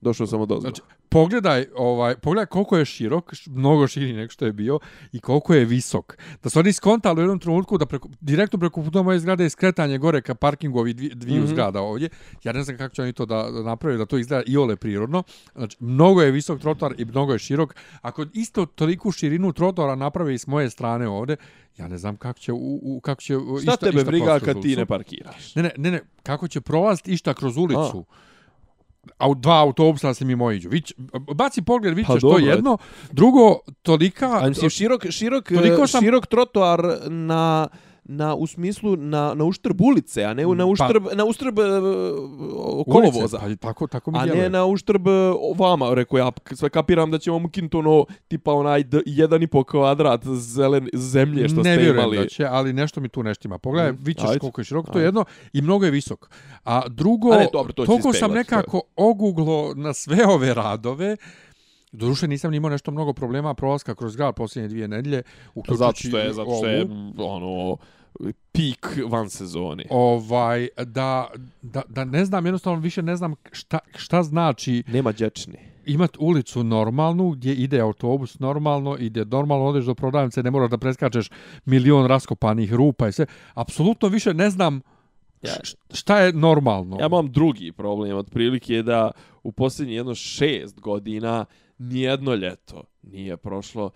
Došao 0.00 0.26
sam 0.26 0.40
od 0.40 0.52
ozgo. 0.52 0.60
Znači, 0.60 0.82
pogledaj, 1.08 1.66
ovaj, 1.76 2.16
pogledaj 2.16 2.46
koliko 2.46 2.76
je 2.76 2.84
širok, 2.84 3.32
mnogo 3.46 3.86
širi 3.86 4.12
nego 4.12 4.30
što 4.30 4.46
je 4.46 4.52
bio, 4.52 4.78
i 5.12 5.20
koliko 5.20 5.54
je 5.54 5.64
visok. 5.64 6.16
Da 6.42 6.50
su 6.50 6.58
oni 6.58 6.72
skontali 6.72 7.20
u 7.20 7.22
jednom 7.22 7.38
trenutku 7.38 7.78
da 7.78 7.86
preko, 7.86 8.08
direktno 8.20 8.58
preko 8.58 8.82
puta 8.82 9.02
moje 9.02 9.18
zgrade 9.18 9.44
je 9.44 9.50
skretanje 9.50 9.98
gore 9.98 10.22
ka 10.22 10.34
parkingu 10.34 10.78
ovih 10.78 10.96
dviju, 10.96 11.10
dviju 11.14 11.42
mm 11.42 11.44
-hmm. 11.44 11.50
zgrada 11.50 11.80
ovdje. 11.80 12.08
Ja 12.44 12.52
ne 12.52 12.62
znam 12.62 12.76
kako 12.76 12.94
će 12.94 13.02
oni 13.02 13.12
to 13.12 13.26
da, 13.26 13.50
da 13.50 13.62
naprave, 13.62 13.96
da 13.96 14.06
to 14.06 14.18
izgleda 14.18 14.42
i 14.46 14.56
ole 14.56 14.76
prirodno. 14.76 15.22
Znači, 15.54 15.76
mnogo 15.80 16.22
je 16.22 16.30
visok 16.30 16.60
trotoar 16.60 16.94
i 16.98 17.04
mnogo 17.04 17.32
je 17.32 17.38
širok. 17.38 17.74
Ako 18.02 18.26
isto 18.32 18.66
toliku 18.66 19.12
širinu 19.12 19.52
trotoara 19.52 19.94
naprave 19.94 20.34
i 20.34 20.38
s 20.38 20.46
moje 20.46 20.70
strane 20.70 21.08
ovdje, 21.08 21.36
ja 21.76 21.88
ne 21.88 21.98
znam 21.98 22.16
kako 22.16 22.38
će, 22.38 22.52
u, 22.52 22.80
u, 22.82 23.00
kako 23.00 23.22
će 23.22 23.34
Šta 23.62 23.72
išta, 23.72 23.76
tebe 23.76 24.04
briga 24.04 24.40
kad 24.40 24.62
ti 24.62 24.76
ne 24.76 24.86
parkiraš? 24.86 25.54
Ne, 25.54 25.62
ne, 25.62 25.72
ne, 25.76 25.90
ne 25.90 26.00
kako 26.22 26.48
će 26.48 26.60
prolaziti 26.60 27.12
išta 27.12 27.34
kroz 27.34 27.56
ulicu. 27.56 28.04
A 28.08 28.27
au, 29.18 29.34
dva 29.34 29.60
autobusa 29.60 30.14
se 30.14 30.24
mimo 30.24 30.52
iđu. 30.52 30.68
Vić, 30.68 30.92
baci 31.34 31.62
pogled, 31.62 31.94
vidiš 31.94 32.06
pa, 32.06 32.18
što 32.18 32.38
jedno. 32.38 32.78
Drugo, 33.12 33.58
tolika... 33.82 34.38
A 34.42 34.48
mislim, 34.48 34.70
širok, 34.70 35.06
širok, 35.10 35.48
sam... 35.86 36.02
širok 36.02 36.26
trotoar 36.26 36.80
na 37.06 37.68
na 38.08 38.34
u 38.34 38.46
smislu 38.46 38.96
na 38.96 39.34
na 39.34 39.44
uštrb 39.44 39.80
ulice, 39.80 40.24
a 40.24 40.34
ne 40.34 40.42
na 40.42 40.66
mm, 40.66 40.70
uštrb 40.70 41.04
pa, 41.08 41.14
na 41.14 41.24
uštrb 41.24 41.58
uh, 41.58 41.64
kolovoza. 42.94 43.38
Ulice, 43.44 43.56
pa 43.56 43.68
tako 43.68 43.86
tako 43.86 44.10
mi 44.10 44.18
A 44.18 44.24
ne 44.26 44.50
na 44.50 44.66
uštrb 44.66 45.06
vama, 45.56 45.94
rekao 45.94 46.18
ja, 46.18 46.30
sve 46.52 46.70
kapiram 46.70 47.10
da 47.10 47.18
ćemo 47.18 47.38
mu 47.38 47.48
kinuti 47.48 47.76
ono 47.76 48.04
tipa 48.28 48.52
onaj 48.52 48.84
d, 48.84 49.00
jedan 49.06 49.42
i 49.42 49.46
po 49.46 49.64
kvadrat 49.64 50.24
zelen 50.26 50.88
zemlje 50.92 51.48
što 51.48 51.62
ne 51.62 51.74
ste 51.74 51.88
imali. 51.88 52.16
Ne 52.16 52.22
da 52.22 52.28
će, 52.28 52.44
ali 52.44 52.72
nešto 52.72 53.00
mi 53.00 53.08
tu 53.08 53.22
neštima. 53.22 53.58
Pogledaj, 53.58 53.92
mm, 53.92 53.98
vidiš 54.00 54.24
koliko 54.40 54.60
je 54.60 54.64
široko, 54.64 54.92
to 54.92 54.98
je 54.98 55.04
jedno 55.04 55.24
i 55.52 55.62
mnogo 55.62 55.84
je 55.84 55.90
visok. 55.90 56.30
A 56.64 56.88
drugo, 56.88 57.32
a 57.32 57.36
ne, 57.36 57.48
dobro, 57.52 57.72
to 57.72 57.86
toliko 57.86 58.12
sam 58.12 58.32
nekako 58.32 58.80
oguglo 58.96 59.74
na 59.74 59.92
sve 59.92 60.26
ove 60.26 60.54
radove, 60.54 61.16
Doduše 61.92 62.28
nisam 62.28 62.54
imao 62.54 62.70
nešto 62.70 62.90
mnogo 62.90 63.12
problema 63.12 63.54
prolaska 63.54 63.94
kroz 63.94 64.16
grad 64.16 64.34
posljednje 64.34 64.68
dvije 64.68 64.88
nedlje. 64.88 65.22
Zato 65.68 65.96
što 65.96 66.18
je, 66.18 66.32
zato 66.32 66.56
što 66.56 66.66
je 66.66 66.86
ono, 67.18 67.76
pik 68.52 68.98
van 69.08 69.30
sezone. 69.30 69.84
Ovaj, 69.90 70.68
da, 70.84 71.26
da, 71.62 71.82
da 71.88 72.04
ne 72.04 72.24
znam, 72.24 72.46
jednostavno 72.46 72.80
više 72.80 73.02
ne 73.02 73.16
znam 73.16 73.34
šta, 73.52 73.78
šta 73.96 74.22
znači... 74.22 74.82
Nema 74.86 75.12
dječni. 75.12 75.58
Imat 75.86 76.16
ulicu 76.18 76.64
normalnu, 76.64 77.30
gdje 77.30 77.54
ide 77.54 77.80
autobus 77.80 78.38
normalno, 78.38 78.96
ide 78.98 79.24
normalno, 79.24 79.64
odeš 79.64 79.84
do 79.84 79.94
prodavnice, 79.94 80.42
ne 80.42 80.50
moraš 80.50 80.70
da 80.70 80.78
preskačeš 80.78 81.30
milion 81.64 82.06
raskopanih 82.06 82.72
rupa 82.72 83.08
i 83.08 83.12
sve. 83.12 83.26
Apsolutno 83.54 84.08
više 84.08 84.34
ne 84.34 84.50
znam 84.50 84.80
ja, 85.42 85.52
šta 85.92 86.18
je 86.20 86.32
normalno. 86.32 86.96
Ja 87.00 87.06
imam 87.06 87.32
drugi 87.32 87.72
problem, 87.72 88.16
otprilike 88.16 88.74
je 88.74 88.82
da 88.82 89.10
u 89.42 89.52
posljednji 89.52 89.94
jedno 89.94 90.14
šest 90.14 90.80
godina 90.80 91.44
nijedno 91.78 92.34
ljeto 92.34 92.84
nije 93.02 93.36
prošlo 93.36 93.90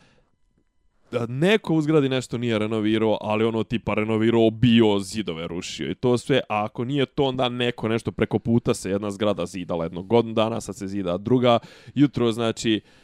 da 1.11 1.27
neko 1.27 1.75
u 1.75 1.81
zgradi 1.83 2.09
nešto 2.09 2.38
nije 2.38 2.59
renovirao, 2.59 3.18
ali 3.21 3.45
ono 3.45 3.64
tipa 3.64 3.95
renovirao 3.95 4.51
bio 4.51 4.99
zidove 4.99 5.47
rušio. 5.49 5.90
I 5.90 5.95
to 5.95 6.18
sve, 6.18 6.40
a 6.49 6.64
ako 6.64 6.85
nije 6.85 7.07
to 7.07 7.25
onda 7.25 7.49
neko 7.49 7.88
nešto 7.88 8.12
preko 8.12 8.38
puta 8.38 8.75
se 8.75 8.90
jedna 8.90 9.11
zgrada 9.11 9.47
zidala. 9.47 9.85
Jednog 9.85 10.07
godinu 10.07 10.35
dana, 10.35 10.61
sad 10.61 10.77
se 10.77 10.87
zida 10.87 11.18
druga, 11.18 11.59
jutro 11.95 12.33
znači 12.33 12.81
uh, 12.85 13.02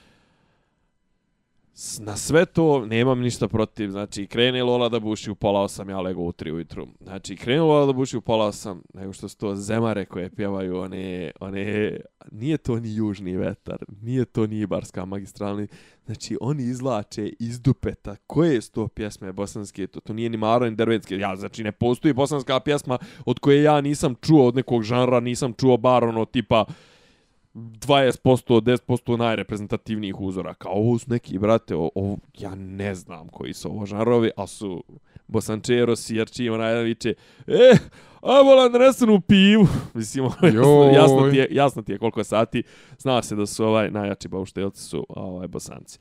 Na 1.99 2.17
sve 2.17 2.47
to 2.47 2.87
nemam 2.87 3.21
ništa 3.21 3.49
protiv. 3.49 3.91
Znači, 3.91 4.27
krene 4.27 4.63
Lola 4.63 4.89
da 4.89 5.01
buši 5.01 5.31
u 5.31 5.35
pola 5.35 5.61
osam, 5.61 5.91
ja 5.91 6.01
lego 6.01 6.23
u 6.23 6.33
tri 6.33 6.53
ujutru. 6.53 6.87
Znači, 7.01 7.37
krene 7.37 7.61
Lola 7.61 7.87
da 7.87 7.93
buši 7.93 8.17
u 8.17 8.21
pola 8.21 8.47
osam, 8.47 8.83
nego 8.95 9.13
što 9.13 9.29
su 9.29 9.39
to 9.39 9.55
zemare 9.57 10.05
koje 10.05 10.31
pjevaju, 10.31 10.79
one, 10.79 11.31
one, 11.41 11.97
nije 12.33 12.57
to 12.57 12.81
ni 12.81 12.95
južni 12.95 13.37
vetar, 13.37 13.85
nije 14.03 14.25
to 14.25 14.47
ni 14.47 14.59
Ibarska 14.59 15.05
magistralni. 15.05 15.69
Znači, 16.07 16.37
oni 16.41 16.63
izlače 16.63 17.33
iz 17.41 17.61
dupeta. 17.61 18.17
Koje 18.27 18.61
su 18.61 18.73
to 18.73 18.89
pjesme 18.89 19.33
bosanske? 19.33 19.87
To, 19.87 20.01
to 20.01 20.13
nije 20.13 20.31
ni 20.31 20.37
Maro 20.37 20.71
ni 20.71 20.77
Dervenske. 20.77 21.17
Ja, 21.17 21.37
znači, 21.37 21.65
ne 21.65 21.73
postoji 21.73 22.15
bosanska 22.15 22.61
pjesma 22.61 22.99
od 23.27 23.39
koje 23.39 23.63
ja 23.63 23.81
nisam 23.81 24.15
čuo 24.15 24.47
od 24.47 24.57
nekog 24.57 24.83
žanra, 24.83 25.21
nisam 25.21 25.53
čuo 25.53 25.77
bar 25.77 26.05
ono 26.05 26.25
tipa 26.25 26.65
20%, 27.59 28.61
10% 28.61 29.17
najreprezentativnijih 29.17 30.21
uzora. 30.21 30.55
Kao 30.55 30.73
ovo 30.73 30.99
su 30.99 31.07
neki, 31.09 31.39
brate, 31.39 31.77
o, 31.77 31.91
o, 31.95 32.17
ja 32.39 32.55
ne 32.55 32.95
znam 32.95 33.29
koji 33.29 33.53
su 33.55 33.69
ovo 33.69 33.87
žanrovi, 33.87 34.31
ali 34.37 34.49
su 34.49 34.85
Bosančero, 35.27 35.97
Sijarči, 35.97 36.49
ona 36.49 36.71
viče, 36.71 37.15
e, 37.47 37.77
a 38.23 38.41
volan 38.41 38.75
resenu 38.75 39.21
pivu. 39.21 39.67
Mislim, 39.95 40.25
ono, 40.25 40.37
jasno, 40.43 40.91
jasno, 40.95 41.31
ti 41.31 41.37
je, 41.37 41.49
jasno 41.51 41.83
ti 41.83 41.93
je 41.93 41.99
koliko 41.99 42.21
je 42.21 42.25
sati. 42.25 42.63
Zna 42.99 43.23
se 43.23 43.37
da 43.37 43.47
su 43.47 43.65
ovaj 43.65 43.91
najjači 43.91 44.29
bauštelci 44.29 44.83
su 44.83 45.07
ovaj 45.09 45.49
Bosanci. 45.49 45.99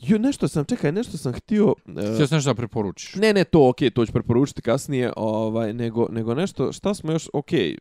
Jo, 0.00 0.18
nešto 0.18 0.48
sam, 0.48 0.64
čekaj, 0.64 0.92
nešto 0.92 1.18
sam 1.18 1.32
htio... 1.32 1.74
e, 1.88 2.14
Htio 2.14 2.26
sam 2.26 2.36
nešto 2.36 2.50
da 2.50 2.54
preporučiš. 2.54 3.14
Ne, 3.14 3.32
ne, 3.32 3.44
to 3.44 3.68
okej, 3.68 3.90
to 3.90 4.06
ću 4.06 4.12
preporučiti 4.12 4.62
kasnije, 4.62 5.12
ovaj, 5.16 5.72
nego, 5.72 6.06
nego 6.10 6.34
nešto, 6.34 6.72
šta 6.72 6.94
smo 6.94 7.12
još, 7.12 7.28
okej, 7.32 7.76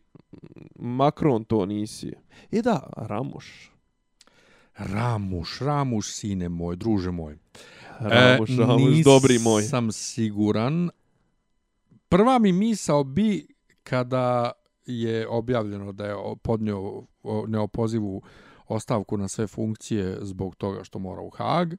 Macron 0.75 1.43
to 1.43 1.65
nisi. 1.65 2.13
I 2.51 2.61
da, 2.61 2.89
Ramuš. 2.97 3.71
Ramuš, 4.77 5.59
Ramuš, 5.59 6.11
sine 6.13 6.49
moj, 6.49 6.75
druže 6.75 7.11
moj. 7.11 7.37
Ramuš, 7.99 8.49
Ramuš, 8.57 9.03
dobri 9.03 9.39
moj. 9.39 9.61
Nisam 9.61 9.91
siguran. 9.91 10.89
Prva 12.09 12.39
mi 12.39 12.51
misao 12.51 13.03
bi 13.03 13.47
kada 13.83 14.51
je 14.85 15.27
objavljeno 15.27 15.91
da 15.91 16.05
je 16.05 16.15
podnio 16.41 17.03
neopozivu 17.47 18.21
ostavku 18.67 19.17
na 19.17 19.27
sve 19.27 19.47
funkcije 19.47 20.17
zbog 20.21 20.55
toga 20.55 20.83
što 20.83 20.99
mora 20.99 21.21
u 21.21 21.29
Hag, 21.29 21.73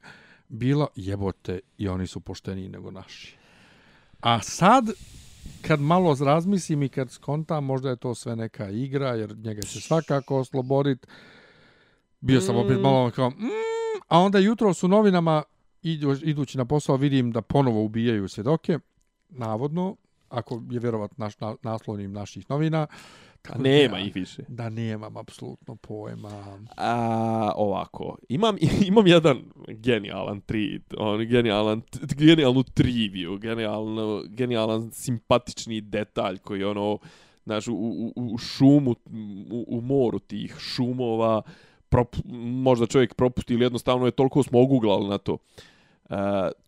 bila 0.48 0.86
jebote 0.96 1.61
i 1.78 1.88
oni 1.88 2.07
su 2.07 2.20
pošteniji 2.20 2.68
nego 2.68 2.90
naši. 2.90 3.36
A 4.20 4.40
sad, 4.42 4.90
kad 5.62 5.80
malo 5.80 6.16
razmislim 6.20 6.82
i 6.82 6.88
kad 6.88 7.11
skontam, 7.11 7.64
možda 7.64 7.90
je 7.90 7.96
to 7.96 8.14
sve 8.14 8.36
neka 8.36 8.70
igra, 8.70 9.14
jer 9.14 9.36
njega 9.36 9.62
će 9.62 9.80
svakako 9.80 10.36
osloboditi. 10.36 11.07
Bio 12.20 12.40
sam 12.40 12.57
opet 12.57 12.78
Mm. 12.78 12.82
malo 12.82 13.11
kao, 13.11 13.30
mm, 13.30 13.34
a 14.09 14.18
onda 14.18 14.38
jutro 14.38 14.74
su 14.74 14.88
novinama, 14.88 15.42
idu, 15.82 16.16
idući 16.22 16.59
na 16.59 16.64
posao, 16.64 16.96
vidim 16.96 17.32
da 17.32 17.42
ponovo 17.42 17.84
ubijaju 17.84 18.28
svjedoke, 18.28 18.78
navodno, 19.28 19.96
ako 20.28 20.62
je 20.70 20.80
vjerovat 20.80 21.18
naš, 21.18 21.40
na, 21.40 21.57
naslovnim 21.62 22.12
naših 22.12 22.51
novina. 22.51 22.80
A 22.80 22.86
Tako 23.43 23.62
nema 23.62 23.97
da, 23.97 24.01
ih 24.01 24.14
više. 24.14 24.43
Da 24.49 24.68
nemam 24.68 25.16
apsolutno 25.16 25.76
pojma. 25.76 26.61
A, 26.76 27.53
ovako, 27.57 28.16
imam, 28.28 28.57
imam 28.88 29.07
jedan 29.07 29.38
genijalan 29.68 30.41
tweet, 30.41 30.95
on, 30.99 31.24
genijalan, 31.26 31.82
genijalnu 32.16 32.62
triviju, 32.62 33.38
genijalno, 33.38 34.22
genijalan 34.28 34.91
simpatični 34.93 35.80
detalj 35.80 36.38
koji 36.38 36.64
ono, 36.64 36.99
znaš, 37.45 37.68
u, 37.68 37.74
u, 37.74 38.12
u 38.16 38.38
šumu, 38.38 38.91
u, 39.51 39.64
u 39.68 39.80
moru 39.80 40.18
tih 40.18 40.57
šumova, 40.59 41.43
prop, 41.88 42.16
možda 42.62 42.86
čovjek 42.86 43.14
propusti 43.14 43.55
ili 43.55 43.64
jednostavno 43.64 44.07
je 44.07 44.12
toliko 44.12 44.43
smo 44.43 44.61
oguglali 44.61 45.09
na 45.09 45.18
to. 45.18 45.38
E, 46.11 46.16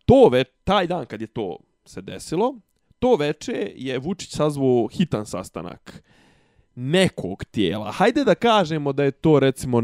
to 0.07 0.29
ve, 0.29 0.45
taj 0.45 0.87
dan 0.87 1.07
kad 1.07 1.21
je 1.21 1.27
to 1.27 1.57
se 1.85 2.03
desilo, 2.03 2.55
to 2.99 3.17
veče 3.17 3.73
je 3.77 3.99
Vučić 3.99 4.31
sazvao 4.31 4.89
hitan 4.93 5.27
sastanak 5.27 6.03
nekog 6.75 7.45
tijela. 7.45 7.93
Hajde 7.93 8.25
da 8.25 8.35
kažemo 8.35 8.93
da 8.93 9.05
je 9.05 9.11
to 9.11 9.41
recimo 9.41 9.83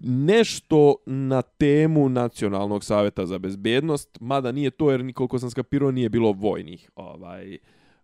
nešto 0.00 0.96
na 1.06 1.42
temu 1.42 2.08
Nacionalnog 2.08 2.84
savjeta 2.84 3.26
za 3.26 3.38
bezbjednost, 3.38 4.18
mada 4.20 4.52
nije 4.52 4.70
to 4.70 4.90
jer 4.90 5.04
nikoliko 5.04 5.38
sam 5.38 5.50
skapirao 5.50 5.90
nije 5.90 6.08
bilo 6.08 6.32
vojnih, 6.32 6.90
ovaj, 6.96 7.58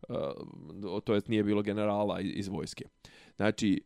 uh, 0.08 0.16
to 1.04 1.14
jest 1.14 1.28
nije 1.28 1.44
bilo 1.44 1.62
generala 1.62 2.20
iz, 2.20 2.30
iz 2.34 2.48
vojske. 2.48 2.84
Znači, 3.36 3.82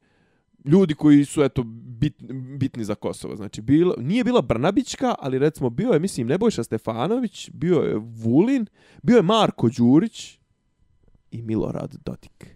ljudi 0.65 0.95
koji 0.95 1.25
su 1.25 1.43
eto 1.43 1.63
bit, 1.65 2.15
bitni 2.59 2.85
za 2.85 2.95
Kosovo. 2.95 3.37
Znači 3.37 3.63
bilo 3.63 3.95
nije 3.99 4.25
bila 4.25 4.43
Brnabićka, 4.43 5.15
ali 5.19 5.39
recimo 5.39 5.71
bio 5.71 5.91
je 5.91 6.01
mislim 6.01 6.27
Nebojša 6.27 6.63
Stefanović, 6.63 7.51
bio 7.51 7.79
je 7.79 7.95
Vulin, 7.97 8.67
bio 9.03 9.17
je 9.17 9.23
Marko 9.23 9.69
Đurić 9.69 10.39
i 11.31 11.43
Milorad 11.43 11.97
Dodik. 12.05 12.56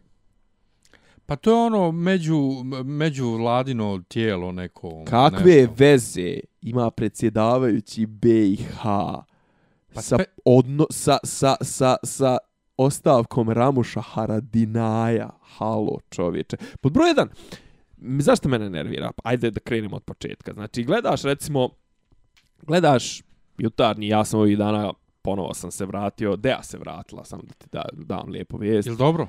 Pa 1.30 1.36
to 1.36 1.50
je 1.50 1.56
ono 1.56 1.92
među, 1.92 2.64
među 2.84 3.30
vladino 3.30 4.02
tijelo 4.08 4.52
neko. 4.52 5.04
Kakve 5.04 5.54
nešto. 5.54 5.74
veze 5.76 6.40
ima 6.62 6.90
predsjedavajući 6.90 8.06
BiH 8.06 8.82
Pa 9.94 10.02
sa, 10.02 10.16
spe- 10.16 10.24
odno, 10.44 10.86
sa, 10.90 11.18
sa, 11.24 11.56
sa, 11.60 11.96
sa 12.02 12.38
ostavkom 12.76 13.50
Ramuša 13.50 14.00
Haradinaja? 14.00 15.30
Halo, 15.42 15.98
čovječe. 16.10 16.56
Pod 16.80 16.92
broj 16.92 17.08
jedan, 17.08 17.28
zašto 17.98 18.48
mene 18.48 18.70
nervira? 18.70 19.10
Ajde 19.24 19.50
da 19.50 19.60
krenemo 19.60 19.96
od 19.96 20.02
početka. 20.02 20.52
Znači, 20.52 20.84
gledaš, 20.84 21.22
recimo, 21.22 21.68
gledaš 22.62 23.22
jutarnji, 23.58 24.08
ja 24.08 24.24
sam 24.24 24.40
ovih 24.40 24.58
dana 24.58 24.92
ponovo 25.22 25.54
sam 25.54 25.70
se 25.70 25.86
vratio, 25.86 26.36
Deja 26.36 26.62
se 26.62 26.78
vratila, 26.78 27.24
samo 27.24 27.42
da 27.42 27.52
ti 27.52 27.66
da, 27.72 27.84
dam 27.92 28.28
lijepo 28.28 28.56
vijest. 28.56 28.86
Jel 28.86 28.96
dobro? 28.96 29.28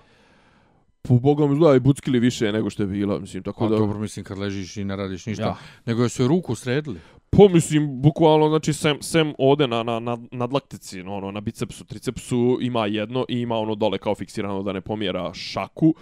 Po 1.01 1.19
bogom 1.19 1.53
izgleda 1.53 1.75
i 1.75 1.79
buckili 1.79 2.19
više 2.19 2.51
nego 2.51 2.69
što 2.69 2.83
je 2.83 2.87
bilo, 2.87 3.19
mislim, 3.19 3.43
tako 3.43 3.59
Pa 3.59 3.69
da... 3.69 3.77
dobro, 3.77 3.99
mislim, 3.99 4.25
kad 4.25 4.37
ležiš 4.37 4.77
i 4.77 4.83
ne 4.83 4.95
radiš 4.95 5.25
ništa. 5.25 5.43
Ja. 5.43 5.57
Nego 5.85 6.09
su 6.09 6.21
je 6.23 6.27
ruku 6.27 6.55
sredili. 6.55 6.99
Po 7.29 7.49
mislim, 7.49 8.01
bukvalno, 8.01 8.49
znači, 8.49 8.73
sem, 8.73 8.97
sem 9.01 9.33
ode 9.37 9.67
na, 9.67 9.83
na, 9.83 9.99
na, 9.99 10.17
na 10.31 10.47
dlaktici, 10.47 11.03
no, 11.03 11.15
ono, 11.15 11.31
na 11.31 11.41
bicepsu, 11.41 11.85
tricepsu 11.85 12.57
ima 12.61 12.85
jedno 12.85 13.25
i 13.29 13.39
ima 13.39 13.55
ono 13.55 13.75
dole 13.75 13.97
kao 13.97 14.15
fiksirano 14.15 14.63
da 14.63 14.73
ne 14.73 14.81
pomjera 14.81 15.33
šaku. 15.33 15.93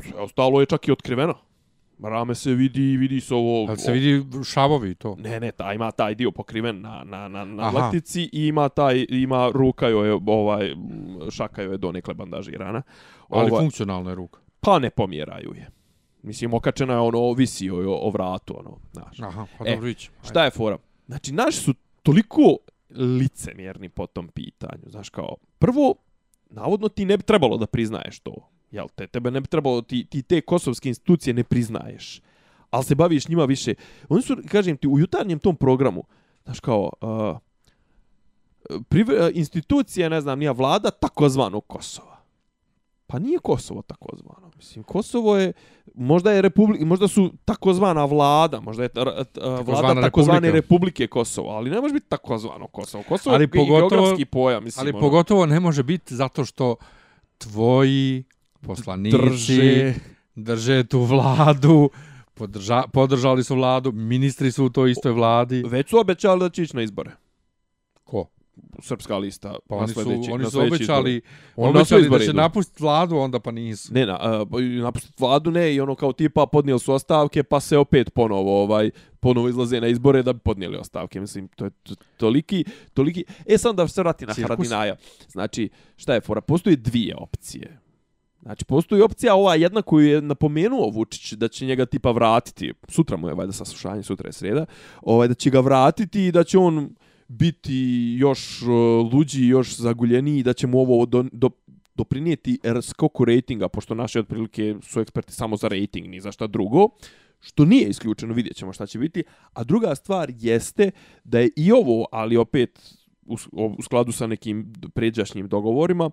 Sve 0.00 0.20
ostalo 0.20 0.60
je 0.60 0.66
čak 0.66 0.88
i 0.88 0.92
otkriveno. 0.92 1.34
Rame 1.98 2.34
se 2.34 2.54
vidi, 2.54 2.96
vidi 2.96 3.20
se 3.20 3.34
ovo... 3.34 3.66
Ali 3.68 3.78
se 3.78 3.92
vidi 3.92 4.24
šavovi 4.44 4.90
i 4.90 4.94
to. 4.94 5.16
Ne, 5.18 5.40
ne, 5.40 5.52
ta, 5.52 5.72
ima 5.72 5.90
taj 5.90 6.14
dio 6.14 6.30
pokriven 6.30 6.80
na, 6.80 7.04
na, 7.04 7.28
na, 7.28 7.44
na 7.44 7.62
Aha. 7.62 7.70
dlaktici 7.70 8.22
i 8.32 8.46
ima 8.46 8.68
taj, 8.68 9.06
ima 9.08 9.50
ruka 9.54 9.88
joj 9.88 10.10
ovaj, 10.26 10.74
šaka 11.30 11.62
joj 11.62 11.74
je 11.74 11.78
donekle 11.78 12.14
bandažirana. 12.14 12.82
Ali 13.28 13.50
Ovaj, 13.50 13.62
funkcionalna 13.62 14.10
je 14.10 14.14
ruka. 14.14 14.40
pa 14.60 14.78
ne 14.78 14.90
pomjeraju 14.90 15.54
je. 15.54 15.70
Mislim, 16.22 16.54
okačena 16.54 16.92
je 16.92 16.98
ono, 17.00 17.32
visi 17.32 17.66
joj 17.66 17.86
o, 17.86 17.94
o 17.94 18.10
vratu, 18.10 18.58
ono, 18.58 18.78
znaš. 18.92 19.20
Aha, 19.20 19.46
pa 19.58 19.64
E, 19.68 19.74
dobro 19.74 19.88
ići. 19.88 20.10
Šta 20.24 20.44
je 20.44 20.50
fora? 20.50 20.78
Znači, 21.06 21.32
naši 21.32 21.58
su 21.58 21.74
toliko 22.02 22.56
licemjerni 22.90 23.88
po 23.88 24.06
tom 24.06 24.28
pitanju. 24.28 24.82
Znaš, 24.86 25.08
kao, 25.08 25.36
prvo, 25.58 25.94
navodno 26.50 26.88
ti 26.88 27.04
ne 27.04 27.16
bi 27.16 27.22
trebalo 27.22 27.56
da 27.56 27.66
priznaješ 27.66 28.20
to. 28.20 28.34
Jel 28.72 28.86
te? 28.88 29.06
Tebe 29.06 29.30
ne 29.30 29.40
bi 29.40 29.46
trebalo, 29.46 29.82
ti, 29.82 30.04
ti 30.04 30.22
te 30.22 30.40
kosovske 30.40 30.88
institucije 30.88 31.34
ne 31.34 31.44
priznaješ. 31.44 32.20
Ali 32.70 32.84
se 32.84 32.94
baviš 32.94 33.28
njima 33.28 33.44
više. 33.44 33.74
Oni 34.08 34.22
su, 34.22 34.36
kažem 34.48 34.76
ti, 34.76 34.88
u 34.88 34.98
jutarnjem 34.98 35.38
tom 35.38 35.56
programu, 35.56 36.04
znaš, 36.44 36.60
kao, 36.60 36.90
uh, 37.00 37.36
prive, 38.82 39.30
institucija, 39.34 40.08
ne 40.08 40.20
znam, 40.20 40.38
nije 40.38 40.52
vlada, 40.52 40.90
takozvano 40.90 41.60
Kosova. 41.60 42.12
Pa 43.06 43.18
nije 43.18 43.38
Kosovo 43.38 43.82
takozvano. 43.82 44.50
Mislim, 44.56 44.84
Kosovo 44.84 45.36
je, 45.36 45.52
možda 45.94 46.32
je 46.32 46.42
republika, 46.42 46.84
možda 46.84 47.08
su 47.08 47.32
takozvana 47.44 48.04
vlada, 48.04 48.60
možda 48.60 48.82
je 48.82 48.88
ta- 48.88 49.04
ra- 49.04 49.24
ta- 49.24 49.40
vlada 49.62 50.00
takozvane 50.02 50.40
republika. 50.40 50.56
republike 50.56 51.06
Kosovo, 51.06 51.50
ali 51.50 51.70
ne 51.70 51.80
može 51.80 51.94
biti 51.94 52.08
takozvano 52.08 52.66
Kosovo. 52.66 53.04
Kosovo 53.04 53.34
Ali 53.34 53.44
je 53.44 53.48
pogotovo- 53.48 53.88
geografski 53.90 54.24
pojam, 54.24 54.64
mislim. 54.64 54.80
Ali 54.80 54.90
ono, 54.90 55.00
pogotovo 55.00 55.46
ne 55.46 55.60
može 55.60 55.82
biti 55.82 56.16
zato 56.16 56.44
što 56.44 56.76
tvoji 57.38 58.24
poslanici 58.66 59.16
drže. 59.18 59.94
drže 60.34 60.84
tu 60.84 61.00
vladu, 61.00 61.90
podrža, 62.34 62.82
podržali 62.92 63.44
su 63.44 63.54
vladu, 63.54 63.92
ministri 63.92 64.52
su 64.52 64.64
u 64.64 64.70
toj 64.70 64.90
istoj 64.90 65.12
vladi. 65.12 65.62
Već 65.66 65.90
su 65.90 65.98
obećali 65.98 66.40
da 66.40 66.48
će 66.48 66.62
ići 66.62 66.76
na 66.76 66.82
izbore. 66.82 67.10
Ko? 68.04 68.26
Srpska 68.82 69.18
lista. 69.18 69.56
Pa 69.68 69.76
oni 69.76 69.88
su, 69.88 70.00
oni 70.32 70.50
su 70.50 70.60
obećali. 70.60 71.20
Oni 71.56 71.70
obećali 71.70 72.08
da 72.08 72.18
će 72.18 72.24
idu. 72.24 72.32
napustiti 72.32 72.82
vladu, 72.82 73.16
onda 73.16 73.40
pa 73.40 73.50
nisu. 73.50 73.94
Ne, 73.94 74.06
na, 74.06 74.42
uh, 74.42 74.60
napustiti 74.82 75.14
vladu 75.18 75.50
ne 75.50 75.74
i 75.74 75.80
ono 75.80 75.94
kao 75.94 76.12
tipa 76.12 76.46
podnijeli 76.46 76.80
su 76.80 76.92
ostavke 76.92 77.42
pa 77.42 77.60
se 77.60 77.78
opet 77.78 78.14
ponovo 78.14 78.62
ovaj 78.62 78.90
ponovo 79.20 79.48
izlaze 79.48 79.80
na 79.80 79.86
izbore 79.86 80.22
da 80.22 80.32
bi 80.32 80.38
podnijeli 80.38 80.76
ostavke. 80.76 81.20
Mislim, 81.20 81.48
to 81.48 81.64
je 81.64 81.70
to, 81.82 81.94
toliki, 82.16 82.64
toliki... 82.94 83.24
E, 83.46 83.58
sam 83.58 83.76
da 83.76 83.88
se 83.88 84.00
vrati 84.00 84.26
na 84.26 84.34
Cirkus. 84.34 84.48
Haradinaja. 84.48 84.96
Znači, 85.28 85.68
šta 85.96 86.14
je 86.14 86.20
fora? 86.20 86.40
Postoji 86.40 86.76
dvije 86.76 87.16
opcije. 87.16 87.81
Znači, 88.42 88.64
postoji 88.64 89.02
opcija 89.02 89.34
ova 89.34 89.54
jedna 89.54 89.82
koju 89.82 90.08
je 90.08 90.22
napomenuo 90.22 90.90
Vučić 90.90 91.32
da 91.32 91.48
će 91.48 91.66
njega 91.66 91.86
tipa 91.86 92.10
vratiti. 92.10 92.72
Sutra 92.88 93.16
mu 93.16 93.28
je 93.28 93.34
valjda 93.34 93.52
saslušanje, 93.52 94.02
sutra 94.02 94.28
je 94.28 94.32
sreda. 94.32 94.66
Ovaj, 95.02 95.28
da 95.28 95.34
će 95.34 95.50
ga 95.50 95.60
vratiti 95.60 96.26
i 96.26 96.32
da 96.32 96.44
će 96.44 96.58
on 96.58 96.94
biti 97.28 97.74
još 98.18 98.62
luđi, 99.12 99.46
još 99.46 99.76
zaguljeniji, 99.76 100.42
da 100.42 100.52
će 100.52 100.66
mu 100.66 100.80
ovo 100.80 101.06
do, 101.06 101.24
do, 101.32 101.50
doprinijeti 101.94 102.58
skoku 102.82 103.24
ratinga, 103.24 103.68
pošto 103.68 103.94
naši 103.94 104.18
otprilike 104.18 104.76
su 104.82 105.00
eksperti 105.00 105.32
samo 105.32 105.56
za 105.56 105.68
rating, 105.68 106.06
ni 106.06 106.20
za 106.20 106.32
šta 106.32 106.46
drugo, 106.46 106.88
što 107.40 107.64
nije 107.64 107.88
isključeno, 107.88 108.34
vidjet 108.34 108.56
ćemo 108.56 108.72
šta 108.72 108.86
će 108.86 108.98
biti. 108.98 109.22
A 109.52 109.64
druga 109.64 109.94
stvar 109.94 110.32
jeste 110.38 110.90
da 111.24 111.40
je 111.40 111.50
i 111.56 111.72
ovo, 111.72 112.06
ali 112.12 112.36
opet 112.36 113.02
u, 113.26 113.36
u 113.52 113.82
skladu 113.82 114.12
sa 114.12 114.26
nekim 114.26 114.72
pređašnjim 114.94 115.48
dogovorima, 115.48 116.10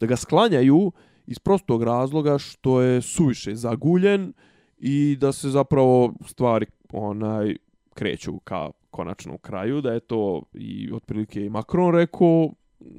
da 0.00 0.06
ga 0.06 0.16
sklanjaju 0.16 0.92
iz 1.28 1.38
prostog 1.38 1.82
razloga 1.82 2.38
što 2.38 2.80
je 2.80 3.02
suviše 3.02 3.54
zaguljen 3.54 4.32
i 4.78 5.16
da 5.20 5.32
se 5.32 5.50
zapravo 5.50 6.14
stvari 6.26 6.66
onaj 6.92 7.56
kreću 7.94 8.38
ka 8.38 8.70
konačnom 8.90 9.38
kraju, 9.38 9.80
da 9.80 9.92
je 9.92 10.00
to 10.00 10.42
i 10.54 10.92
otprilike 10.92 11.44
i 11.44 11.50
Macron 11.50 11.94
rekao, 11.94 12.50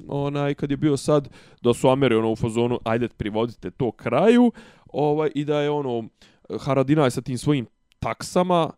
onaj 0.08 0.54
kad 0.54 0.70
je 0.70 0.76
bio 0.76 0.96
sad 0.96 1.28
da 1.62 1.74
su 1.74 1.88
Ameri 1.88 2.14
ono 2.14 2.32
u 2.32 2.36
fazonu 2.36 2.78
ajde 2.84 3.08
privodite 3.08 3.70
to 3.70 3.92
kraju 3.92 4.52
ovaj 4.86 5.30
i 5.34 5.44
da 5.44 5.60
je 5.60 5.70
ono 5.70 6.08
Haradinaj 6.60 7.10
sa 7.10 7.20
tim 7.20 7.38
svojim 7.38 7.66
taksama 7.98 8.70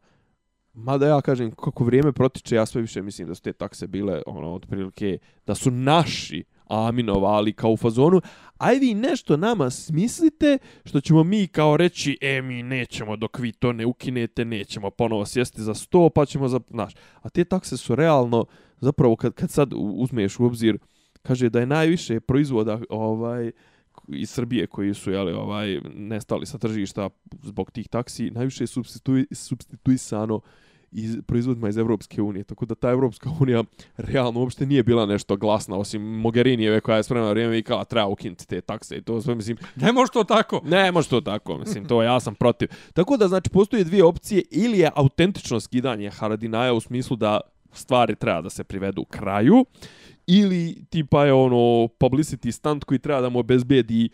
mada 0.72 1.06
ja 1.06 1.20
kažem 1.20 1.50
kako 1.50 1.84
vrijeme 1.84 2.12
protiče 2.12 2.56
ja 2.56 2.66
sve 2.66 2.80
više 2.80 3.02
mislim 3.02 3.28
da 3.28 3.34
su 3.34 3.42
te 3.42 3.52
takse 3.52 3.86
bile 3.86 4.22
ono 4.26 4.54
otprilike 4.54 5.18
da 5.46 5.54
su 5.54 5.70
naši 5.70 6.44
aminovali 6.72 7.52
kao 7.52 7.70
u 7.70 7.76
fazonu, 7.76 8.20
aj 8.58 8.78
vi 8.78 8.94
nešto 8.94 9.36
nama 9.36 9.70
smislite 9.70 10.58
što 10.84 11.00
ćemo 11.00 11.24
mi 11.24 11.46
kao 11.46 11.76
reći, 11.76 12.18
e 12.20 12.42
mi 12.42 12.62
nećemo 12.62 13.16
dok 13.16 13.38
vi 13.38 13.52
to 13.52 13.72
ne 13.72 13.86
ukinete, 13.86 14.44
nećemo 14.44 14.90
ponovo 14.90 15.26
sjesti 15.26 15.62
za 15.62 15.74
sto, 15.74 16.08
pa 16.08 16.26
ćemo 16.26 16.48
za... 16.48 16.60
Znaš, 16.70 16.94
a 17.22 17.28
te 17.28 17.44
takse 17.44 17.76
su 17.76 17.94
realno, 17.94 18.44
zapravo 18.80 19.16
kad, 19.16 19.34
kad 19.34 19.50
sad 19.50 19.72
uzmeš 19.76 20.38
u 20.38 20.44
obzir, 20.44 20.78
kaže 21.22 21.48
da 21.48 21.60
je 21.60 21.66
najviše 21.66 22.20
proizvoda 22.20 22.80
ovaj 22.88 23.50
iz 24.08 24.30
Srbije 24.30 24.66
koji 24.66 24.94
su 24.94 25.10
jeli, 25.10 25.32
ovaj 25.32 25.80
nestali 25.94 26.46
sa 26.46 26.58
tržišta 26.58 27.10
zbog 27.42 27.70
tih 27.70 27.88
taksi, 27.88 28.30
najviše 28.30 28.64
je 28.64 28.68
substitui, 28.68 29.26
substituisano 29.32 30.40
iz 30.92 31.18
proizvodima 31.26 31.68
iz 31.68 31.76
Evropske 31.76 32.22
unije. 32.22 32.44
Tako 32.44 32.66
da 32.66 32.74
ta 32.74 32.90
Evropska 32.90 33.30
unija 33.40 33.64
realno 33.96 34.40
uopšte 34.40 34.66
nije 34.66 34.82
bila 34.82 35.06
nešto 35.06 35.36
glasna, 35.36 35.76
osim 35.76 36.02
Mogherinijeve 36.02 36.80
koja 36.80 36.96
je 36.96 37.02
spremna 37.02 37.30
vrijeme 37.30 37.58
i 37.58 37.62
kao 37.62 37.84
treba 37.84 38.06
ukinuti 38.06 38.46
te 38.46 38.60
takse. 38.60 38.96
I 38.96 39.02
to 39.02 39.20
sve, 39.20 39.34
mislim... 39.34 39.56
Ne 39.76 39.92
može 39.92 40.12
to 40.12 40.24
tako! 40.24 40.60
Ne 40.64 40.92
može 40.92 41.08
to 41.08 41.20
tako, 41.20 41.58
mislim, 41.58 41.84
to 41.84 42.02
ja 42.02 42.20
sam 42.20 42.34
protiv. 42.34 42.68
Tako 42.92 43.16
da, 43.16 43.28
znači, 43.28 43.50
postoje 43.50 43.84
dvije 43.84 44.04
opcije. 44.04 44.42
Ili 44.50 44.78
je 44.78 44.90
autentično 44.94 45.60
skidanje 45.60 46.10
Haradinaja 46.10 46.72
u 46.72 46.80
smislu 46.80 47.16
da 47.16 47.40
stvari 47.72 48.16
treba 48.16 48.40
da 48.40 48.50
se 48.50 48.64
privedu 48.64 49.02
u 49.02 49.04
kraju, 49.04 49.64
ili 50.26 50.84
tipa 50.90 51.24
je 51.24 51.32
ono 51.32 51.88
publicity 52.00 52.50
stand 52.50 52.84
koji 52.84 52.98
treba 52.98 53.20
da 53.20 53.28
mu 53.28 53.38
obezbedi 53.38 54.08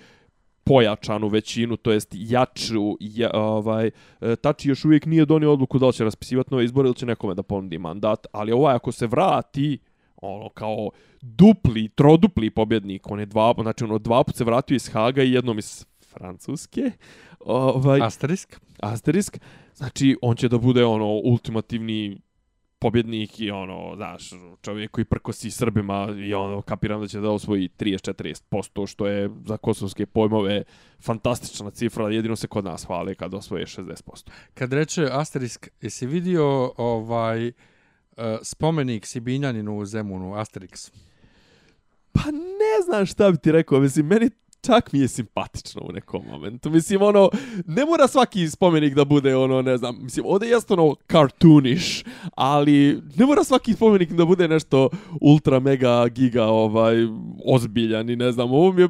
pojačanu 0.68 1.28
većinu, 1.28 1.76
to 1.76 1.92
jest 1.92 2.08
jaču, 2.12 2.96
ja, 3.00 3.30
ovaj, 3.34 3.90
e, 4.20 4.36
Tači 4.36 4.68
još 4.68 4.84
uvijek 4.84 5.06
nije 5.06 5.24
donio 5.24 5.52
odluku 5.52 5.78
da 5.78 5.86
li 5.86 5.92
će 5.92 6.04
raspisivati 6.04 6.50
nove 6.50 6.64
izbore 6.64 6.88
ili 6.88 6.96
će 6.96 7.06
nekome 7.06 7.34
da 7.34 7.42
ponudi 7.42 7.78
mandat, 7.78 8.26
ali 8.32 8.52
ovaj 8.52 8.74
ako 8.74 8.92
se 8.92 9.06
vrati, 9.06 9.78
ono, 10.16 10.48
kao 10.48 10.90
dupli, 11.20 11.88
trodupli 11.88 12.50
pobjednik, 12.50 13.10
on 13.10 13.20
je 13.20 13.26
dva, 13.26 13.54
znači 13.62 13.84
ono, 13.84 13.98
dva 13.98 14.24
put 14.24 14.36
se 14.36 14.44
vratio 14.44 14.74
iz 14.74 14.88
Haga 14.88 15.22
i 15.22 15.32
jednom 15.32 15.58
iz 15.58 15.86
Francuske. 16.08 16.90
Ovaj, 17.40 18.00
asterisk. 18.02 18.60
Asterisk. 18.80 19.38
Znači, 19.74 20.16
on 20.22 20.36
će 20.36 20.48
da 20.48 20.58
bude 20.58 20.84
ono 20.84 21.06
ultimativni 21.06 22.20
pobjednik 22.78 23.40
i 23.40 23.50
ono, 23.50 23.92
znaš, 23.96 24.30
čovjek 24.62 24.90
koji 24.90 25.04
prkosi 25.04 25.50
Srbima 25.50 26.08
i 26.18 26.34
ono, 26.34 26.62
kapiram 26.62 27.00
da 27.00 27.08
će 27.08 27.20
da 27.20 27.30
osvoji 27.30 27.68
30-40%, 27.78 28.86
što 28.86 29.06
je 29.06 29.30
za 29.46 29.56
kosovske 29.56 30.06
pojmove 30.06 30.62
fantastična 31.00 31.70
cifra, 31.70 32.10
jedino 32.10 32.36
se 32.36 32.46
kod 32.46 32.64
nas 32.64 32.84
hvale 32.84 33.14
kad 33.14 33.34
osvoje 33.34 33.66
60%. 33.66 34.30
Kad 34.54 34.72
reče 34.72 35.08
Asterisk, 35.12 35.68
jesi 35.80 36.06
vidio 36.06 36.72
ovaj 36.76 37.48
uh, 37.48 37.52
spomenik 38.42 39.06
Sibinjaninu 39.06 39.78
u 39.78 39.86
Zemunu, 39.86 40.32
Asterix? 40.32 40.92
Pa 42.12 42.30
ne 42.30 42.84
znam 42.84 43.06
šta 43.06 43.30
bi 43.30 43.38
ti 43.38 43.52
rekao, 43.52 43.80
mislim, 43.80 44.06
meni 44.06 44.30
čak 44.60 44.92
mi 44.92 44.98
je 44.98 45.08
simpatično 45.08 45.82
u 45.88 45.92
nekom 45.92 46.22
momentu. 46.30 46.70
Mislim, 46.70 47.02
ono, 47.02 47.30
ne 47.66 47.84
mora 47.84 48.08
svaki 48.08 48.48
spomenik 48.48 48.94
da 48.94 49.04
bude, 49.04 49.36
ono, 49.36 49.62
ne 49.62 49.76
znam, 49.76 49.98
mislim, 50.02 50.26
ovdje 50.28 50.46
je 50.46 50.50
jasno 50.50 50.76
ono 50.76 50.94
cartoonish, 51.12 52.04
ali 52.34 53.02
ne 53.16 53.26
mora 53.26 53.44
svaki 53.44 53.74
spomenik 53.74 54.12
da 54.12 54.24
bude 54.24 54.48
nešto 54.48 54.88
ultra, 55.20 55.60
mega, 55.60 56.08
giga, 56.08 56.44
ovaj, 56.44 56.94
ozbiljan 57.46 58.10
i 58.10 58.16
ne 58.16 58.32
znam, 58.32 58.52
ovo 58.52 58.72
mi 58.72 58.82
je, 58.82 58.88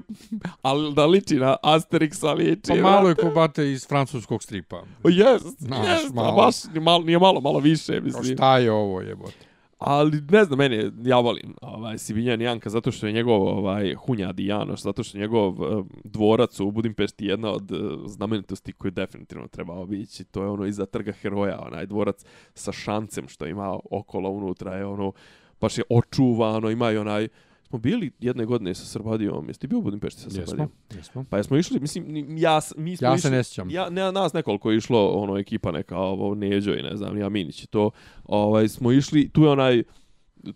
ali 0.62 0.94
da 0.94 1.06
liči 1.06 1.34
na 1.36 1.56
Asterix, 1.62 2.26
ali 2.26 2.44
liči. 2.44 2.68
Pa 2.68 2.76
malo 2.76 3.08
je 3.08 3.14
ko 3.14 3.30
bate 3.30 3.72
iz 3.72 3.88
francuskog 3.88 4.42
stripa. 4.42 4.82
Jes, 5.04 5.42
jes, 5.42 6.12
malo. 6.14 6.36
baš, 6.36 6.64
nije 6.64 6.80
malo, 6.80 7.04
nije 7.04 7.18
malo, 7.18 7.40
malo 7.40 7.58
više, 7.58 8.00
mislim. 8.00 8.32
O 8.32 8.36
šta 8.36 8.58
je 8.58 8.72
ovo, 8.72 9.00
jebote? 9.00 9.47
Ali 9.78 10.22
ne 10.30 10.44
znam, 10.44 10.58
meni 10.58 10.90
ja 11.02 11.18
volim 11.18 11.54
ovaj 11.62 11.98
Sivinjan 11.98 12.40
Janka 12.40 12.70
zato 12.70 12.92
što 12.92 13.06
je 13.06 13.12
njegov 13.12 13.42
ovaj 13.42 13.94
Hunja 13.94 14.32
Dijanoš, 14.32 14.80
zato 14.80 15.02
što 15.02 15.18
je 15.18 15.22
njegov 15.22 15.52
eh, 15.52 15.84
dvorac 16.04 16.60
u 16.60 16.70
Budimpešti 16.70 17.26
jedna 17.26 17.50
od 17.50 17.72
eh, 17.72 17.76
znamenitosti 18.06 18.72
koju 18.72 18.90
definitivno 18.90 19.48
treba 19.48 19.74
obići. 19.74 20.24
To 20.24 20.42
je 20.42 20.48
ono 20.48 20.66
iza 20.66 20.86
trga 20.86 21.12
heroja, 21.12 21.60
onaj 21.66 21.86
dvorac 21.86 22.24
sa 22.54 22.72
šancem 22.72 23.28
što 23.28 23.46
ima 23.46 23.78
okolo 23.90 24.30
unutra 24.30 24.74
je 24.74 24.86
ono 24.86 25.12
baš 25.60 25.78
je 25.78 25.84
očuvano, 25.90 26.70
ima 26.70 26.92
i 26.92 26.96
onaj 26.96 27.28
smo 27.68 27.78
bili 27.78 28.10
jedne 28.20 28.44
godine 28.44 28.74
sa 28.74 28.84
Srbadijom. 28.86 29.48
Jeste 29.48 29.66
bio 29.66 29.78
u 29.78 29.82
Budimpešti 29.82 30.20
sa 30.20 30.30
Srbadijom? 30.30 30.68
Jesmo, 30.90 30.98
jesmo. 30.98 31.24
Pa 31.30 31.36
jesmo 31.36 31.56
išli, 31.56 31.80
mislim, 31.80 32.36
ja, 32.38 32.60
mi 32.76 32.96
smo 32.96 33.08
ja 33.08 33.14
išli, 33.14 33.20
se 33.20 33.30
ne 33.30 33.44
sjećam. 33.44 33.70
Ja, 33.70 33.90
ne, 33.90 34.12
nas 34.12 34.32
nekoliko 34.32 34.70
je 34.70 34.76
išlo, 34.76 35.08
ono, 35.08 35.38
ekipa 35.38 35.72
neka, 35.72 35.98
ovo, 35.98 36.34
Neđo 36.34 36.74
i 36.74 36.82
ne 36.82 36.96
znam, 36.96 37.18
ja 37.18 37.28
Minić 37.28 37.66
to. 37.66 37.90
Ovaj, 38.24 38.68
smo 38.68 38.92
išli, 38.92 39.28
tu 39.28 39.42
je 39.42 39.50
onaj, 39.50 39.82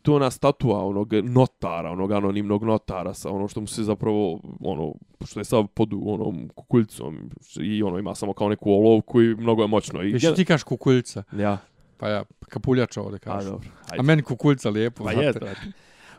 tu 0.02 0.12
je 0.12 0.16
ona 0.16 0.30
statua 0.30 0.84
onog 0.86 1.12
notara, 1.12 1.90
onog 1.90 2.12
anonimnog 2.12 2.64
notara 2.64 3.14
sa 3.14 3.30
ono 3.30 3.48
što 3.48 3.60
mu 3.60 3.66
se 3.66 3.82
zapravo 3.82 4.40
ono 4.60 4.94
što 5.24 5.40
je 5.40 5.44
sad 5.44 5.66
pod 5.74 5.92
onom 5.92 6.48
kukuljicom 6.54 7.30
i 7.60 7.82
ono 7.82 7.98
ima 7.98 8.14
samo 8.14 8.32
kao 8.32 8.48
neku 8.48 8.72
olovku 8.72 9.22
i 9.22 9.34
mnogo 9.34 9.62
je 9.62 9.68
moćno. 9.68 10.02
I 10.02 10.10
Jesi 10.10 10.34
ti 10.34 10.44
kaš 10.44 10.62
kukuljica? 10.62 11.22
Ja. 11.32 11.58
Pa 11.96 12.08
ja 12.08 12.24
kapuljača 12.48 13.02
ovdje 13.02 13.18
kažu. 13.18 13.48
A, 13.48 13.50
dobro. 13.50 13.68
Ajde. 13.90 14.00
A 14.00 14.02
meni 14.02 14.22
kukuljca 14.22 14.70
lijepo. 14.70 15.04
Pa 15.04 15.12
je, 15.12 15.32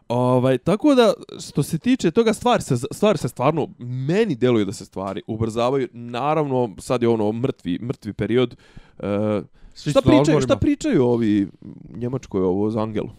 Ovaj, 0.07 0.57
tako 0.57 0.95
da, 0.95 1.13
što 1.47 1.63
se 1.63 1.77
tiče 1.77 2.11
toga, 2.11 2.33
stvari 2.33 2.63
se, 2.63 2.75
stvari 2.91 3.17
se 3.17 3.27
stvarno, 3.27 3.67
meni 3.79 4.35
deluje 4.35 4.65
da 4.65 4.73
se 4.73 4.85
stvari 4.85 5.21
ubrzavaju. 5.27 5.87
Naravno, 5.93 6.75
sad 6.79 7.01
je 7.01 7.07
ono 7.07 7.31
mrtvi, 7.31 7.79
mrtvi 7.81 8.13
period. 8.13 8.55
Uh, 8.99 9.05
šta, 9.75 10.01
pričaju, 10.01 10.41
šta 10.41 10.55
pričaju 10.55 11.05
ovi 11.05 11.47
Njemačkoj 11.95 12.41
ovo 12.41 12.69
za 12.69 12.81
Angelu? 12.81 13.09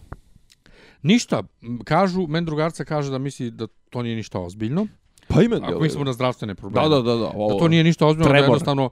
Ništa. 1.01 1.43
Kažu, 1.83 2.27
men 2.27 2.45
drugarca 2.45 2.85
kaže 2.85 3.11
da 3.11 3.17
misli 3.17 3.51
da 3.51 3.67
to 3.89 4.01
nije 4.01 4.15
ništa 4.15 4.39
ozbiljno. 4.39 4.87
Pa 5.27 5.41
i 5.41 5.47
men 5.47 5.63
Ako 5.63 5.79
mislimo 5.79 6.05
na 6.05 6.13
zdravstvene 6.13 6.55
probleme. 6.55 6.89
Da, 6.89 6.95
da, 6.95 7.01
da. 7.01 7.15
da, 7.15 7.31
ovo, 7.35 7.53
da 7.53 7.59
to 7.59 7.67
nije 7.67 7.83
ništa 7.83 8.07
ozbiljno, 8.07 8.31
da 8.31 8.37
jednostavno 8.37 8.89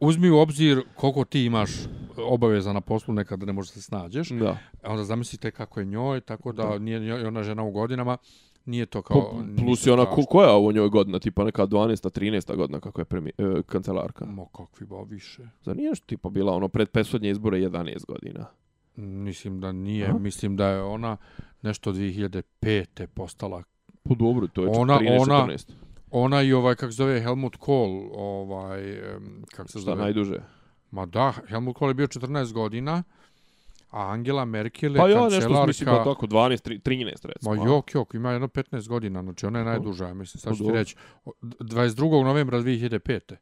uzmi 0.00 0.30
u 0.30 0.38
obzir 0.38 0.82
koliko 0.96 1.24
ti 1.24 1.44
imaš 1.44 1.70
obaveza 2.18 2.72
na 2.72 2.80
poslu 2.80 3.14
nekad 3.14 3.42
ne 3.42 3.52
možeš 3.52 3.72
se 3.72 3.82
snađeš. 3.82 4.28
Da. 4.28 4.58
A 4.82 4.90
onda 4.90 5.04
zamislite 5.04 5.50
kako 5.50 5.80
je 5.80 5.86
njoj, 5.86 6.20
tako 6.20 6.52
da, 6.52 6.64
da. 6.64 6.78
nije 6.78 7.26
ona 7.26 7.42
žena 7.42 7.62
u 7.62 7.70
godinama, 7.70 8.16
nije 8.64 8.86
to 8.86 9.02
kao... 9.02 9.20
Po, 9.20 9.42
plus 9.58 9.86
je 9.86 9.92
ona, 9.92 10.04
ko, 10.04 10.22
koja 10.22 10.48
je 10.48 10.54
ovo 10.54 10.72
njoj 10.72 10.88
godina, 10.88 11.18
tipa 11.18 11.44
neka 11.44 11.66
12. 11.66 12.20
13. 12.20 12.56
godina 12.56 12.80
kako 12.80 13.00
je 13.00 13.04
premi, 13.04 13.32
e, 13.38 13.62
kancelarka? 13.66 14.24
Mo, 14.24 14.46
kakvi 14.46 14.86
ba 14.86 15.02
više. 15.02 15.42
Za 15.62 15.74
nije 15.74 15.94
što 15.94 16.06
tipa 16.06 16.28
bila 16.30 16.52
ono 16.52 16.68
pred 16.68 16.88
pesodnje 16.88 17.30
izbore 17.30 17.58
11 17.58 18.06
godina? 18.06 18.46
Mislim 18.96 19.60
da 19.60 19.72
nije, 19.72 20.06
A? 20.06 20.18
mislim 20.18 20.56
da 20.56 20.68
je 20.68 20.82
ona 20.82 21.16
nešto 21.62 21.92
2005. 21.92 23.06
postala... 23.06 23.62
Po 24.02 24.08
pa 24.08 24.14
dobro, 24.14 24.46
to 24.46 24.62
je 24.62 24.68
ona, 24.68 24.98
13, 24.98 25.20
ona, 25.20 25.46
14. 25.46 25.72
Ona 26.10 26.42
i 26.42 26.52
ovaj, 26.52 26.74
kako 26.74 26.92
zove, 26.92 27.20
Helmut 27.20 27.56
Kohl, 27.56 28.08
ovaj, 28.14 29.02
kako 29.54 29.68
se 29.68 29.78
Šta 29.78 29.90
zove? 29.90 30.02
najduže? 30.02 30.40
Ma 30.92 31.06
da, 31.06 31.32
Helmut 31.48 31.76
Kohl 31.76 31.90
je 31.90 31.94
bio 31.94 32.06
14 32.06 32.52
godina, 32.52 33.02
a 33.90 34.10
Angela 34.10 34.44
Merkel 34.44 34.92
je 34.92 34.98
pa 34.98 35.02
kancelarka... 35.02 35.28
Pa 35.28 35.34
ja 35.34 35.40
nešto 35.40 35.66
mislim 35.66 35.86
pa 35.86 36.04
tako, 36.04 36.26
12, 36.26 36.80
13 36.82 37.26
recimo. 37.26 37.54
Ma 37.54 37.64
jok, 37.64 37.94
jok, 37.94 38.14
ima 38.14 38.32
jedno 38.32 38.48
15 38.48 38.88
godina, 38.88 39.22
znači 39.22 39.46
ona 39.46 39.58
je 39.58 39.64
najduža, 39.64 40.14
mislim, 40.14 40.40
sad 40.40 40.56
ću 40.56 40.64
ti 40.64 40.72
reći, 40.72 40.96
22. 41.24 42.24
novembra 42.24 42.58
2005. 42.58 43.34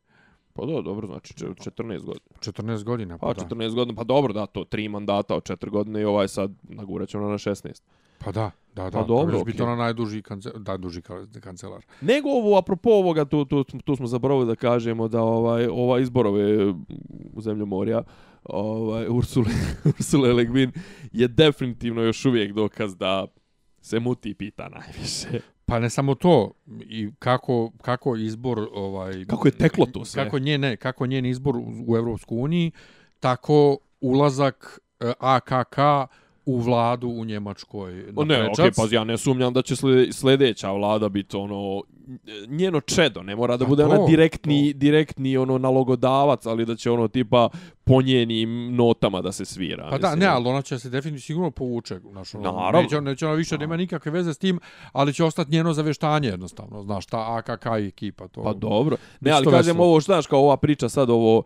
Pa 0.53 0.67
da, 0.67 0.83
dobro, 0.83 1.07
znači 1.07 1.35
14 1.35 2.05
godina. 2.05 2.37
14 2.41 2.85
godina, 2.85 3.19
pa, 3.19 3.27
pa 3.27 3.33
da. 3.33 3.57
14 3.57 3.75
godina, 3.75 3.97
pa 3.97 4.05
dobro, 4.05 4.33
da, 4.33 4.47
to, 4.47 4.65
tri 4.65 4.89
mandata 4.89 5.37
od 5.37 5.43
4 5.43 5.71
godine 5.71 6.01
i 6.01 6.05
ovaj 6.05 6.29
sad 6.29 6.51
nagurat 6.63 7.09
ćemo 7.09 7.29
na 7.29 7.39
16. 7.39 7.83
Pa 8.25 8.33
da, 8.33 8.51
da, 8.75 8.85
da. 8.85 8.91
Pa 8.91 9.05
dobro, 9.05 9.39
okay. 9.39 9.45
biti 9.45 9.63
ona 9.63 9.77
najduži 9.77 10.23
kancelar, 10.23 10.59
da, 10.59 10.77
duži 10.77 11.03
kancelar. 11.41 11.87
Nego 12.01 12.29
ovo, 12.29 12.59
apropo 12.59 12.91
ovoga, 12.91 13.25
tu, 13.25 13.45
tu, 13.45 13.65
tu 13.65 13.97
smo 13.97 14.07
zaboravili 14.07 14.47
da 14.47 14.55
kažemo 14.55 15.09
da 15.09 15.23
ovaj, 15.23 15.67
ova 15.67 16.01
izborove 16.01 16.67
u 17.33 17.41
zemlju 17.41 17.67
morja, 17.67 18.03
ovaj, 18.45 19.07
Ursule, 19.09 19.51
Ursule 19.99 20.33
Legvin 20.33 20.73
je 21.13 21.29
definitivno 21.29 22.03
još 22.03 22.25
uvijek 22.25 22.53
dokaz 22.53 22.97
da 22.97 23.27
se 23.81 24.01
muti 24.01 24.35
pita 24.35 24.69
najviše. 24.69 25.41
Pa 25.65 25.79
ne 25.79 25.91
samo 25.91 26.15
to, 26.15 26.53
i 26.81 27.11
kako, 27.19 27.71
kako 27.83 28.17
izbor... 28.17 28.69
Ovaj, 28.73 29.25
kako 29.25 29.49
je 29.49 29.53
teklo 29.53 29.87
to 29.87 30.05
sve? 30.05 30.25
Kako, 30.25 30.39
njene, 30.39 30.77
kako 30.77 31.07
njen 31.07 31.27
izbor 31.27 31.57
u, 31.57 31.85
u 31.87 31.97
Evropsku 31.97 32.37
uniji, 32.37 32.73
tako 33.21 33.79
ulazak 34.01 34.81
eh, 35.01 35.13
AKK 35.19 35.79
u 36.51 36.59
vladu 36.59 37.09
u 37.09 37.25
Njemačkoj. 37.25 37.93
Na 38.13 38.25
ne, 38.25 38.49
okej, 38.49 38.65
okay, 38.65 38.77
pa 38.77 38.97
ja 38.97 39.05
ne 39.05 39.19
sumnjam 39.19 39.53
da 39.53 39.63
će 39.63 39.75
sljedeća 40.13 40.73
vlada 40.73 41.09
biti 41.09 41.37
ono 41.37 41.83
njeno 42.49 42.81
čedo, 42.81 43.23
ne 43.23 43.37
mora 43.37 43.57
da 43.57 43.65
bude 43.65 43.85
ona 43.85 44.07
direktni, 44.07 44.73
to. 44.73 44.79
direktni 44.79 45.37
ono 45.37 45.59
nalogodavac, 45.59 46.47
ali 46.47 46.67
da 46.67 46.77
će 46.77 46.91
ono 46.91 47.09
tipa 47.09 47.49
po 47.91 48.03
njenim 48.03 48.77
notama 48.77 49.21
da 49.21 49.33
se 49.33 49.45
svira. 49.45 49.89
Pa 49.91 49.99
da, 49.99 50.15
ne, 50.15 50.27
ali 50.27 50.49
ona 50.49 50.63
će 50.63 50.79
se 50.79 50.91
definitivno 50.91 51.21
sigurno 51.21 51.51
povuče. 51.51 52.01
Znaš, 52.11 52.35
ono, 52.35 52.53
Naravno. 52.53 52.83
Neće, 52.83 53.01
neće 53.01 53.27
ona 53.27 53.35
više, 53.35 53.59
nema 53.59 53.77
nikakve 53.77 54.13
veze 54.13 54.35
s 54.35 54.39
tim, 54.39 54.61
ali 54.93 55.15
će 55.15 55.25
ostati 55.25 55.51
njeno 55.51 55.73
zaveštanje 55.73 56.29
jednostavno. 56.29 56.83
Znaš, 56.83 57.07
ta 57.07 57.37
AKK 57.37 57.67
ekipa. 57.67 58.29
To, 58.29 58.43
pa 58.43 58.53
dobro. 58.53 58.97
Ne, 59.21 59.31
ali 59.31 59.47
kažem 59.47 59.77
veslo. 59.77 59.85
ovo, 59.85 60.01
znaš, 60.01 60.27
kao 60.27 60.41
ova 60.41 60.57
priča 60.57 60.89
sad 60.89 61.11
ovo, 61.11 61.39
uh, 61.39 61.45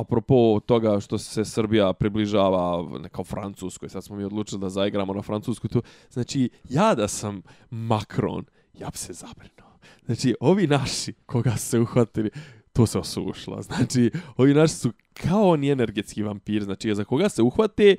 apropo 0.00 0.60
toga 0.66 1.00
što 1.00 1.18
se 1.18 1.44
Srbija 1.44 1.92
približava 1.92 2.84
kao 3.12 3.24
Francuskoj, 3.24 3.88
sad 3.88 4.04
smo 4.04 4.16
mi 4.16 4.24
odlučili 4.24 4.60
da 4.60 4.68
zaigramo 4.68 5.14
na 5.14 5.22
Francusku, 5.22 5.68
to, 5.68 5.80
znači, 6.10 6.50
ja 6.68 6.94
da 6.94 7.08
sam 7.08 7.42
Macron, 7.70 8.44
ja 8.74 8.88
bi 8.90 8.98
se 8.98 9.12
zabrinuo. 9.12 9.70
Znači, 10.06 10.34
ovi 10.40 10.66
naši, 10.66 11.12
koga 11.26 11.56
se 11.56 11.80
uhvatili, 11.80 12.30
to 12.72 12.86
se 12.86 12.98
osušla. 12.98 13.62
Znači, 13.62 14.10
ovi 14.36 14.54
naši 14.54 14.74
su 14.74 14.92
kao 15.14 15.48
oni 15.48 15.70
energetski 15.70 16.22
vampir. 16.22 16.64
Znači, 16.64 16.94
za 16.94 17.04
koga 17.04 17.28
se 17.28 17.42
uhvate, 17.42 17.96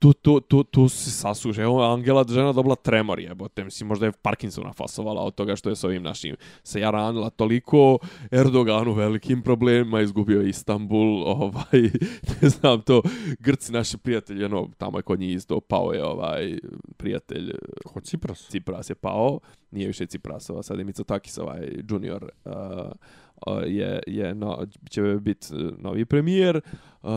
to, 0.00 0.12
to, 0.12 0.40
to, 0.40 0.62
to 0.62 0.88
se 0.88 1.10
sasuže. 1.10 1.62
Evo, 1.62 1.92
Angela 1.92 2.24
žena 2.28 2.52
dobila 2.52 2.74
tremor, 2.74 3.20
jebote. 3.20 3.64
Mislim, 3.64 3.88
možda 3.88 4.06
je 4.06 4.12
Parkinsona 4.12 4.72
fasovala 4.72 5.22
od 5.22 5.34
toga 5.34 5.56
što 5.56 5.68
je 5.68 5.76
s 5.76 5.84
ovim 5.84 6.02
našim 6.02 6.36
se 6.62 6.80
ja 6.80 6.90
ranila 6.90 7.30
toliko. 7.30 7.98
Erdogan 8.32 8.88
u 8.88 8.92
velikim 8.92 9.42
problemima, 9.42 10.00
izgubio 10.00 10.42
Istanbul, 10.42 11.22
ovaj, 11.36 11.90
ne 12.42 12.48
znam 12.48 12.80
to, 12.82 13.02
Grci 13.38 13.72
naši 13.72 13.98
prijatelji, 13.98 14.44
ono, 14.44 14.68
tamo 14.78 14.98
je 14.98 15.02
kod 15.02 15.20
njih 15.20 15.36
isto 15.36 15.60
pao 15.60 15.92
je 15.92 16.04
ovaj 16.04 16.58
prijatelj. 16.96 17.52
Kod 17.84 18.04
Cipras? 18.04 18.48
Cipras 18.48 18.90
je 18.90 18.94
pao, 18.94 19.40
nije 19.70 19.86
više 19.86 20.06
Ciprasova, 20.06 20.62
sad 20.62 20.78
je 20.78 20.84
Mitsotakis 20.84 21.38
ovaj 21.38 21.68
junior, 21.90 22.30
uh, 22.44 22.52
je, 23.66 24.00
je 24.06 24.34
no, 24.34 24.66
će 24.90 25.02
biti 25.02 25.46
e, 25.52 25.56
novi 25.78 26.04
premijer. 26.04 26.60
Uh, 27.02 27.10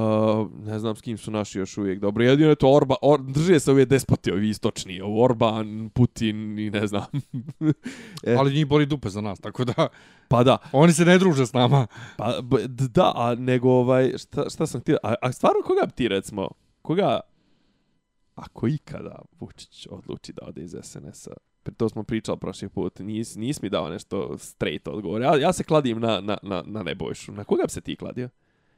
ne 0.65 0.79
znam 0.79 0.95
s 0.95 1.01
kim 1.01 1.17
su 1.17 1.31
naši 1.31 1.59
još 1.59 1.77
uvijek 1.77 1.99
dobro. 1.99 2.23
Jedino 2.23 2.49
je 2.49 2.55
to 2.55 2.71
Orban, 2.71 2.97
or, 3.01 3.21
drže 3.23 3.59
se 3.59 3.71
ove 3.71 3.85
despoti, 3.85 4.31
ovi 4.31 4.49
istočni, 4.49 5.01
Orban, 5.03 5.89
Putin 5.89 6.59
i 6.59 6.69
ne 6.69 6.87
znam. 6.87 7.05
e. 8.23 8.35
Ali 8.39 8.53
njih 8.53 8.67
boli 8.67 8.85
dupe 8.85 9.09
za 9.09 9.21
nas, 9.21 9.39
tako 9.39 9.65
da... 9.65 9.87
Pa 10.27 10.43
da. 10.43 10.57
Oni 10.71 10.93
se 10.93 11.05
ne 11.05 11.17
druže 11.17 11.45
s 11.45 11.53
nama. 11.53 11.87
Pa 12.17 12.39
da, 12.67 13.11
a 13.15 13.35
nego 13.35 13.69
ovaj, 13.69 14.13
šta, 14.17 14.49
šta 14.49 14.67
sam 14.67 14.81
htio, 14.81 14.97
a, 15.03 15.13
a 15.21 15.31
stvarno 15.31 15.61
koga 15.65 15.85
bi 15.85 15.91
ti 15.91 16.07
recimo, 16.07 16.49
koga, 16.81 17.19
ako 18.35 18.67
ikada 18.67 19.21
Vučić 19.39 19.87
odluči 19.89 20.33
da 20.33 20.45
ode 20.47 20.61
iz 20.63 20.75
SNS-a, 20.81 21.33
to 21.71 21.89
smo 21.89 22.03
pričali 22.03 22.37
prošli 22.37 22.69
put, 22.69 22.99
nis, 22.99 23.35
nis 23.35 23.61
mi 23.61 23.69
dao 23.69 23.89
nešto 23.89 24.37
straight 24.37 24.87
odgovor. 24.87 25.21
Ja, 25.21 25.37
ja 25.37 25.53
se 25.53 25.63
kladim 25.63 25.99
na, 25.99 26.21
na, 26.21 26.37
na, 26.41 26.63
na 26.65 26.83
Nebojšu. 26.83 27.31
Na 27.31 27.43
koga 27.43 27.63
bi 27.63 27.71
se 27.71 27.81
ti 27.81 27.95
kladio? 27.95 28.29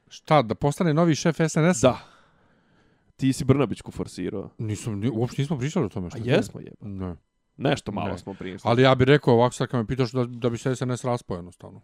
Šta, 0.08 0.42
da 0.42 0.54
postane 0.54 0.94
novi 0.94 1.14
šef 1.14 1.36
SNS? 1.36 1.80
Da. 1.82 1.98
Ti 3.16 3.32
si 3.32 3.44
Brnabićku 3.44 3.90
forsirao. 3.90 4.50
Nisam, 4.58 5.02
uopšte 5.12 5.42
nismo 5.42 5.58
pričali 5.58 5.86
o 5.86 5.88
tome. 5.88 6.10
Što 6.10 6.18
A 6.18 6.22
jesmo 6.24 6.60
jeba. 6.60 6.88
Ne. 6.88 7.16
Nešto 7.56 7.92
malo 7.92 8.08
ne. 8.08 8.18
smo 8.18 8.34
prije. 8.34 8.58
Ali 8.62 8.82
ja 8.82 8.94
bih 8.94 9.04
rekao 9.04 9.34
ovako 9.34 9.54
sad 9.54 9.68
kad 9.68 9.80
me 9.80 9.86
pitaš 9.86 10.12
da, 10.12 10.24
da 10.24 10.50
bi 10.50 10.58
se 10.58 10.76
SNS 10.76 11.04
raspao 11.04 11.36
jednostavno. 11.36 11.80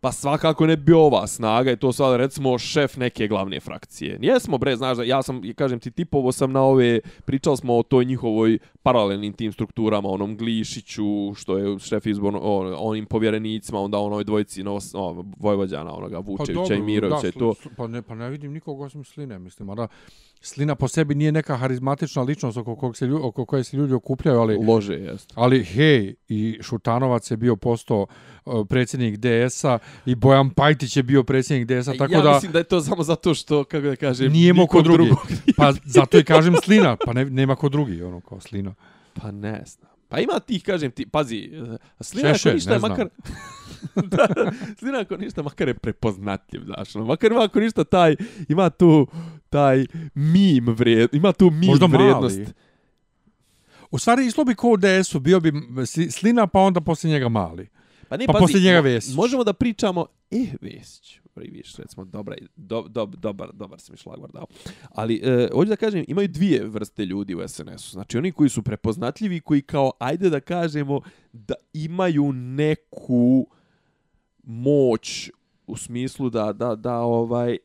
Pa 0.00 0.12
svakako 0.12 0.66
ne 0.66 0.76
bi 0.76 0.92
ova 0.92 1.26
snaga 1.26 1.72
i 1.72 1.76
to 1.76 1.92
sad 1.92 2.16
recimo 2.16 2.58
šef 2.58 2.96
neke 2.96 3.28
glavne 3.28 3.60
frakcije. 3.60 4.18
Jesmo 4.22 4.58
bre, 4.58 4.76
znaš 4.76 4.96
da 4.96 5.04
ja 5.04 5.22
sam, 5.22 5.42
kažem 5.56 5.80
ti, 5.80 5.90
tipovo 5.90 6.32
sam 6.32 6.52
na 6.52 6.62
ove, 6.62 7.00
pričali 7.24 7.56
smo 7.56 7.76
o 7.76 7.82
toj 7.82 8.04
njihovoj 8.04 8.58
paralelnim 8.82 9.32
tim 9.32 9.52
strukturama, 9.52 10.08
onom 10.08 10.36
Glišiću, 10.36 11.34
što 11.34 11.58
je 11.58 11.78
šef 11.78 12.06
izborno, 12.06 12.40
onim 12.78 13.06
povjerenicima, 13.06 13.80
onda 13.80 13.98
onoj 13.98 14.24
dvojici 14.24 14.62
no, 14.62 14.78
o, 14.94 15.24
Vojvođana, 15.38 15.94
onoga 15.94 16.18
Vučevića 16.18 16.52
pa, 16.52 16.62
dobro, 16.62 16.76
i 16.76 16.82
Mirovića 16.82 17.28
i 17.28 17.32
to. 17.32 17.54
Pa 17.76 17.86
ne, 17.86 18.02
pa 18.02 18.14
ne 18.14 18.30
vidim 18.30 18.52
nikog 18.52 18.80
osim 18.80 19.04
Sline, 19.04 19.38
mislim, 19.38 19.68
da 19.76 19.88
Slina 20.40 20.74
po 20.74 20.88
sebi 20.88 21.14
nije 21.14 21.32
neka 21.32 21.56
harizmatična 21.56 22.22
ličnost 22.22 22.58
oko, 22.58 22.76
kog 22.76 22.96
se, 22.96 23.10
oko 23.22 23.44
koje 23.44 23.64
se 23.64 23.76
ljudi 23.76 23.94
okupljaju, 23.94 24.38
ali... 24.40 24.56
Lože, 24.66 24.94
jest. 24.94 25.32
Ali, 25.34 25.64
hej, 25.64 26.14
i 26.28 26.58
Šutanovac 26.62 27.30
je 27.30 27.36
bio 27.36 27.56
posto 27.56 28.06
uh, 28.44 28.66
predsjednik 28.68 29.16
DS-a 29.18 29.78
i 30.06 30.14
Bojan 30.14 30.50
Pajtić 30.50 30.96
je 30.96 31.02
bio 31.02 31.22
predsjednik 31.22 31.68
DS-a, 31.68 31.92
tako 31.98 32.12
ja 32.12 32.20
da... 32.20 32.28
Ja 32.28 32.34
mislim 32.34 32.52
da 32.52 32.58
je 32.58 32.64
to 32.64 32.80
samo 32.80 33.02
zato 33.02 33.34
što, 33.34 33.64
kako 33.64 33.86
da 33.86 33.96
kažem... 33.96 34.32
Nije 34.32 34.52
mo 34.52 34.66
ko 34.66 34.82
drugi. 34.82 35.10
pa 35.56 35.72
zato 35.84 36.18
i 36.18 36.24
kažem 36.24 36.54
Slina, 36.64 36.96
pa 37.04 37.12
ne, 37.12 37.24
nema 37.24 37.56
ko 37.56 37.68
drugi, 37.68 38.02
ono, 38.02 38.20
kao 38.20 38.40
Slina. 38.40 38.74
Pa 39.14 39.30
ne 39.30 39.62
znam. 39.66 39.95
Pa 40.08 40.20
ima 40.20 40.40
tih, 40.40 40.62
kažem 40.62 40.90
ti, 40.90 41.06
pazi, 41.06 41.50
Slina 42.00 42.34
Šeše, 42.34 42.48
ako 42.48 42.54
ništa 42.54 42.72
je 42.72 42.78
makar... 42.78 43.08
da, 44.12 44.52
Slina 44.78 45.00
ako 45.00 45.16
ništa 45.16 45.42
makar 45.42 45.68
je 45.68 45.74
prepoznatljiv, 45.74 46.64
znaš, 46.64 46.96
ono, 46.96 47.04
makar 47.04 47.32
ima 47.32 47.44
ako 47.44 47.60
ništa 47.60 47.84
taj, 47.84 48.16
ima 48.48 48.70
tu 48.70 49.06
taj 49.50 49.86
mim 50.14 50.66
vred, 50.68 51.14
ima 51.14 51.32
tu 51.32 51.50
mim 51.50 51.70
Možda 51.70 51.86
vrednost. 51.86 52.38
Mali. 52.38 52.52
U 53.90 53.98
stvari, 53.98 54.26
islo 54.26 54.44
bi 54.44 54.54
ko 54.54 54.70
u 54.70 54.76
DS-u, 54.76 55.20
bio 55.20 55.40
bi 55.40 55.52
Slina, 56.10 56.46
pa 56.46 56.60
onda 56.60 56.80
poslije 56.80 57.12
njega 57.12 57.28
mali. 57.28 57.68
Pa, 58.08 58.16
ne, 58.16 58.26
pa 58.26 58.32
pazi, 58.32 58.42
poslije 58.42 58.62
njega 58.62 58.80
Vesić. 58.80 59.14
Možemo 59.14 59.44
da 59.44 59.52
pričamo, 59.52 60.06
eh, 60.30 60.46
Vesić, 60.60 61.20
priviš, 61.34 61.76
recimo, 61.76 62.04
dobra, 62.04 62.36
do, 62.56 62.82
do, 62.88 63.06
dobar, 63.06 63.50
dobar 63.52 63.80
se 63.80 63.92
mi 63.92 63.98
šlagvar 63.98 64.30
dao. 64.32 64.46
Ali, 64.90 65.20
e, 65.24 65.48
hoću 65.52 65.68
da 65.68 65.76
kažem, 65.76 66.04
imaju 66.08 66.28
dvije 66.28 66.64
vrste 66.64 67.04
ljudi 67.04 67.34
u 67.34 67.48
SNS-u. 67.48 67.90
Znači, 67.90 68.18
oni 68.18 68.32
koji 68.32 68.48
su 68.48 68.62
prepoznatljivi, 68.62 69.40
koji 69.40 69.62
kao, 69.62 69.92
ajde 69.98 70.30
da 70.30 70.40
kažemo, 70.40 71.00
da 71.32 71.54
imaju 71.72 72.32
neku 72.32 73.46
moć 74.42 75.30
u 75.66 75.76
smislu 75.76 76.30
da, 76.30 76.52
da, 76.52 76.74
da, 76.74 76.98
ovaj, 76.98 77.58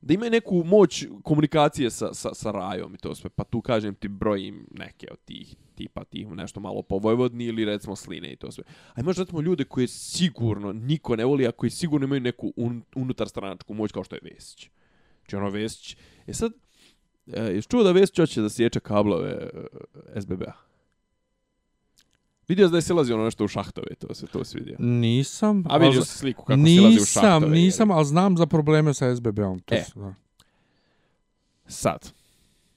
da 0.00 0.14
imaju 0.14 0.30
neku 0.30 0.64
moć 0.64 1.04
komunikacije 1.22 1.90
sa, 1.90 2.14
sa, 2.14 2.34
sa 2.34 2.50
rajom 2.50 2.94
i 2.94 2.98
to 2.98 3.14
sve. 3.14 3.30
Pa 3.30 3.44
tu 3.44 3.60
kažem 3.60 3.94
ti 3.94 4.08
brojim 4.08 4.66
neke 4.70 5.06
od 5.10 5.18
tih 5.24 5.56
tipa 5.74 6.04
tih 6.04 6.28
nešto 6.28 6.60
malo 6.60 6.82
povojvodni 6.82 7.44
ili 7.44 7.64
recimo 7.64 7.96
Sline 7.96 8.32
i 8.32 8.36
to 8.36 8.52
sve. 8.52 8.64
A 8.94 9.00
imaš 9.00 9.16
recimo 9.16 9.40
ljude 9.40 9.64
koje 9.64 9.88
sigurno 9.88 10.72
niko 10.72 11.16
ne 11.16 11.24
voli, 11.24 11.46
a 11.46 11.52
koji 11.52 11.70
sigurno 11.70 12.04
imaju 12.04 12.20
neku 12.20 12.52
un, 12.56 12.82
unutar 12.94 13.28
stranačku 13.28 13.74
moć 13.74 13.92
kao 13.92 14.04
što 14.04 14.16
je 14.16 14.20
Vesić. 14.22 14.70
Znači 15.20 15.36
ono 15.36 15.50
Vesić. 15.50 15.96
E 16.26 16.32
sad, 16.32 16.52
e, 17.26 17.40
jesi 17.42 17.68
čuo 17.68 17.82
da 17.82 17.92
Vesić 17.92 18.16
hoće 18.16 18.40
da 18.40 18.48
sječe 18.48 18.80
kablove 18.80 19.30
e, 20.14 20.20
SBB-a? 20.20 20.65
Vidio 22.48 22.68
da 22.68 22.78
je 22.78 22.82
silazi 22.82 23.12
ono 23.12 23.24
nešto 23.24 23.44
u 23.44 23.48
šahtove, 23.48 23.94
to 23.98 24.14
se 24.14 24.26
to 24.26 24.44
se 24.44 24.58
vidio. 24.58 24.76
Nisam. 24.78 25.64
A 25.68 25.76
vidio 25.76 26.02
se 26.02 26.18
sliku 26.18 26.44
kako 26.44 26.56
nisam, 26.56 26.82
silazi 26.82 27.02
u 27.02 27.04
šahtove. 27.04 27.34
Nisam, 27.34 27.50
nisam, 27.50 27.90
ali 27.90 28.04
znam 28.04 28.36
za 28.36 28.46
probleme 28.46 28.94
sa 28.94 29.16
SBB-om. 29.16 29.60
E, 29.70 29.84
da. 29.94 30.14
sad, 31.66 32.12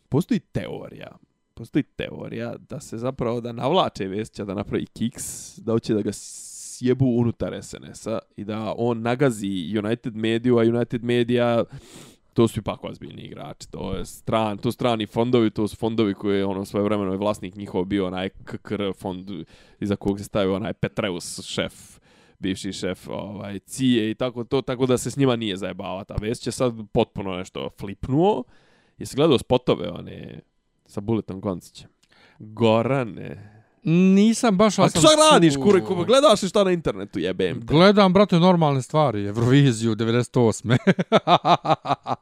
postoji 0.10 0.40
teorija 0.40 1.18
postoji 1.60 1.84
teorija 1.84 2.56
da 2.70 2.80
se 2.80 2.98
zapravo 2.98 3.42
da 3.42 3.52
navlače 3.52 4.08
Vesića 4.08 4.46
da 4.46 4.54
napravi 4.54 4.86
kiks, 4.86 5.58
da 5.58 5.72
hoće 5.72 5.94
da 5.94 6.02
ga 6.02 6.12
sjebu 6.14 7.06
unutar 7.06 7.64
SNS-a 7.64 8.20
i 8.36 8.44
da 8.44 8.74
on 8.78 9.02
nagazi 9.02 9.80
United 9.84 10.16
Media, 10.16 10.54
a 10.54 10.62
United 10.62 11.04
Media 11.04 11.64
to 12.40 12.48
su 12.48 12.60
ipak 12.60 12.84
ozbiljni 12.84 13.22
igrači, 13.22 13.72
to 13.72 13.94
je 13.94 14.06
stran, 14.06 14.58
to 14.58 14.72
strani 14.72 15.06
fondovi, 15.06 15.50
to 15.50 15.68
su 15.68 15.76
fondovi 15.76 16.14
koji 16.14 16.38
je 16.38 16.46
ono 16.46 16.66
svoje 16.66 16.84
vremeno 16.84 17.12
je 17.12 17.18
vlasnik 17.18 17.56
njihov 17.56 17.86
bio 17.86 18.08
onaj 18.08 18.30
KKR 18.30 18.92
fond 18.98 19.30
iza 19.80 19.96
kog 19.96 20.20
se 20.20 20.24
stavio 20.24 20.56
onaj 20.56 20.74
Petreus 20.74 21.42
šef 21.46 22.00
bivši 22.40 22.74
šef 22.74 23.08
ovaj 23.08 23.60
Cije 23.60 24.12
i 24.12 24.16
tako 24.16 24.44
to 24.44 24.62
tako 24.62 24.86
da 24.86 24.98
se 24.98 25.12
s 25.12 25.18
njima 25.18 25.36
nije 25.36 25.58
zajebavati. 25.58 26.08
ta 26.08 26.16
vest. 26.22 26.44
Će 26.44 26.52
sad 26.52 26.74
potpuno 26.94 27.38
nešto 27.38 27.70
flipnuo. 27.80 28.44
Jesi 28.98 29.16
gledao 29.16 29.38
spotove 29.38 29.90
one 29.90 30.40
sa 30.86 31.02
Buletom 31.02 31.42
Goncićem. 31.42 31.90
Gorane. 32.40 33.59
Nisam 33.84 34.54
baš, 34.54 34.70
A 34.70 34.90
sam 34.90 35.02
šta 35.02 35.10
radiš, 35.32 35.56
kure, 35.56 35.82
ko- 35.82 35.96
gledaš 35.98 36.42
šta 36.42 36.64
na 36.64 36.72
internetu, 36.72 37.20
jebem 37.20 37.60
te. 37.60 37.66
Gledam, 37.66 38.14
brate, 38.14 38.38
normalne 38.38 38.82
stvari. 38.82 39.22
Euroviziju 39.22 39.92
98. 39.92 40.78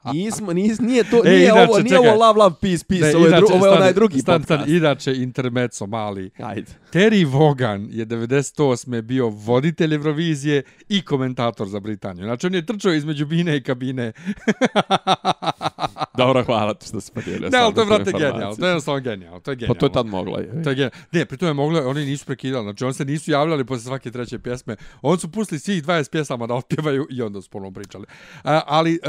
Nismo, 0.14 0.53
nis, 0.53 0.80
nije 0.80 1.03
to, 1.03 1.18
E, 1.18 1.30
nije 1.30 1.43
inače, 1.43 1.62
ovo, 1.62 1.76
nije 1.76 1.84
čekaj. 1.89 2.08
ovo 2.08 2.18
love, 2.18 2.36
love, 2.36 2.55
peace, 2.62 2.86
peace, 2.86 3.03
Ne, 3.03 3.16
ovo 3.16 3.26
je, 3.26 3.30
dru, 3.30 3.38
inače, 3.39 3.53
ovo 3.55 3.66
je 3.66 3.72
onaj 3.72 3.93
drugi 3.93 4.20
stan, 4.20 4.41
podcast. 4.41 4.62
Stan, 4.62 4.76
inače, 4.76 5.16
intermezzo 5.16 5.88
mali. 5.88 6.30
Ajde. 6.39 6.72
Terry 6.93 7.26
Vaughan 7.30 7.88
je 7.91 8.05
98. 8.05 9.01
bio 9.01 9.28
voditelj 9.28 9.93
Eurovizije 9.93 10.64
i 10.89 11.01
komentator 11.01 11.68
za 11.68 11.80
Britaniju. 11.80 12.26
Znači, 12.26 12.47
on 12.47 12.53
je 12.53 12.66
trčao 12.66 12.93
između 12.93 13.26
bine 13.26 13.58
i 13.58 13.64
kabine. 13.64 14.12
Dobro, 16.18 16.43
hvala 16.43 16.74
ti 16.74 16.88
što 16.88 17.01
si 17.01 17.12
podijelio. 17.12 17.49
ne, 17.49 17.58
ali 17.58 17.74
to 17.74 17.82
je, 17.82 17.86
brate, 17.88 18.12
genijalno. 18.12 18.55
To 18.55 18.62
je 18.62 18.68
jednostavno 18.68 18.99
genijalno. 19.01 19.39
To 19.39 19.51
je 19.51 19.55
Pa 19.55 19.58
genijalno. 19.58 19.76
to 19.76 19.86
je 19.86 19.91
tad 19.91 20.05
mogla. 20.05 20.39
Je. 20.39 20.51
To 20.53 20.70
je 20.70 20.76
genijalno. 20.76 20.95
Ne, 21.12 21.26
pri 21.26 21.38
tome 21.47 21.53
mogli, 21.53 21.79
oni 21.79 22.05
nisu 22.05 22.25
prekidali. 22.25 22.63
Znači, 22.63 22.83
oni 22.83 22.93
se 22.93 23.05
nisu 23.05 23.31
javljali 23.31 23.65
posle 23.65 23.83
svake 23.83 24.11
treće 24.11 24.39
pjesme. 24.39 24.75
Oni 25.01 25.19
su 25.19 25.31
pustili 25.31 25.59
svih 25.59 25.83
20 25.83 26.11
pjesama 26.11 26.47
da 26.47 26.53
otpjevaju 26.53 27.07
i 27.09 27.21
onda 27.21 27.41
su 27.41 27.49
ponovno 27.49 27.73
pričali. 27.73 28.05
A, 28.43 28.61
ali, 28.67 28.99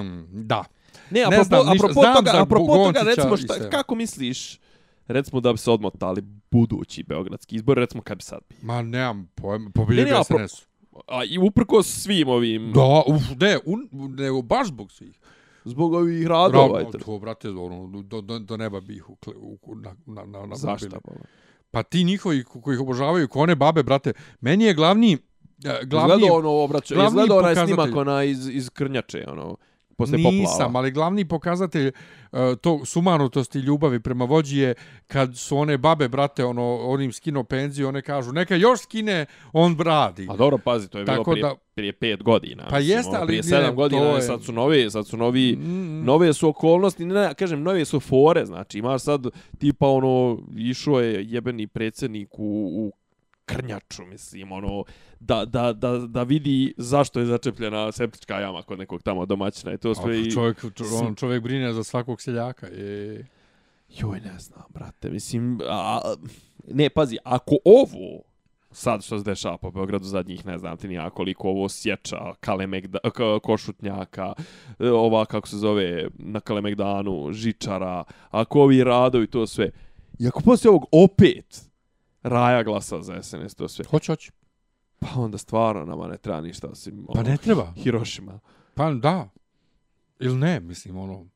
um, 0.00 0.26
da. 0.32 0.64
Ne, 1.10 1.20
Ne 1.20 1.24
apropo, 1.26 1.44
znam, 1.44 1.68
apropo 1.68 1.92
Znam 1.92 2.14
toga, 2.14 2.30
apropo 2.34 2.74
toga, 2.74 3.00
recimo, 3.00 3.36
šta, 3.36 3.70
kako 3.70 3.94
misliš, 3.94 4.58
recimo 5.06 5.40
da 5.40 5.52
bi 5.52 5.58
se 5.58 5.70
odmotali 5.70 6.22
budući 6.50 7.02
beogradski 7.02 7.56
izbor, 7.56 7.78
recimo 7.78 8.02
kad 8.02 8.18
bi 8.18 8.22
sad 8.24 8.38
bio? 8.48 8.58
Ma, 8.62 8.82
nemam 8.82 9.30
pojma. 9.34 9.64
Ne, 9.64 9.72
Pobjedio 9.72 10.14
ne, 10.14 10.20
apro- 10.20 10.48
SNS. 10.48 10.66
A 11.08 11.24
i 11.24 11.38
uprko 11.38 11.82
svim 11.82 12.28
ovim, 12.28 12.72
Da, 12.72 13.02
uf, 13.06 13.22
ne, 13.40 13.58
un, 13.64 13.88
nego 14.18 14.42
baš 14.42 14.66
zbog 14.66 14.92
svih. 14.92 15.18
Zbog 15.64 15.92
ovih 15.94 16.26
radova. 16.26 16.80
Eto. 16.80 16.98
to, 16.98 17.18
brate, 17.18 17.48
ono, 17.50 18.02
do, 18.02 18.20
do, 18.20 18.38
do 18.38 18.56
neba 18.56 18.80
bih 18.80 19.10
u, 19.10 19.16
kle- 19.16 19.34
u, 19.36 19.74
na, 19.74 19.94
na, 20.06 20.24
na, 20.24 20.46
na 20.46 20.56
Zašto? 20.56 20.86
mobile. 20.86 21.26
Pa 21.70 21.82
ti 21.82 22.04
njihovi 22.04 22.44
ko- 22.44 22.60
koji 22.60 22.74
ih 22.74 22.80
obožavaju, 22.80 23.28
ko 23.28 23.40
one 23.40 23.54
babe, 23.54 23.82
brate, 23.82 24.12
meni 24.40 24.64
je 24.64 24.74
glavni, 24.74 25.18
eh, 25.64 25.80
glavni 25.84 26.14
Izgledao 26.14 26.38
ono 26.38 26.50
obraćaj, 26.50 27.06
izgledao 27.06 27.38
onaj 27.38 27.54
pokazatelj. 27.54 27.74
snimak 27.76 27.96
ona 27.98 28.24
iz, 28.24 28.48
iz 28.48 28.70
Krnjače, 28.70 29.24
ono, 29.28 29.56
posle 29.92 30.18
poplava. 30.18 30.36
Nisam, 30.36 30.76
ali 30.76 30.90
glavni 30.90 31.24
pokazatelj 31.24 31.86
uh, 32.32 32.38
to 32.56 32.84
sumanutosti 32.84 33.58
ljubavi 33.58 34.00
prema 34.00 34.24
vođi 34.24 34.58
je 34.58 34.74
kad 35.06 35.36
su 35.36 35.58
one 35.58 35.78
babe, 35.78 36.08
brate, 36.08 36.44
ono, 36.44 36.76
onim 36.76 37.12
skino 37.12 37.44
penziju, 37.44 37.88
one 37.88 38.02
kažu, 38.02 38.32
neka 38.32 38.56
još 38.56 38.80
skine, 38.80 39.26
on 39.52 39.78
radi. 39.78 40.26
A 40.30 40.36
dobro, 40.36 40.58
pazi, 40.58 40.88
to 40.88 40.98
je 40.98 41.04
bilo 41.04 41.16
Tako 41.16 41.30
prije, 41.30 41.42
da- 41.42 41.54
prije 41.74 41.92
pet 41.92 42.22
godina. 42.22 42.66
Pa 42.70 42.76
mislim, 42.76 42.96
jeste, 42.96 43.10
ono, 43.10 43.18
ali 43.18 43.26
Prije 43.26 43.42
sedam 43.42 43.76
godina, 43.76 44.02
je- 44.02 44.22
sad 44.22 44.42
su 44.42 44.52
novi, 44.52 44.90
sad 44.90 45.06
su 45.06 45.16
novi, 45.16 45.56
Mm, 45.56 46.04
nove 46.04 46.32
su 46.32 46.48
okolnosti, 46.48 47.04
ne, 47.04 47.14
ne, 47.16 47.34
kažem, 47.34 47.62
nove 47.62 47.84
su 47.84 48.00
fore, 48.00 48.46
znači, 48.46 48.78
imaš 48.78 49.02
sad, 49.02 49.26
tipa, 49.58 49.86
ono, 49.88 50.38
išao 50.56 51.00
je 51.00 51.24
jebeni 51.24 51.66
predsjednik 51.66 52.28
u, 52.32 52.42
u 52.76 52.92
krnjaču, 53.54 54.04
mislim, 54.04 54.52
ono, 54.52 54.84
da, 55.20 55.44
da, 55.44 55.72
da, 55.72 55.98
da 55.98 56.22
vidi 56.22 56.74
zašto 56.76 57.20
je 57.20 57.26
začepljena 57.26 57.92
septička 57.92 58.40
jama 58.40 58.62
kod 58.62 58.78
nekog 58.78 59.02
tamo 59.02 59.26
domaćina 59.26 59.72
i 59.72 59.78
to 59.78 59.94
sve 59.94 60.20
i... 60.20 60.30
čovjek, 60.30 60.58
čo, 60.74 60.84
on 61.02 61.14
čovjek 61.14 61.42
brine 61.42 61.72
za 61.72 61.84
svakog 61.84 62.22
seljaka. 62.22 62.66
Je. 62.66 63.26
Joj, 63.88 64.20
ne 64.20 64.38
znam, 64.38 64.62
brate, 64.68 65.10
mislim, 65.10 65.60
a, 65.68 66.00
ne, 66.68 66.90
pazi, 66.90 67.16
ako 67.24 67.56
ovo 67.64 68.22
sad 68.72 69.04
što 69.04 69.18
se 69.18 69.24
dešava 69.24 69.56
po 69.56 69.70
Beogradu 69.70 70.04
zadnjih, 70.04 70.46
ne 70.46 70.58
znam 70.58 70.76
ti 70.76 70.88
nija 70.88 71.10
koliko 71.10 71.48
ovo 71.48 71.68
sječa 71.68 72.34
Kalemegda, 72.40 72.98
Košutnjaka, 73.42 74.34
e, 74.78 74.90
ova, 74.90 75.24
kako 75.24 75.48
se 75.48 75.56
zove, 75.56 76.08
na 76.18 76.40
Kalemegdanu, 76.40 77.32
Žičara, 77.32 78.04
ako 78.30 78.60
ovi 78.60 78.84
radovi, 78.84 79.26
to 79.26 79.46
sve. 79.46 79.70
I 80.18 80.28
ako 80.28 80.40
poslije 80.40 80.70
ovog 80.70 80.84
opet 80.92 81.71
Raja 82.22 82.62
glasa 82.62 83.02
za 83.02 83.22
SNS, 83.22 83.54
to 83.54 83.68
sve, 83.68 83.84
Hoće, 83.84 84.12
hoće. 84.12 84.30
pa 84.98 85.06
onda 85.16 85.38
stvarno 85.38 85.84
nama 85.84 86.08
ne 86.08 86.16
treba 86.16 86.40
ništa 86.40 86.68
osim 86.68 87.06
Pa 87.06 87.20
ono, 87.20 87.28
ne 87.30 87.36
treba. 87.36 87.72
Hirošima. 87.76 88.38
Pa 88.74 88.92
da. 88.92 89.28
Ili 90.20 90.36
ne, 90.36 90.60
mislim, 90.60 90.96
ono. 90.98 91.26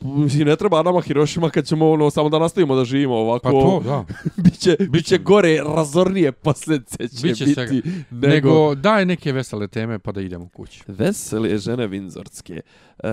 Mislim, 0.00 0.48
ne 0.48 0.56
treba 0.56 0.82
nama 0.82 1.00
Hirošima 1.00 1.50
kad 1.50 1.66
ćemo 1.66 1.90
ono, 1.90 2.10
samo 2.10 2.28
da 2.28 2.38
nastavimo 2.38 2.76
da 2.76 2.84
živimo 2.84 3.14
ovako. 3.14 3.42
Pa 3.42 3.50
to, 3.50 3.82
da. 3.84 4.04
biće, 4.44 4.76
biće 4.90 5.18
gore, 5.18 5.56
razornije 5.76 6.32
posljedice 6.32 7.08
će 7.08 7.26
Biće 7.28 7.44
biti 7.44 7.54
svega. 7.54 7.72
nego... 8.10 8.26
Nego, 8.28 8.74
daj 8.74 9.04
neke 9.06 9.32
vesele 9.32 9.68
teme 9.68 9.98
pa 9.98 10.12
da 10.12 10.20
idemo 10.20 10.48
kući. 10.48 10.82
Vesele 10.86 11.58
žene 11.58 11.86
Vinzorske. 11.86 12.54
E, 12.54 13.08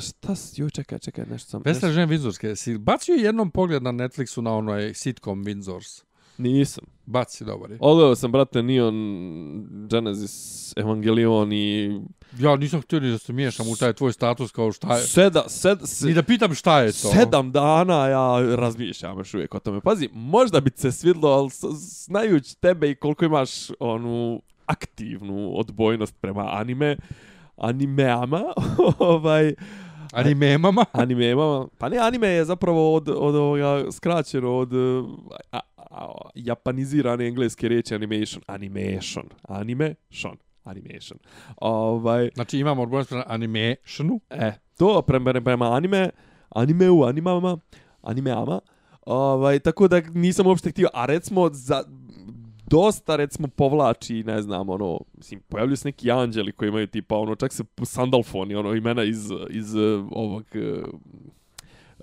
šta 0.00 0.34
s... 0.34 0.58
Joj, 0.58 0.70
čekaj, 0.70 0.98
čekaj, 0.98 1.24
nešto 1.30 1.50
sam... 1.50 1.62
Vesele 1.64 1.92
žene 1.92 2.06
Windsorske. 2.16 2.54
Si 2.56 2.78
bacio 2.78 3.14
jednom 3.14 3.50
pogled 3.50 3.82
na 3.82 3.92
Netflixu 3.92 4.40
na 4.40 4.54
onoj 4.56 4.94
sitcom 4.94 5.44
Windsors? 5.44 6.02
Nisam. 6.42 6.84
Baci, 7.06 7.44
dobar 7.44 7.70
je. 7.70 7.76
Odgledao 7.80 8.14
sam, 8.14 8.32
brate, 8.32 8.62
Neon 8.62 8.96
Genesis 9.90 10.72
Evangelion 10.76 11.52
i... 11.52 12.00
Ja 12.38 12.56
nisam 12.56 12.80
htio 12.80 13.00
ni 13.00 13.10
da 13.10 13.18
se 13.18 13.32
miješam 13.32 13.68
u 13.68 13.76
taj 13.76 13.92
tvoj 13.92 14.12
status 14.12 14.52
kao 14.52 14.72
šta 14.72 14.96
je. 14.96 15.02
Seda, 15.02 15.44
sed, 15.48 15.78
se, 15.84 16.06
Ni 16.06 16.14
da 16.14 16.22
pitam 16.22 16.54
šta 16.54 16.80
je 16.80 16.92
to. 16.92 17.08
sedam 17.08 17.52
dana 17.52 18.08
ja 18.08 18.56
razmišljam 18.56 19.18
još 19.18 19.34
uvijek 19.34 19.54
o 19.54 19.58
tome. 19.58 19.80
Pazi, 19.80 20.08
možda 20.12 20.60
bi 20.60 20.70
se 20.74 20.92
svidlo, 20.92 21.28
ali 21.28 21.50
znajući 21.74 22.56
tebe 22.60 22.90
i 22.90 22.94
koliko 22.94 23.24
imaš 23.24 23.50
onu 23.80 24.42
aktivnu 24.66 25.58
odbojnost 25.58 26.14
prema 26.20 26.48
anime, 26.52 26.96
animeama, 27.56 28.42
ovaj, 28.98 29.54
Animemama. 30.12 30.84
animeama, 31.02 31.66
pa 31.78 31.88
ne, 31.88 31.98
anime 31.98 32.28
je 32.28 32.44
zapravo 32.44 32.94
od, 32.94 33.08
od 33.08 33.34
ovoga 33.34 33.92
skraćeno 33.92 34.56
od 34.56 34.72
uh, 34.72 35.10
a, 35.52 35.60
a, 35.76 36.12
japanizirane 36.34 37.26
engleske 37.26 37.68
riječi 37.68 37.94
animation, 37.94 38.42
animation, 38.46 39.24
anime, 39.48 39.94
shon, 40.10 40.36
animation. 40.64 41.18
Ovaj, 41.56 42.30
Znači 42.34 42.58
imamo 42.58 42.82
odbojnost 42.82 43.08
prema 43.08 43.24
animationu. 43.26 44.20
E, 44.30 44.52
to 44.78 45.02
prema, 45.02 45.40
prema 45.40 45.76
anime, 45.76 46.10
animeu, 46.48 47.04
animama, 47.04 47.58
animeama, 48.02 48.60
ovaj, 49.06 49.58
tako 49.58 49.88
da 49.88 50.00
nisam 50.00 50.46
uopšte 50.46 50.70
htio, 50.70 50.88
a 50.94 51.06
recimo 51.06 51.50
za 51.52 51.84
dosta 52.72 53.16
recimo 53.16 53.48
povlači, 53.48 54.22
ne 54.22 54.42
znam, 54.42 54.68
ono, 54.68 55.00
mislim, 55.16 55.40
pojavljuju 55.48 55.76
se 55.76 55.88
neki 55.88 56.10
anđeli 56.10 56.52
koji 56.52 56.68
imaju 56.68 56.86
tipa, 56.86 57.16
ono, 57.16 57.34
čak 57.34 57.52
se 57.52 57.64
sandalfoni, 57.84 58.54
ono, 58.54 58.74
imena 58.74 59.04
iz, 59.04 59.30
iz 59.50 59.74
uh, 59.74 60.06
ovog, 60.10 60.44
uh, 60.54 60.88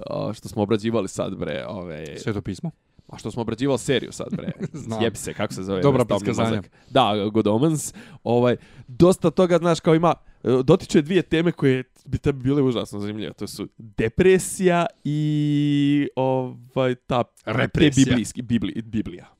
a, 0.09 0.33
što 0.33 0.49
smo 0.49 0.63
obrađivali 0.63 1.07
sad, 1.07 1.35
bre, 1.35 1.65
ove, 1.67 2.17
Sveto 2.19 2.41
pismo. 2.41 2.71
a 3.07 3.17
što 3.17 3.31
smo 3.31 3.41
obrađivali 3.41 3.79
seriju 3.79 4.11
sad, 4.11 4.27
bre, 4.35 4.51
Znam. 4.83 5.03
jebi 5.03 5.17
se, 5.17 5.33
kako 5.33 5.53
se 5.53 5.63
zove? 5.63 5.81
Dobra 5.81 6.05
mozak. 6.27 6.71
Da, 6.89 7.29
Good 7.33 7.47
Omens, 7.47 7.93
ovaj, 8.23 8.57
dosta 8.87 9.31
toga, 9.31 9.57
znaš, 9.57 9.79
kao 9.79 9.95
ima, 9.95 10.13
e, 10.43 10.49
dotiče 10.63 11.01
dvije 11.01 11.21
teme 11.21 11.51
koje 11.51 11.83
bi 12.05 12.17
tebi 12.17 12.43
bile 12.43 12.61
užasno 12.61 12.99
zanimljive. 12.99 13.33
To 13.33 13.47
su 13.47 13.67
depresija 13.77 14.85
i 15.03 16.09
ovaj, 16.15 16.95
ta 16.95 17.23
Represija. 17.45 18.05
te 18.05 18.09
biblijski, 18.09 18.41
bibli, 18.41 18.81
Biblija. 18.81 19.38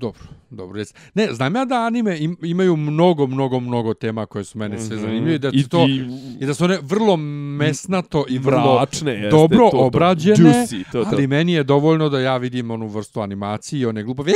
Dobro, 0.00 0.20
dobro. 0.50 0.82
Ne, 1.14 1.28
znam 1.32 1.54
ja 1.54 1.64
da 1.64 1.76
anime 1.76 2.18
im, 2.18 2.36
imaju 2.42 2.76
mnogo, 2.76 3.26
mnogo, 3.26 3.60
mnogo 3.60 3.94
tema 3.94 4.26
koje 4.26 4.44
su 4.44 4.58
mene 4.58 4.78
sve 4.78 4.96
Mhm. 4.96 5.04
zanimljive. 5.04 5.34
i 5.34 5.38
Da 5.38 5.50
I 5.52 5.68
to, 5.68 5.86
i 6.40 6.46
da 6.46 6.54
su 6.54 6.64
one 6.64 6.78
vrlo 6.82 7.16
mesnato 7.56 8.24
i 8.28 8.38
vrlo 8.38 8.74
mračne, 8.74 9.12
jeste, 9.12 9.28
dobro 9.30 9.58
to, 9.60 9.70
to, 9.70 9.78
obrađene, 9.78 10.36
juicy, 10.40 10.84
to, 10.92 11.04
to. 11.04 11.10
ali 11.12 11.26
meni 11.26 11.52
je 11.52 11.64
dovoljno 11.64 12.08
da 12.08 12.20
ja 12.20 12.36
vidim 12.36 12.70
onu 12.70 12.86
vrstu 12.86 13.20
animacije 13.20 13.80
i 13.80 13.86
one 13.86 14.02
glupave 14.02 14.32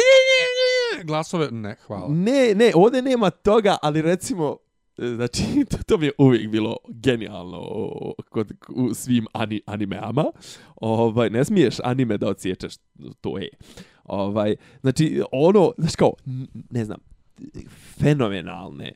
glasove. 1.05 1.49
Ne, 1.51 1.77
hvala. 1.87 2.09
Ne, 2.09 2.55
ne, 2.55 2.73
ovdje 2.75 3.03
nema 3.03 3.31
toga, 3.31 3.77
ali 3.83 4.03
recimo, 4.03 4.57
e, 4.99 5.07
znači, 5.07 5.43
to, 5.71 5.77
to 5.87 5.99
mi 5.99 6.07
je 6.07 6.13
uvijek 6.19 6.49
bilo 6.49 6.77
genijalno 6.89 7.59
o, 7.61 8.13
kod, 8.29 8.53
u 8.69 8.95
svim 8.95 9.27
ani, 9.33 9.61
animeama. 9.67 10.25
Ovaj, 10.77 11.31
ne 11.31 11.45
smiješ 11.45 11.75
anime 11.85 12.19
da 12.19 12.29
odsječeš, 12.29 12.75
to 13.21 13.39
je. 13.39 13.49
Ovaj, 14.11 14.57
znači, 14.81 15.23
ono, 15.33 15.73
znači 15.79 15.97
kao, 15.97 16.13
ne 16.71 16.85
znam, 16.85 16.99
fenomenalne 18.01 18.93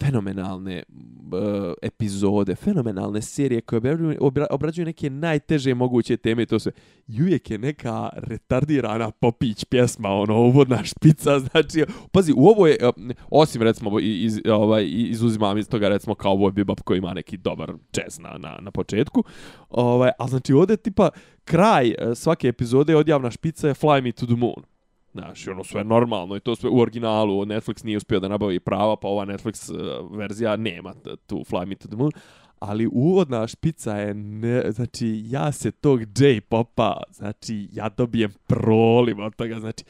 fenomenalne 0.00 0.82
uh, 0.88 1.72
epizode, 1.82 2.54
fenomenalne 2.54 3.22
serije 3.22 3.60
koje 3.60 3.76
obrađuju, 3.76 4.16
obra- 4.20 4.46
obrađuju 4.50 4.84
neke 4.84 5.10
najteže 5.10 5.74
moguće 5.74 6.16
teme 6.16 6.46
to 6.46 6.58
sve. 6.58 6.72
I 7.08 7.22
uvijek 7.22 7.50
je 7.50 7.58
neka 7.58 8.10
retardirana 8.12 9.10
popić 9.10 9.64
pjesma, 9.64 10.08
ono, 10.08 10.40
uvodna 10.40 10.84
špica, 10.84 11.38
znači, 11.50 11.84
pazi, 12.12 12.32
u 12.36 12.48
ovo 12.48 12.66
je, 12.66 12.76
uh, 12.82 13.10
osim 13.30 13.62
recimo, 13.62 14.00
iz, 14.00 14.40
ovaj, 14.48 14.86
izuzimam 14.88 15.58
iz 15.58 15.68
toga, 15.68 15.88
recimo, 15.88 16.14
kao 16.14 16.32
ovo 16.32 16.52
je 16.56 16.64
koji 16.84 16.98
ima 16.98 17.14
neki 17.14 17.36
dobar 17.36 17.72
jazz 17.96 18.18
na, 18.18 18.38
na, 18.38 18.58
na 18.60 18.70
početku, 18.70 19.24
ovaj, 19.70 20.10
a 20.18 20.26
znači, 20.28 20.52
ovdje 20.52 20.76
tipa, 20.76 21.10
kraj 21.44 21.88
e, 21.88 22.14
svake 22.14 22.48
epizode 22.48 22.96
odjavna 22.96 23.30
špica 23.30 23.68
je 23.68 23.74
Fly 23.74 24.02
Me 24.02 24.12
to 24.12 24.26
the 24.26 24.36
Moon. 24.36 24.71
Znaš, 25.12 25.48
ono 25.48 25.64
sve 25.64 25.84
normalno 25.84 26.36
i 26.36 26.40
to 26.40 26.56
sve 26.56 26.70
u 26.70 26.80
originalu. 26.80 27.44
Netflix 27.44 27.84
nije 27.84 27.96
uspio 27.96 28.20
da 28.20 28.28
nabavi 28.28 28.60
prava, 28.60 28.96
pa 28.96 29.08
ova 29.08 29.26
Netflix 29.26 29.72
uh, 29.72 30.16
verzija 30.18 30.56
nema 30.56 30.94
tu 31.26 31.44
Fly 31.50 31.66
Me 31.66 31.74
to 31.74 31.88
the 31.88 31.96
Moon. 31.96 32.12
ali 32.58 32.88
uvodna 32.92 33.46
špica 33.46 33.96
je, 33.96 34.14
ne, 34.14 34.72
znači, 34.72 35.22
ja 35.24 35.52
se 35.52 35.70
tog 35.70 36.00
J-popa, 36.00 37.02
znači, 37.10 37.68
ja 37.72 37.88
dobijem 37.88 38.32
prolim 38.46 39.20
od 39.20 39.36
toga, 39.36 39.60
znači, 39.60 39.84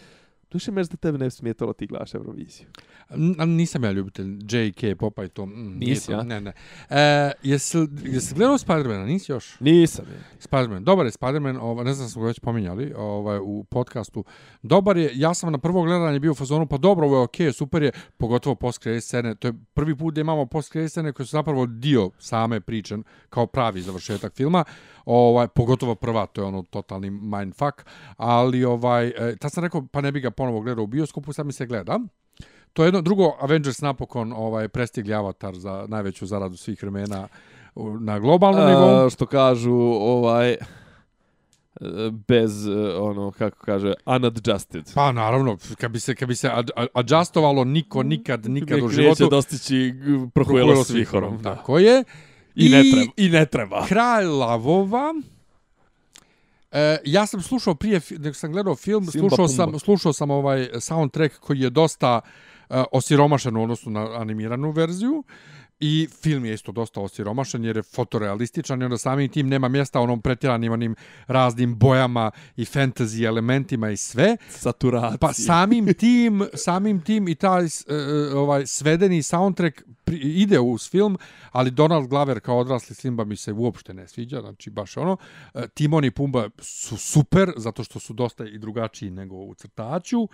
Duše 0.52 0.72
me 0.72 0.82
da 0.82 0.96
tebe 0.96 1.18
ne 1.18 1.30
smetalo 1.30 1.72
ti 1.72 1.86
glaš 1.86 2.14
Euroviziju. 2.14 2.66
N 3.10 3.56
nisam 3.56 3.84
ja 3.84 3.90
ljubitelj 3.92 4.38
J.K. 4.50 4.94
popa 4.98 5.24
i 5.24 5.28
to. 5.28 5.46
Mm, 5.46 5.78
Nisi, 5.78 6.12
ja? 6.12 6.22
Ne, 6.22 6.40
ne. 6.40 6.52
E, 6.90 7.32
jesi, 7.42 7.78
jesi 8.04 8.34
gledao 8.34 8.58
Spider-Mana? 8.58 9.06
Nisi 9.06 9.32
još? 9.32 9.60
Nisam. 9.60 10.04
Je. 10.08 10.20
Spider-Man. 10.40 10.84
Dobar 10.84 11.06
je 11.06 11.12
Spider-Man, 11.12 11.58
ovaj, 11.60 11.84
ne 11.84 11.94
znam 11.94 12.08
smo 12.08 12.22
ga 12.22 12.28
već 12.28 12.40
pominjali 12.40 12.92
ovaj, 12.96 13.38
u 13.42 13.64
podcastu. 13.64 14.24
Dobar 14.62 14.96
je, 14.96 15.10
ja 15.14 15.34
sam 15.34 15.52
na 15.52 15.58
prvo 15.58 15.82
gledanje 15.82 16.20
bio 16.20 16.32
u 16.32 16.34
fazonu, 16.34 16.66
pa 16.66 16.76
dobro, 16.76 17.06
ovo 17.06 17.16
je 17.16 17.22
okej, 17.22 17.46
okay, 17.46 17.52
super 17.52 17.82
je, 17.82 17.92
pogotovo 18.16 18.54
post 18.54 18.86
scene. 19.00 19.34
To 19.34 19.48
je 19.48 19.54
prvi 19.74 19.96
put 19.96 20.14
da 20.14 20.20
imamo 20.20 20.46
post 20.46 20.72
scene 20.88 21.12
koje 21.12 21.26
su 21.26 21.30
zapravo 21.30 21.66
dio 21.66 22.10
same 22.18 22.60
priče, 22.60 22.96
kao 23.30 23.46
pravi 23.46 23.82
završetak 23.82 24.34
filma 24.34 24.64
ovaj 25.04 25.48
pogotovo 25.48 25.94
prva 25.94 26.26
to 26.26 26.40
je 26.40 26.46
ono 26.46 26.62
totalni 26.62 27.10
mindfuck 27.10 27.84
ali 28.16 28.64
ovaj 28.64 29.06
e, 29.08 29.36
ta 29.36 29.48
sam 29.48 29.64
rekao 29.64 29.86
pa 29.92 30.00
ne 30.00 30.12
bi 30.12 30.20
ga 30.20 30.30
ponovo 30.30 30.60
gledao 30.60 30.84
u 30.84 30.86
bioskopu 30.86 31.32
sad 31.32 31.46
mi 31.46 31.52
se 31.52 31.66
gleda 31.66 31.98
to 32.72 32.82
je 32.82 32.86
jedno 32.86 33.00
drugo 33.00 33.36
Avengers 33.40 33.80
napokon 33.80 34.32
ovaj 34.32 34.68
prestigli 34.68 35.14
avatar 35.14 35.54
za 35.54 35.84
najveću 35.88 36.26
zaradu 36.26 36.56
svih 36.56 36.82
vremena 36.82 37.28
na 38.00 38.18
globalnom 38.18 38.66
nivou 38.66 39.10
što 39.10 39.26
kažu 39.26 39.74
ovaj 40.00 40.56
bez 42.28 42.66
ono 42.98 43.30
kako 43.30 43.64
kaže 43.64 43.94
unadjusted. 44.06 44.92
Pa 44.94 45.12
naravno, 45.12 45.56
kad 45.78 45.90
bi 45.90 46.00
se 46.00 46.14
kad 46.14 46.28
bi 46.28 46.34
se 46.34 46.50
ad, 46.52 46.70
adjustovalo 46.94 47.64
niko 47.64 48.02
nikad 48.02 48.46
nikad 48.46 48.82
u 48.82 48.88
životu 48.88 49.22
neće 49.22 49.30
dostići 49.30 49.94
prohujelo 50.34 50.84
svih 50.84 51.08
horom. 51.08 51.42
Tako 51.42 51.78
je. 51.78 52.04
I, 52.54 52.66
I 52.66 52.68
ne 52.68 52.82
treba. 52.82 53.12
I 53.16 53.28
ne 53.28 53.46
treba. 53.46 53.86
Kralj 53.86 54.26
lavova. 54.26 55.14
E, 56.72 56.98
ja 57.04 57.26
sam 57.26 57.42
slušao 57.42 57.74
prije, 57.74 58.00
nek 58.10 58.36
sam 58.36 58.52
gledao 58.52 58.76
film, 58.76 59.06
Simba 59.06 59.28
slušao 59.28 59.48
sam, 59.48 59.78
slušao 59.78 60.12
sam 60.12 60.30
ovaj 60.30 60.68
soundtrack 60.80 61.38
koji 61.38 61.60
je 61.60 61.70
dosta 61.70 62.20
uh, 62.68 62.76
osiromašen 62.92 63.56
u 63.56 63.62
odnosu 63.62 63.90
na 63.90 64.20
animiranu 64.20 64.70
verziju. 64.70 65.24
I 65.84 66.08
film 66.22 66.44
je 66.44 66.54
isto 66.54 66.72
dosta 66.72 67.00
osiromašen 67.00 67.64
jer 67.64 67.76
je 67.76 67.82
fotorealističan 67.82 68.82
i 68.82 68.84
onda 68.84 68.98
samim 68.98 69.28
tim 69.28 69.48
nema 69.48 69.68
mjesta 69.68 70.00
onom 70.00 70.22
pretjeranim 70.22 70.72
onim 70.72 70.96
raznim 71.26 71.78
bojama 71.78 72.30
i 72.56 72.64
fantasy 72.64 73.26
elementima 73.26 73.90
i 73.90 73.96
sve. 73.96 74.36
Saturacija. 74.48 75.18
Pa 75.18 75.32
samim 75.32 75.94
tim, 75.94 76.44
samim 76.54 77.00
tim 77.00 77.28
i 77.28 77.34
taj 77.34 77.64
uh, 77.64 77.70
ovaj 78.34 78.66
svedeni 78.66 79.22
soundtrack 79.22 79.82
ide 80.22 80.60
uz 80.60 80.90
film, 80.90 81.18
ali 81.50 81.70
Donald 81.70 82.08
Glover 82.08 82.40
kao 82.40 82.58
odrasli 82.58 82.94
Simba 82.94 83.24
mi 83.24 83.36
se 83.36 83.52
uopšte 83.52 83.94
ne 83.94 84.08
sviđa, 84.08 84.40
znači 84.40 84.70
baš 84.70 84.96
ono. 84.96 85.16
Uh, 85.54 85.62
Timon 85.74 86.04
i 86.04 86.10
Pumba 86.10 86.48
su 86.58 86.96
super 86.96 87.52
zato 87.56 87.84
što 87.84 88.00
su 88.00 88.12
dosta 88.12 88.44
i 88.44 88.58
drugačiji 88.58 89.10
nego 89.10 89.36
u 89.36 89.54
crtaču. 89.54 90.28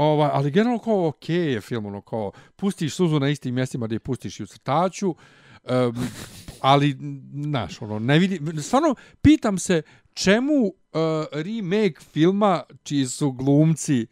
Ovaj, 0.00 0.30
ali 0.32 0.50
generalno 0.50 0.78
kao 0.78 1.08
ok 1.08 1.28
je 1.28 1.60
film, 1.60 1.86
ono 1.86 2.00
kao 2.00 2.32
pustiš 2.56 2.94
suzu 2.94 3.20
na 3.20 3.28
istim 3.28 3.54
mjestima 3.54 3.86
gdje 3.86 3.98
pustiš 3.98 4.40
i 4.40 4.42
u 4.42 4.46
crtaču, 4.46 5.08
um, 5.10 6.06
ali, 6.60 6.96
znaš, 7.44 7.82
ono, 7.82 7.98
ne 7.98 8.18
vidi, 8.18 8.62
stvarno, 8.62 8.94
pitam 9.22 9.58
se 9.58 9.82
čemu 10.12 10.64
uh, 10.64 10.72
remake 11.32 12.00
filma 12.12 12.62
čiji 12.82 13.06
su 13.06 13.32
glumci 13.32 14.06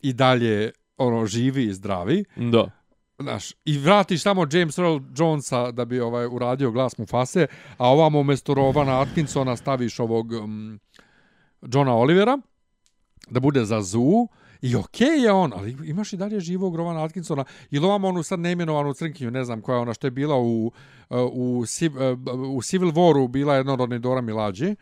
i 0.00 0.12
dalje 0.12 0.72
ono 0.96 1.26
živi 1.26 1.64
i 1.64 1.74
zdravi. 1.74 2.24
Da. 2.36 2.70
Znaš, 3.18 3.52
i 3.64 3.78
vratiš 3.78 4.22
samo 4.22 4.46
James 4.52 4.78
Earl 4.78 4.98
Jonesa 5.16 5.70
da 5.70 5.84
bi 5.84 6.00
ovaj 6.00 6.26
uradio 6.26 6.70
glas 6.70 6.98
mu 6.98 7.06
fase, 7.06 7.46
a 7.76 7.88
ovamo 7.88 8.20
umjesto 8.20 8.54
Rovana 8.54 9.00
Atkinsona 9.00 9.56
staviš 9.56 10.00
ovog 10.00 10.32
um, 10.32 10.80
Johna 11.62 11.94
Olivera 11.94 12.38
da 13.30 13.40
bude 13.40 13.64
za 13.64 13.82
Zoo. 13.82 14.26
I 14.64 14.76
okej 14.76 15.08
okay 15.08 15.24
je 15.24 15.32
on, 15.32 15.52
ali 15.56 15.76
imaš 15.84 16.12
i 16.12 16.16
dalje 16.16 16.40
živog 16.40 16.76
Rovana 16.76 17.04
Atkinsona. 17.04 17.44
Ili 17.70 17.86
ovam 17.86 18.04
onu 18.04 18.22
sad 18.22 18.40
neimenovanu 18.40 18.94
crnkinju, 18.94 19.30
ne 19.30 19.44
znam 19.44 19.60
koja 19.60 19.78
ona, 19.78 19.94
što 19.94 20.06
je 20.06 20.10
bila 20.10 20.36
u, 20.36 20.66
u, 20.66 20.72
u, 21.10 21.58
uh, 21.58 22.56
u 22.56 22.62
Civil 22.62 22.88
Waru, 22.88 23.28
bila 23.28 23.54
jedna 23.54 23.72
od 23.72 24.00
Dora 24.00 24.20
Milađe. 24.20 24.74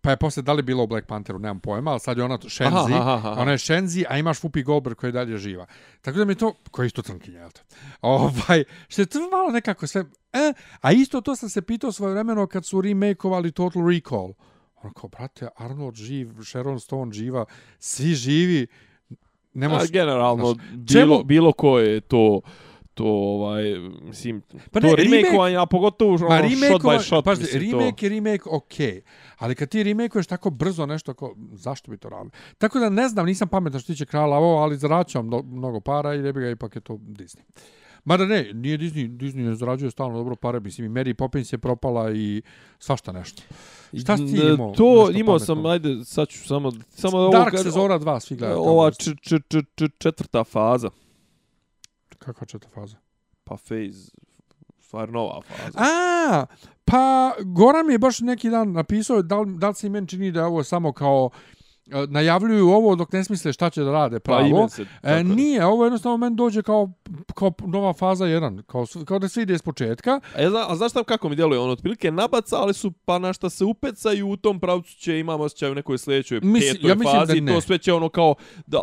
Pa 0.00 0.10
je 0.10 0.16
posle 0.16 0.42
da 0.42 0.52
li 0.52 0.62
bilo 0.62 0.84
u 0.84 0.86
Black 0.86 1.06
Pantheru, 1.06 1.38
nemam 1.38 1.60
pojma, 1.60 1.90
ali 1.90 2.00
sad 2.00 2.18
je 2.18 2.24
ona 2.24 2.38
Shenzi, 2.48 2.94
aha, 2.94 3.00
aha, 3.00 3.30
aha. 3.30 3.40
ona 3.40 3.52
je 3.52 3.58
Shenzi, 3.58 4.04
a 4.08 4.18
imaš 4.18 4.40
Whoopi 4.40 4.64
Goldberg 4.64 4.96
koji 4.96 5.08
je 5.08 5.12
dalje 5.12 5.38
živa. 5.38 5.66
Tako 6.00 6.18
da 6.18 6.24
mi 6.24 6.34
to, 6.34 6.54
koji 6.70 6.84
je 6.84 6.86
isto 6.86 7.02
crnkinja, 7.02 7.38
jel 7.38 7.50
te? 7.50 7.60
Ovaj, 8.00 8.64
što 8.88 9.02
je 9.02 9.06
to 9.06 9.18
malo 9.30 9.50
nekako 9.52 9.86
sve, 9.86 10.04
e, 10.32 10.52
a 10.80 10.92
isto 10.92 11.20
to 11.20 11.36
sam 11.36 11.48
se 11.48 11.62
pitao 11.62 11.92
svoje 11.92 12.12
vremeno 12.12 12.46
kad 12.46 12.66
su 12.66 12.80
remakeovali 12.80 13.52
Total 13.52 13.88
Recall. 13.88 14.32
Ono 14.82 14.92
kao, 14.92 15.08
brate, 15.08 15.48
Arnold 15.56 15.94
živ, 15.94 16.28
Sharon 16.44 16.80
Stone 16.80 17.12
živa, 17.12 17.44
svi 17.78 18.14
živi, 18.14 18.66
ne 19.58 19.68
može 19.68 19.86
generalno 19.92 20.54
znaš, 20.54 20.66
bilo 20.70 21.16
čemu? 21.16 21.24
bilo 21.24 21.52
ko 21.52 21.78
je 21.78 22.00
to 22.00 22.40
to 22.94 23.04
ovaj 23.06 23.64
mislim 24.02 24.42
pa 24.70 24.80
ne, 24.80 24.88
to 24.90 24.96
remake 24.96 25.56
a 25.58 25.66
pogotovo 25.66 26.14
ono 26.14 26.28
remake 26.28 26.66
shot 26.66 26.82
by 26.82 27.02
shot 27.02 27.24
pa 27.24 27.34
remake 27.52 28.08
to... 28.08 28.08
remake 28.08 28.42
okej 28.50 29.02
ali 29.38 29.54
kad 29.54 29.68
ti 29.68 29.82
remakeuješ 29.82 30.26
tako 30.26 30.50
brzo 30.50 30.86
nešto 30.86 31.14
ko 31.14 31.34
zašto 31.52 31.90
bi 31.90 31.98
to 31.98 32.08
radili 32.08 32.30
tako 32.58 32.78
da 32.78 32.88
ne 32.88 33.08
znam 33.08 33.26
nisam 33.26 33.48
pametan 33.48 33.80
što 33.80 33.92
tiče 33.92 34.06
krala 34.06 34.36
ovo 34.36 34.62
ali 34.62 34.76
zaračujem 34.76 35.30
mnogo 35.44 35.80
para 35.80 36.14
i 36.14 36.18
jebi 36.18 36.40
ga 36.40 36.50
ipak 36.50 36.76
je 36.76 36.80
to 36.80 36.92
Disney 36.92 37.42
Mada 38.08 38.26
ne, 38.26 38.50
nije 38.54 38.78
Disney, 38.78 39.08
Disney 39.16 39.44
ne 39.44 39.54
zarađuje 39.54 39.90
stalno 39.90 40.18
dobro 40.18 40.36
pare, 40.36 40.60
mislim 40.60 40.86
i 40.86 41.00
Mary 41.00 41.14
Poppins 41.14 41.52
je 41.52 41.58
propala 41.58 42.12
i 42.12 42.42
svašta 42.78 43.12
nešto. 43.12 43.42
Šta 44.00 44.16
si 44.16 44.26
ti 44.26 44.40
imao? 44.54 44.72
To 44.72 45.10
imao 45.14 45.38
sam, 45.38 45.66
ajde, 45.66 46.04
sad 46.04 46.28
ću 46.28 46.46
samo... 46.46 46.72
samo 46.88 47.28
Dark 47.28 47.54
ovo, 47.54 47.62
Sezora 47.62 47.98
2, 47.98 48.20
svi 48.20 48.36
gledaju. 48.36 48.60
Ova 48.60 48.90
č, 48.90 49.14
č, 49.22 49.40
č, 49.48 49.62
č, 49.74 49.88
četvrta 49.98 50.44
faza. 50.44 50.90
Kakva 52.18 52.46
četvrta 52.46 52.74
faza? 52.74 52.96
Pa 53.44 53.56
phase, 53.56 54.10
stvar 54.80 55.08
nova 55.08 55.40
faza. 55.42 55.78
A, 55.78 56.46
pa 56.84 57.32
Goran 57.44 57.86
mi 57.86 57.92
je 57.92 57.98
baš 57.98 58.20
neki 58.20 58.50
dan 58.50 58.72
napisao, 58.72 59.22
da 59.22 59.40
li, 59.40 59.58
da 59.58 59.68
li 59.68 59.74
se 59.74 59.88
meni 59.88 60.08
čini 60.08 60.32
da 60.32 60.40
je 60.40 60.46
ovo 60.46 60.64
samo 60.64 60.92
kao 60.92 61.30
najavljuju 62.08 62.68
ovo 62.68 62.94
dok 62.94 63.12
ne 63.12 63.24
smisle 63.24 63.52
šta 63.52 63.70
će 63.70 63.82
da 63.82 63.92
rade 63.92 64.20
pa 64.20 64.32
pravo. 64.32 64.62
Pa 64.62 64.68
se, 64.68 64.86
e, 65.02 65.24
nije, 65.24 65.66
ovo 65.66 65.84
jednostavno 65.84 66.16
meni 66.16 66.36
dođe 66.36 66.62
kao, 66.62 66.90
kao 67.34 67.52
nova 67.66 67.92
faza 67.92 68.24
1, 68.24 68.62
kao, 68.62 68.86
kao 69.04 69.18
da 69.18 69.28
se 69.28 69.42
ide 69.42 69.54
iz 69.54 69.62
početka. 69.62 70.20
A, 70.36 70.40
ja 70.40 70.50
zna, 70.50 70.64
a 70.68 70.76
znaš 70.76 70.92
tam 70.92 71.04
kako 71.04 71.28
mi 71.28 71.36
djeluje? 71.36 71.60
Ono, 71.60 71.72
otprilike 71.72 72.10
nabacali 72.10 72.74
su 72.74 72.92
pa 73.04 73.18
na 73.18 73.32
šta 73.32 73.50
se 73.50 73.64
upecaju 73.64 74.28
u 74.28 74.36
tom 74.36 74.60
pravcu 74.60 74.96
će 74.96 75.18
imamo 75.18 75.44
osjećaj 75.44 75.70
u 75.70 75.74
nekoj 75.74 75.98
sljedećoj 75.98 76.40
Misli, 76.42 76.78
petoj 76.82 76.90
ja 76.90 77.12
fazi. 77.12 77.46
To 77.46 77.60
sve 77.60 77.78
će 77.78 77.92
ono 77.92 78.08
kao, 78.08 78.34
da, 78.66 78.78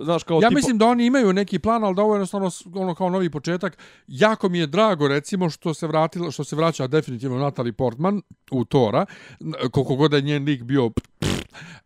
znaš 0.00 0.22
kao... 0.22 0.36
Ja 0.42 0.48
tipo... 0.48 0.56
mislim 0.56 0.78
da 0.78 0.86
oni 0.86 1.06
imaju 1.06 1.32
neki 1.32 1.58
plan, 1.58 1.84
ali 1.84 1.94
da 1.94 2.02
ovo 2.02 2.14
je 2.14 2.16
jednostavno 2.16 2.50
ono 2.74 2.94
kao 2.94 3.10
novi 3.10 3.30
početak. 3.30 3.78
Jako 4.06 4.48
mi 4.48 4.58
je 4.58 4.66
drago 4.66 5.08
recimo 5.08 5.50
što 5.50 5.74
se 5.74 5.86
vratila, 5.86 6.30
što 6.30 6.44
se 6.44 6.56
vraća 6.56 6.86
definitivno 6.86 7.38
Natalie 7.38 7.72
Portman 7.72 8.22
u 8.50 8.64
Tora, 8.64 9.06
koliko 9.70 9.96
god 9.96 10.12
je 10.12 10.22
njen 10.22 10.44
lik 10.44 10.62
bio 10.62 10.90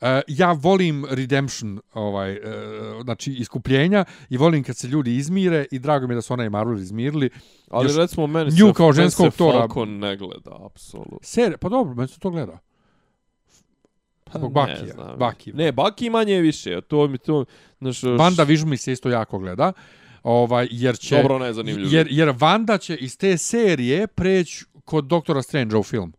Uh, 0.00 0.06
ja 0.26 0.52
volim 0.52 1.04
redemption, 1.10 1.80
ovaj, 1.94 2.32
uh, 2.32 3.02
znači 3.02 3.32
iskupljenja 3.32 4.04
i 4.30 4.36
volim 4.36 4.64
kad 4.64 4.76
se 4.76 4.88
ljudi 4.88 5.16
izmire 5.16 5.66
i 5.70 5.78
drago 5.78 6.06
mi 6.06 6.12
je 6.12 6.14
da 6.14 6.22
su 6.22 6.32
ona 6.32 6.44
i 6.44 6.50
Marvel 6.50 6.78
izmirili. 6.78 7.30
Ali 7.70 7.86
Još, 7.86 7.96
recimo 7.96 8.26
meni 8.26 8.50
se, 8.50 8.72
kao 8.76 8.92
ženskog 8.92 9.32
se 9.32 9.38
tora, 9.38 9.58
Falcon 9.58 9.98
ne 9.98 10.16
gleda, 10.16 10.66
apsolutno. 10.66 11.18
Ser, 11.22 11.56
pa 11.58 11.68
dobro, 11.68 11.94
meni 11.94 12.08
se 12.08 12.20
to 12.20 12.30
gleda. 12.30 12.58
Pa 14.32 14.38
Zbog 14.38 14.52
Bakija. 14.52 15.14
Baki. 15.18 15.52
Ne, 15.52 15.72
Baki 15.72 16.10
manje 16.10 16.40
više. 16.40 16.80
To 16.80 17.08
mi 17.08 17.18
to... 17.18 17.44
Znaš, 17.80 18.02
Vanda 18.02 18.42
Vižu 18.42 18.66
mi 18.66 18.76
se 18.76 18.92
isto 18.92 19.08
jako 19.08 19.38
gleda. 19.38 19.72
Ovaj, 20.22 20.68
jer 20.70 20.98
će, 20.98 21.16
Dobro, 21.16 21.38
ne, 21.38 21.52
zanimljivo. 21.52 21.88
Jer, 21.92 22.06
jer 22.10 22.34
Vanda 22.38 22.78
će 22.78 22.96
iz 22.96 23.18
te 23.18 23.38
serije 23.38 24.06
preći 24.06 24.64
kod 24.84 25.04
Doktora 25.04 25.42
Strange 25.42 25.76
u 25.76 25.82
film. 25.82 26.12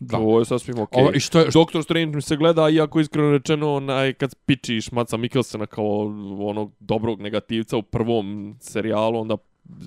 Da. 0.00 0.18
Ovo 0.18 0.38
je 0.38 0.44
sasvim 0.44 0.78
okej. 0.78 1.04
Okay. 1.04 1.20
što 1.20 1.38
je... 1.38 1.50
Doctor 1.52 1.82
Strange 1.82 2.16
mi 2.16 2.22
se 2.22 2.36
gleda, 2.36 2.68
iako 2.68 3.00
iskreno 3.00 3.30
rečeno, 3.30 3.74
onaj, 3.74 4.12
kad 4.12 4.34
pičiš 4.46 4.92
Maca 4.92 5.16
Mikkelsena 5.16 5.66
kao 5.66 6.00
onog 6.38 6.72
dobrog 6.80 7.20
negativca 7.20 7.76
u 7.76 7.82
prvom 7.82 8.56
serijalu, 8.60 9.20
onda 9.20 9.36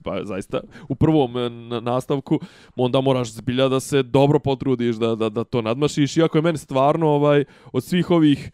ba, 0.04 0.26
zaista 0.26 0.62
u 0.90 0.96
prvom 0.96 1.38
eh, 1.38 1.50
nastavku 1.82 2.40
onda 2.76 3.02
moraš 3.02 3.32
zbilja 3.32 3.68
da 3.68 3.80
se 3.80 4.04
dobro 4.04 4.40
potrudiš 4.40 4.96
da, 4.96 5.16
da, 5.16 5.30
da 5.30 5.44
to 5.44 5.62
nadmašiš 5.62 6.18
iako 6.18 6.38
je 6.38 6.42
meni 6.42 6.58
stvarno 6.58 7.08
ovaj 7.08 7.46
od 7.74 7.84
svih 7.84 8.12
ovih 8.12 8.52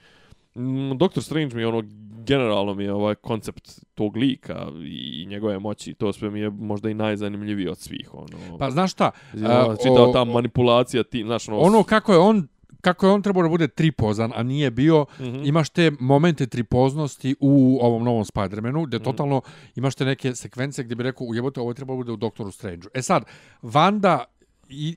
Doctor 0.95 1.23
Strange 1.23 1.55
mi 1.55 1.61
je 1.61 1.67
ono 1.67 1.83
generalno 2.25 2.73
mi 2.73 2.83
je 2.83 2.93
ovaj 2.93 3.15
koncept 3.15 3.85
tog 3.93 4.17
lika 4.17 4.67
i 4.85 5.25
njegove 5.29 5.59
moći, 5.59 5.93
to 5.93 6.13
sve 6.13 6.29
mi 6.29 6.39
je 6.39 6.49
možda 6.49 6.89
i 6.89 6.93
najzanimljiviji 6.93 7.67
od 7.67 7.77
svih. 7.77 8.13
Ono, 8.13 8.57
pa 8.57 8.71
znaš 8.71 8.91
šta? 8.91 9.11
Uh, 9.33 9.41
čitao 9.83 10.13
ta 10.13 10.23
manipulacija, 10.23 11.03
ti, 11.03 11.23
znaš, 11.23 11.49
ono, 11.49 11.59
ono 11.59 11.83
kako 11.83 12.11
je 12.13 12.19
on 12.19 12.47
kako 12.85 13.05
je 13.05 13.11
on 13.11 13.21
trebao 13.21 13.43
da 13.43 13.49
bude 13.49 13.67
tripozan, 13.67 14.31
a 14.35 14.43
nije 14.43 14.71
bio, 14.71 15.05
mm 15.19 15.23
-hmm. 15.23 15.47
imaš 15.47 15.69
te 15.69 15.91
momente 15.99 16.47
tripoznosti 16.47 17.35
u 17.39 17.79
ovom 17.81 18.03
novom 18.03 18.23
Spider-Manu, 18.23 18.85
gdje 18.85 18.99
mm 18.99 19.01
-hmm. 19.01 19.03
totalno 19.03 19.41
imaš 19.75 19.95
te 19.95 20.05
neke 20.05 20.35
sekvence 20.35 20.83
gdje 20.83 20.95
bi 20.95 21.03
rekao, 21.03 21.27
ujebote, 21.27 21.61
ovo 21.61 21.71
je 21.71 21.75
trebalo 21.75 21.97
da 21.97 22.03
bude 22.03 22.11
u 22.11 22.17
Doktoru 22.17 22.51
Strange-u. 22.51 22.89
E 22.93 23.01
sad, 23.01 23.23
Vanda 23.61 24.23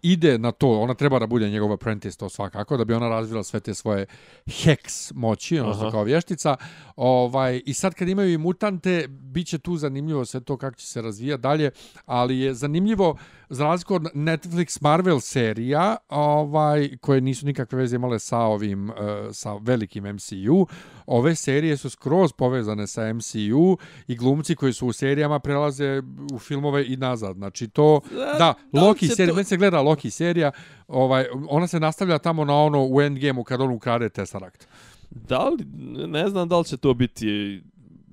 ide 0.03 0.39
na 0.39 0.53
to, 0.53 0.81
ona 0.81 0.95
treba 0.95 1.19
da 1.19 1.27
bude 1.27 1.51
njegov 1.51 1.73
apprentice, 1.73 2.19
to 2.19 2.29
svakako, 2.29 2.77
da 2.77 2.85
bi 2.85 2.95
ona 2.95 3.09
razvila 3.09 3.43
sve 3.43 3.61
te 3.61 3.75
svoje 3.75 4.07
hex 4.47 5.13
moći, 5.15 5.59
ono 5.59 5.91
kao 5.91 6.05
vještica. 6.05 6.57
Ovaj, 6.97 7.63
I 7.67 7.75
sad 7.75 7.95
kad 7.95 8.09
imaju 8.09 8.33
i 8.33 8.39
mutante, 8.39 9.07
bit 9.09 9.47
će 9.47 9.59
tu 9.59 9.77
zanimljivo 9.77 10.25
sve 10.25 10.41
to 10.41 10.57
kako 10.57 10.77
će 10.77 10.87
se 10.87 11.03
razvijati 11.03 11.43
dalje, 11.43 11.71
ali 12.07 12.39
je 12.39 12.55
zanimljivo, 12.55 13.17
za 13.51 13.65
razliku 13.65 13.95
od 13.95 14.03
Netflix 14.03 14.79
Marvel 14.81 15.21
serija, 15.21 15.97
ovaj, 16.09 16.97
koje 17.01 17.21
nisu 17.21 17.47
nikakve 17.47 17.79
veze 17.79 17.97
imale 17.97 18.19
sa 18.19 18.39
ovim, 18.39 18.91
uh, 18.91 18.97
sa 19.33 19.55
velikim 19.55 20.05
MCU, 20.05 20.67
ove 21.07 21.35
serije 21.35 21.77
su 21.77 21.91
skroz 21.91 22.33
povezane 22.33 22.87
sa 22.87 23.13
MCU 23.13 23.79
i 24.07 24.17
glumci 24.17 24.55
koji 24.55 24.73
su 24.73 24.87
u 24.87 24.93
serijama 24.93 25.39
prelaze 25.39 26.03
u 26.33 26.39
filmove 26.39 26.87
i 26.87 26.97
nazad. 26.97 27.37
Znači 27.37 27.69
to, 27.69 28.01
da, 28.39 28.55
Loki 28.73 29.09
serija, 29.09 29.35
to... 29.35 29.45
se 29.45 29.57
gleda 29.59 29.81
Loki 29.83 30.11
serija, 30.11 30.51
ovaj, 30.89 31.27
ona 31.49 31.67
se 31.67 31.81
nastavlja 31.81 32.19
tamo 32.19 32.45
na 32.45 32.55
ono 32.55 32.87
u 32.87 33.01
Endgameu 33.01 33.45
kad 33.45 33.61
on 33.61 33.71
ukrade 33.71 34.09
Tesseract. 34.09 34.69
Da 35.11 35.49
li, 35.49 35.65
ne 36.07 36.29
znam 36.29 36.49
da 36.49 36.59
li 36.59 36.65
će 36.65 36.77
to 36.77 36.95
biti 36.95 37.61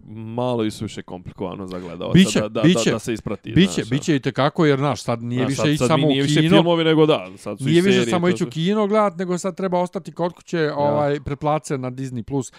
malo 0.07 0.63
i 0.63 0.71
suše 0.71 1.01
komplikovano 1.01 1.67
za 1.67 1.79
gledalca 1.79 2.13
biće, 2.13 2.39
da, 2.41 2.49
da, 2.49 2.61
biće, 2.61 2.89
da, 2.89 2.91
da 2.91 2.99
se 2.99 3.13
isprati. 3.13 3.51
Biće, 3.51 3.73
znaš, 3.73 3.89
biće 3.89 4.15
i 4.15 4.19
tekako, 4.19 4.65
jer 4.65 4.79
naš, 4.79 5.03
sad 5.03 5.23
nije 5.23 5.45
više 5.45 5.55
sad, 5.55 5.69
i 5.69 5.77
samo 5.77 6.07
nije 6.07 6.23
u 6.23 6.27
kino. 6.27 6.41
Više 6.41 6.49
filmovi 6.49 6.83
nego 6.83 7.05
da, 7.05 7.27
sad 7.37 7.57
su 7.57 7.65
nije 7.65 7.81
više 7.81 7.97
serije, 7.97 8.11
samo 8.11 8.29
ići 8.29 8.43
u 8.43 8.49
kino 8.49 8.87
gledat, 8.87 9.17
nego 9.17 9.37
sad 9.37 9.57
treba 9.57 9.79
ostati 9.79 10.11
kod 10.11 10.33
kuće 10.33 10.57
ja. 10.57 10.75
ovaj, 10.75 11.19
pretplace 11.19 11.77
na 11.77 11.91
Disney+, 11.91 12.23
Plus 12.23 12.51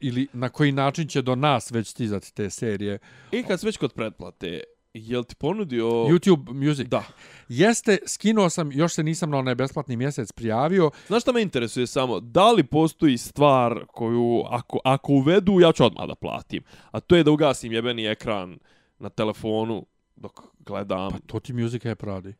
ili 0.00 0.28
na 0.32 0.48
koji 0.48 0.72
način 0.72 1.08
će 1.08 1.22
do 1.22 1.34
nas 1.34 1.70
već 1.70 1.88
stizati 1.88 2.34
te 2.34 2.50
serije. 2.50 2.98
I 3.32 3.42
kad 3.42 3.60
se 3.60 3.66
već 3.66 3.76
kod 3.76 3.92
pretplate, 3.92 4.60
Jel 4.94 5.24
ti 5.24 5.34
ponudio... 5.34 5.86
YouTube 5.86 6.52
Music? 6.52 6.88
Da. 6.88 7.04
Jeste, 7.48 7.98
skinuo 8.06 8.50
sam, 8.50 8.72
još 8.72 8.94
se 8.94 9.02
nisam 9.02 9.30
na 9.30 9.38
onaj 9.38 9.54
besplatni 9.54 9.96
mjesec 9.96 10.32
prijavio. 10.32 10.90
Znaš 11.06 11.22
šta 11.22 11.32
me 11.32 11.42
interesuje 11.42 11.86
samo? 11.86 12.20
Da 12.20 12.52
li 12.52 12.62
postoji 12.62 13.18
stvar 13.18 13.84
koju, 13.86 14.42
ako, 14.50 14.78
ako 14.84 15.12
uvedu, 15.12 15.60
ja 15.60 15.72
ću 15.72 15.84
odmah 15.84 16.06
da 16.06 16.14
platim. 16.14 16.62
A 16.90 17.00
to 17.00 17.16
je 17.16 17.24
da 17.24 17.30
ugasim 17.30 17.72
jebeni 17.72 18.06
ekran 18.06 18.58
na 18.98 19.08
telefonu 19.08 19.86
dok 20.16 20.40
gledam. 20.58 21.10
Pa 21.10 21.18
to 21.26 21.40
ti 21.40 21.52
Music 21.52 21.86
App 21.86 22.02
radi. 22.02 22.34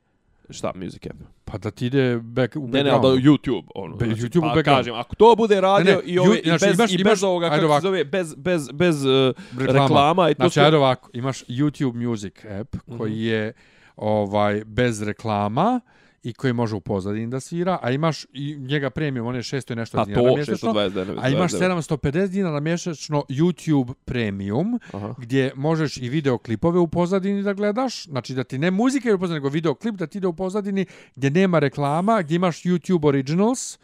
Šta 0.50 0.72
Music 0.74 1.06
App? 1.06 1.22
Pa 1.44 1.58
da 1.58 1.70
ti 1.70 1.86
ide 1.86 2.16
back, 2.16 2.56
u 2.56 2.60
background. 2.60 2.74
Ne, 2.74 2.82
ne, 2.84 2.90
da 2.90 3.30
YouTube. 3.30 3.64
Ono, 3.74 3.96
Be, 3.96 4.06
znači, 4.06 4.20
YouTube 4.20 4.40
pa, 4.40 4.54
background. 4.54 4.78
kažem, 4.78 4.94
ako 4.94 5.14
to 5.14 5.34
bude 5.36 5.60
radio 5.60 5.94
ne, 5.94 5.96
ne, 5.96 6.02
i, 6.04 6.18
ove, 6.18 6.40
znači, 6.44 6.64
i 6.64 6.68
bez, 6.68 6.78
imaš, 6.78 6.92
i 6.92 6.96
bez 6.96 7.00
imaš, 7.00 7.22
ovoga, 7.22 7.50
kako 7.50 7.74
se 7.74 7.80
zove, 7.80 8.04
bez, 8.04 8.34
bez, 8.34 8.70
bez 8.72 9.04
uh, 9.04 9.34
reklama. 9.58 9.82
reklama. 9.82 10.30
I 10.30 10.34
to 10.34 10.42
znači, 10.42 10.60
ajde 10.60 10.76
ovako, 10.76 11.10
imaš 11.12 11.44
YouTube 11.44 12.08
Music 12.08 12.34
App 12.60 12.76
koji 12.98 13.12
mm 13.12 13.16
-hmm. 13.16 13.26
je 13.26 13.52
ovaj 13.96 14.64
bez 14.64 15.02
reklama 15.02 15.80
i 16.24 16.32
koji 16.32 16.52
može 16.52 16.76
u 16.76 16.80
pozadini 16.80 17.26
da 17.26 17.40
svira, 17.40 17.78
a 17.82 17.90
imaš 17.90 18.26
i 18.32 18.56
njega 18.56 18.90
premium, 18.90 19.26
on 19.26 19.34
je 19.34 19.42
600 19.42 19.72
i 19.72 19.76
nešto 19.76 20.04
dinara 20.04 20.34
mjesečno, 20.34 20.72
629, 20.72 21.18
a 21.20 21.28
imaš 21.28 21.52
750 21.52 22.28
dinara 22.28 22.60
mjesečno 22.60 23.24
YouTube 23.28 23.94
premium, 24.04 24.80
Aha. 24.92 25.14
gdje 25.18 25.52
možeš 25.56 25.96
i 25.96 26.08
videoklipove 26.08 26.78
u 26.78 26.88
pozadini 26.88 27.42
da 27.42 27.52
gledaš, 27.52 28.04
znači 28.04 28.34
da 28.34 28.44
ti 28.44 28.58
ne 28.58 28.70
muzika 28.70 29.14
u 29.14 29.18
pozadini, 29.18 29.34
nego 29.34 29.48
videoklip 29.48 29.94
da 29.94 30.06
ti 30.06 30.18
ide 30.18 30.26
u 30.26 30.32
pozadini, 30.32 30.86
gdje 31.16 31.30
nema 31.30 31.58
reklama, 31.58 32.22
gdje 32.22 32.36
imaš 32.36 32.62
YouTube 32.62 33.08
Originals, 33.08 33.78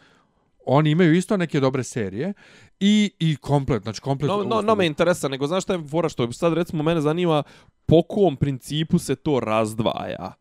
oni 0.65 0.91
imaju 0.91 1.13
isto 1.13 1.37
neke 1.37 1.59
dobre 1.59 1.83
serije 1.83 2.33
i 2.79 3.11
i 3.19 3.35
komplet, 3.35 3.83
znači 3.83 4.01
komplet. 4.01 4.29
No, 4.29 4.43
no, 4.43 4.61
no 4.61 4.75
me 4.75 4.85
interesa, 4.85 5.27
nego 5.27 5.47
znaš 5.47 5.63
šta 5.63 5.73
je 5.73 5.87
fora 5.87 6.09
što 6.09 6.31
sad 6.31 6.53
recimo 6.53 6.83
mene 6.83 7.01
zanima 7.01 7.43
po 7.85 8.01
kom 8.01 8.35
principu 8.35 8.99
se 8.99 9.15
to 9.15 9.39
razdvaja. 9.39 10.33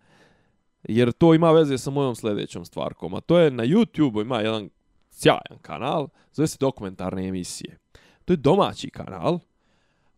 Jer 0.83 1.12
to 1.12 1.35
ima 1.35 1.51
veze 1.51 1.78
sa 1.78 1.91
mojom 1.91 2.14
sljedećom 2.14 2.64
stvarkom. 2.64 3.14
A 3.14 3.20
to 3.20 3.39
je 3.39 3.51
na 3.51 3.64
YouTube 3.64 4.22
ima 4.22 4.41
jedan 4.41 4.70
sjajan 5.11 5.59
kanal, 5.62 6.09
zove 6.33 6.47
se 6.49 6.57
dokumentarne 6.61 7.28
emisije. 7.28 7.78
To 8.24 8.33
je 8.33 8.37
domaći 8.37 8.91
kanal, 8.91 9.39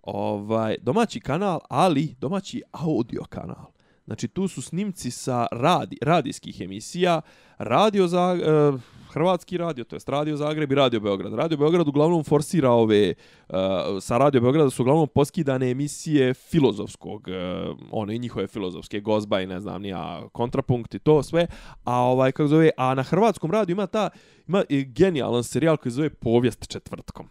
ovaj, 0.03 0.77
domaći 0.83 1.21
kanal, 1.21 1.61
ali 1.71 2.15
domaći 2.21 2.63
audio 2.73 3.23
kanal. 3.29 3.67
Znači 4.05 4.29
tu 4.29 4.49
su 4.49 4.63
snimci 4.63 5.11
sa 5.11 5.47
radi, 5.53 5.99
radijskih 6.03 6.61
emisija, 6.61 7.21
radio 7.59 8.07
za, 8.07 8.33
uh, 8.33 8.41
eh, 8.41 8.81
Hrvatski 9.13 9.57
radio, 9.57 9.85
to 9.85 9.97
jest 9.97 10.09
Radio 10.09 10.37
Zagreb 10.37 10.73
i 10.73 10.75
Radio 10.75 11.01
Beograd. 11.01 11.35
Radio 11.35 11.59
Beograd 11.59 11.89
uglavnom 11.89 12.25
forsira 12.25 12.71
ove, 12.71 13.15
uh, 13.49 13.57
sa 14.01 14.19
Radio 14.19 14.41
Beograda 14.41 14.71
su 14.71 14.83
uglavnom 14.83 15.09
poskidane 15.09 15.71
emisije 15.71 16.35
filozofskog, 16.35 17.29
uh, 17.29 17.77
one 17.91 18.19
njihove 18.19 18.47
filozofske 18.47 19.01
gozba 19.01 19.41
i 19.41 19.47
ne 19.47 19.61
znam, 19.61 19.83
nija 19.83 20.23
kontrapunkt 20.33 20.95
i 20.95 20.99
to 20.99 21.23
sve. 21.23 21.47
A 21.85 21.97
ovaj, 21.97 22.33
kako 22.33 22.49
zove, 22.49 22.71
a 22.77 22.95
na 22.95 23.03
Hrvatskom 23.03 23.51
radiju 23.51 23.75
ima 23.75 23.87
ta, 23.87 24.11
ima 24.49 24.65
genijalan 24.87 25.45
serijal 25.45 25.77
koji 25.77 25.93
zove 25.93 26.11
Povijest 26.11 26.69
četvrtkom. 26.69 27.29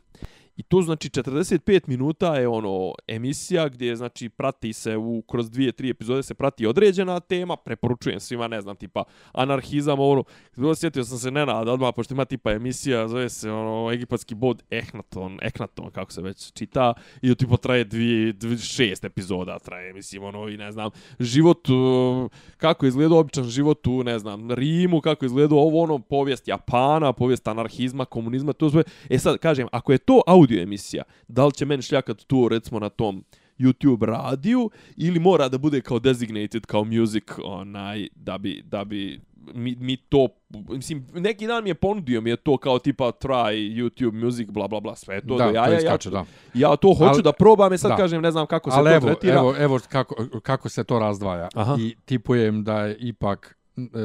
I 0.61 0.63
to 0.63 0.81
znači 0.81 1.09
45 1.09 1.81
minuta 1.87 2.35
je 2.35 2.47
ono 2.47 2.93
emisija 3.07 3.69
gdje 3.69 3.95
znači 3.95 4.29
prati 4.29 4.73
se 4.73 4.97
u 4.97 5.21
kroz 5.21 5.49
dvije 5.49 5.71
tri 5.71 5.89
epizode 5.89 6.23
se 6.23 6.33
prati 6.33 6.65
određena 6.65 7.19
tema, 7.19 7.55
preporučujem 7.55 8.19
svima, 8.19 8.47
ne 8.47 8.61
znam, 8.61 8.75
tipa 8.75 9.03
anarhizam, 9.31 9.99
ono, 9.99 10.23
bilo 10.55 10.75
sjetio 10.75 11.03
sam 11.03 11.17
se 11.17 11.31
Nenad 11.31 11.67
odmah 11.67 11.93
pošto 11.95 12.13
ima 12.13 12.25
tipa 12.25 12.51
emisija, 12.51 13.07
zove 13.07 13.29
se 13.29 13.51
ono 13.51 13.91
egipatski 13.91 14.35
bod 14.35 14.63
Ehnaton, 14.71 15.39
Ehnaton 15.41 15.91
kako 15.91 16.11
se 16.11 16.21
već 16.21 16.51
čita 16.53 16.93
i 17.21 17.29
to 17.29 17.35
tipa 17.35 17.57
traje 17.57 17.83
dvije, 17.83 18.33
dvije 18.33 18.57
šest 18.57 19.05
epizoda 19.05 19.59
traje, 19.59 19.93
mislim, 19.93 20.23
ono 20.23 20.47
i 20.49 20.57
ne 20.57 20.71
znam, 20.71 20.89
život 21.19 21.69
uh, 21.69 22.31
kako 22.57 22.85
izgleda 22.85 23.15
običan 23.15 23.43
život 23.43 23.87
u, 23.87 24.03
ne 24.03 24.19
znam, 24.19 24.51
Rimu, 24.51 25.01
kako 25.01 25.25
izgleda 25.25 25.55
ovo 25.55 25.83
ono 25.83 25.99
povijest 25.99 26.47
Japana, 26.47 27.13
povijest 27.13 27.47
anarhizma, 27.47 28.05
komunizma, 28.05 28.53
to 28.53 28.69
sve. 28.69 28.83
E 29.09 29.19
sad 29.19 29.37
kažem, 29.37 29.67
ako 29.71 29.91
je 29.91 29.97
to 29.97 30.21
audio 30.27 30.50
emisija. 30.59 31.03
Da 31.27 31.45
li 31.45 31.53
će 31.53 31.65
meni 31.65 31.81
šljakat 31.81 32.17
tu, 32.17 32.47
recimo, 32.49 32.79
na 32.79 32.89
tom 32.89 33.23
YouTube 33.59 34.05
radiju, 34.05 34.69
ili 34.97 35.19
mora 35.19 35.49
da 35.49 35.57
bude 35.57 35.81
kao 35.81 35.99
designated, 35.99 36.65
kao 36.65 36.83
music, 36.83 37.23
onaj, 37.43 38.07
da 38.15 38.37
bi, 38.37 38.63
da 38.65 38.83
bi 38.83 39.21
mi, 39.53 39.75
mi 39.79 39.97
to, 39.97 40.27
mislim, 40.69 41.07
neki 41.13 41.47
dan 41.47 41.63
mi 41.63 41.69
je 41.69 41.75
ponudio 41.75 42.21
mi 42.21 42.29
je 42.29 42.35
to 42.35 42.57
kao 42.57 42.79
tipa 42.79 43.11
try 43.11 43.75
YouTube 43.75 44.23
music, 44.23 44.49
bla, 44.49 44.67
bla, 44.67 44.79
bla, 44.79 44.95
sve 44.95 45.21
to 45.21 45.37
da, 45.37 45.45
do 45.45 45.51
jaja. 45.51 45.65
To 45.65 45.73
iskače, 45.73 46.09
ja, 46.09 46.11
da. 46.11 46.25
ja 46.53 46.75
to 46.75 46.87
hoću 46.87 47.15
Al, 47.15 47.21
da 47.21 47.31
probam, 47.31 47.73
i 47.73 47.77
sad 47.77 47.89
da. 47.91 47.97
kažem, 47.97 48.21
ne 48.21 48.31
znam 48.31 48.45
kako 48.45 48.71
se 48.71 48.77
Ali 48.77 48.89
to 48.89 48.95
evo, 48.95 49.05
tretira. 49.05 49.35
Evo, 49.35 49.55
evo 49.57 49.79
kako, 49.89 50.15
kako 50.43 50.69
se 50.69 50.83
to 50.83 50.99
razdvaja. 50.99 51.49
Aha. 51.55 51.77
I 51.79 51.95
tipujem 52.05 52.63
da 52.63 52.81
je 52.81 52.97
ipak 52.99 53.57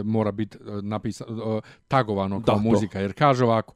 mora 0.04 0.32
biti 0.32 0.58
e, 0.58 0.82
napisano, 0.82 1.60
tagovano 1.88 2.42
kao 2.42 2.54
da, 2.54 2.60
muzika, 2.60 2.92
to. 2.92 2.98
jer 2.98 3.12
kaže 3.12 3.44
ovako, 3.44 3.74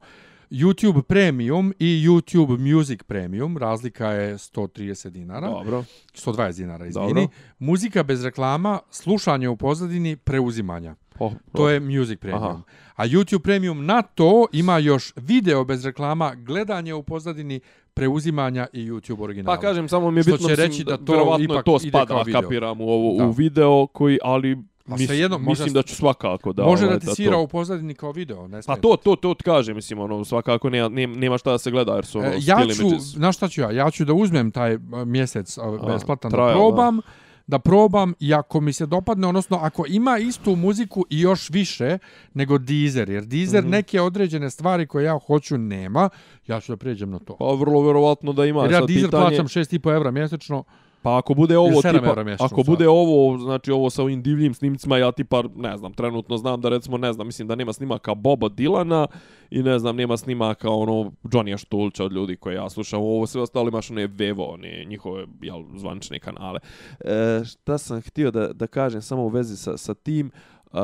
YouTube 0.51 1.01
Premium 1.01 1.73
i 1.79 2.05
YouTube 2.07 2.75
Music 2.75 3.03
Premium, 3.03 3.57
razlika 3.57 4.07
je 4.07 4.37
130 4.37 5.09
dinara. 5.09 5.49
Dobro. 5.49 5.83
120 6.15 6.55
dinara, 6.57 6.85
izvini. 6.85 7.07
Dobro. 7.07 7.27
Muzika 7.59 8.03
bez 8.03 8.23
reklama, 8.23 8.79
slušanje 8.89 9.49
u 9.49 9.57
pozadini, 9.57 10.15
preuzimanja. 10.15 10.95
Oh, 11.19 11.31
to 11.51 11.69
je 11.69 11.79
Music 11.79 12.19
Premium. 12.19 12.43
Aha. 12.43 12.61
A 12.95 13.07
YouTube 13.07 13.39
Premium 13.39 13.85
na 13.85 14.01
to 14.01 14.45
ima 14.51 14.77
još 14.77 15.13
video 15.15 15.63
bez 15.63 15.85
reklama, 15.85 16.35
gledanje 16.35 16.93
u 16.93 17.03
pozadini, 17.03 17.59
preuzimanja 17.93 18.67
i 18.73 18.91
YouTube 18.91 19.23
originala. 19.23 19.55
Pa 19.55 19.61
kažem, 19.61 19.87
samo 19.89 20.11
mi 20.11 20.19
je 20.19 20.23
bitno, 20.23 20.37
Što 20.37 20.47
će 20.47 20.55
reći 20.55 20.83
da 20.83 20.97
to 20.97 21.37
ipak 21.39 21.65
to 21.65 21.79
spada, 21.79 22.23
kapiram, 22.31 22.81
u, 22.81 22.89
ovo, 22.89 23.27
u 23.27 23.31
video 23.31 23.87
koji, 23.87 24.19
ali 24.23 24.57
Pa 24.89 24.95
Mis, 24.95 25.09
jedno, 25.09 25.37
mislim 25.37 25.73
da 25.73 25.81
ću 25.81 25.95
svakako 25.95 26.53
da... 26.53 26.63
Može 26.63 26.85
ovaj, 26.85 26.99
da 26.99 27.05
ti 27.05 27.15
svira 27.15 27.37
u 27.37 27.47
pozadini 27.47 27.93
kao 27.93 28.11
video, 28.11 28.47
ne 28.47 28.59
Pa 28.65 28.75
to, 28.75 28.95
to, 29.03 29.15
to, 29.15 29.35
kaže, 29.43 29.73
mislim, 29.73 29.99
ono, 29.99 30.25
svakako 30.25 30.69
nema, 30.69 30.89
nema 31.07 31.37
šta 31.37 31.51
da 31.51 31.57
se 31.57 31.71
gleda, 31.71 31.95
jer 31.95 32.05
su 32.05 32.19
ono, 32.19 32.27
e, 32.27 32.37
ja 32.41 32.65
ću, 32.75 32.99
znaš 32.99 33.37
šta 33.37 33.47
ću 33.47 33.61
ja? 33.61 33.71
Ja 33.71 33.91
ću 33.91 34.05
da 34.05 34.13
uzmem 34.13 34.51
taj 34.51 34.77
mjesec 35.05 35.57
besplatan, 35.87 36.31
da 36.31 36.37
probam, 36.37 36.95
da. 36.95 37.01
da 37.47 37.59
probam 37.59 38.13
i 38.19 38.33
ako 38.33 38.61
mi 38.61 38.73
se 38.73 38.85
dopadne, 38.85 39.27
odnosno 39.27 39.57
ako 39.61 39.85
ima 39.87 40.17
istu 40.17 40.55
muziku 40.55 41.05
i 41.09 41.19
još 41.19 41.49
više 41.49 41.97
nego 42.33 42.57
Deezer, 42.57 43.09
jer 43.09 43.25
Deezer 43.25 43.63
mm 43.63 43.67
-hmm. 43.67 43.71
neke 43.71 44.01
određene 44.01 44.49
stvari 44.49 44.87
koje 44.87 45.03
ja 45.03 45.19
hoću 45.27 45.57
nema, 45.57 46.09
ja 46.47 46.61
ću 46.61 46.71
da 46.71 46.77
prijeđem 46.77 47.11
na 47.11 47.19
to. 47.19 47.35
Pa 47.39 47.53
vrlo 47.53 47.81
verovatno 47.81 48.33
da 48.33 48.45
ima. 48.45 48.61
Jer 48.63 48.71
ja 48.71 48.81
Deezer 48.85 49.05
pitanje... 49.05 49.27
plaćam 49.27 49.47
6,5 49.47 49.95
evra 49.95 50.11
mjesečno, 50.11 50.63
Pa 51.01 51.17
ako 51.17 51.33
bude 51.33 51.57
ovo 51.57 51.81
tipa, 51.81 52.25
ako 52.39 52.63
bude 52.63 52.87
ovo, 52.87 53.37
znači 53.37 53.71
ovo 53.71 53.89
sa 53.89 54.03
ovim 54.03 54.21
divljim 54.21 54.53
snimcima, 54.53 54.97
ja 54.97 55.11
tipa, 55.11 55.43
ne 55.55 55.77
znam, 55.77 55.93
trenutno 55.93 56.37
znam 56.37 56.61
da 56.61 56.69
recimo, 56.69 56.97
ne 56.97 57.13
znam, 57.13 57.27
mislim 57.27 57.47
da 57.47 57.55
nema 57.55 57.73
snimaka 57.73 58.15
Boba 58.15 58.49
Dilana 58.49 59.07
i 59.49 59.63
ne 59.63 59.79
znam, 59.79 59.95
nema 59.95 60.17
snimaka 60.17 60.69
ono 60.69 61.11
Johnny 61.23 61.57
Štulča 61.57 62.05
od 62.05 62.13
ljudi 62.13 62.35
koje 62.35 62.55
ja 62.55 62.69
slušam, 62.69 62.99
ovo 62.99 63.27
sve 63.27 63.41
ostalo 63.41 63.69
imaš 63.69 63.91
one 63.91 64.07
Vevo, 64.07 64.45
one 64.45 64.85
njihove, 64.85 65.25
jel, 65.41 65.63
zvančne 65.75 66.19
kanale. 66.19 66.59
E, 66.99 67.41
šta 67.45 67.77
sam 67.77 68.01
htio 68.01 68.31
da, 68.31 68.53
da 68.53 68.67
kažem 68.67 69.01
samo 69.01 69.23
u 69.23 69.29
vezi 69.29 69.57
sa, 69.57 69.77
sa 69.77 69.93
tim, 69.93 70.31
uh, 70.71 70.79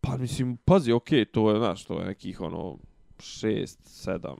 pa 0.00 0.16
mislim, 0.16 0.56
pazi, 0.56 0.92
okej, 0.92 1.20
okay, 1.20 1.30
to 1.30 1.50
je, 1.50 1.58
znaš, 1.58 1.84
to 1.84 1.98
je 1.98 2.06
nekih 2.06 2.40
ono, 2.40 2.76
šest, 3.20 3.80
sedam, 3.84 4.36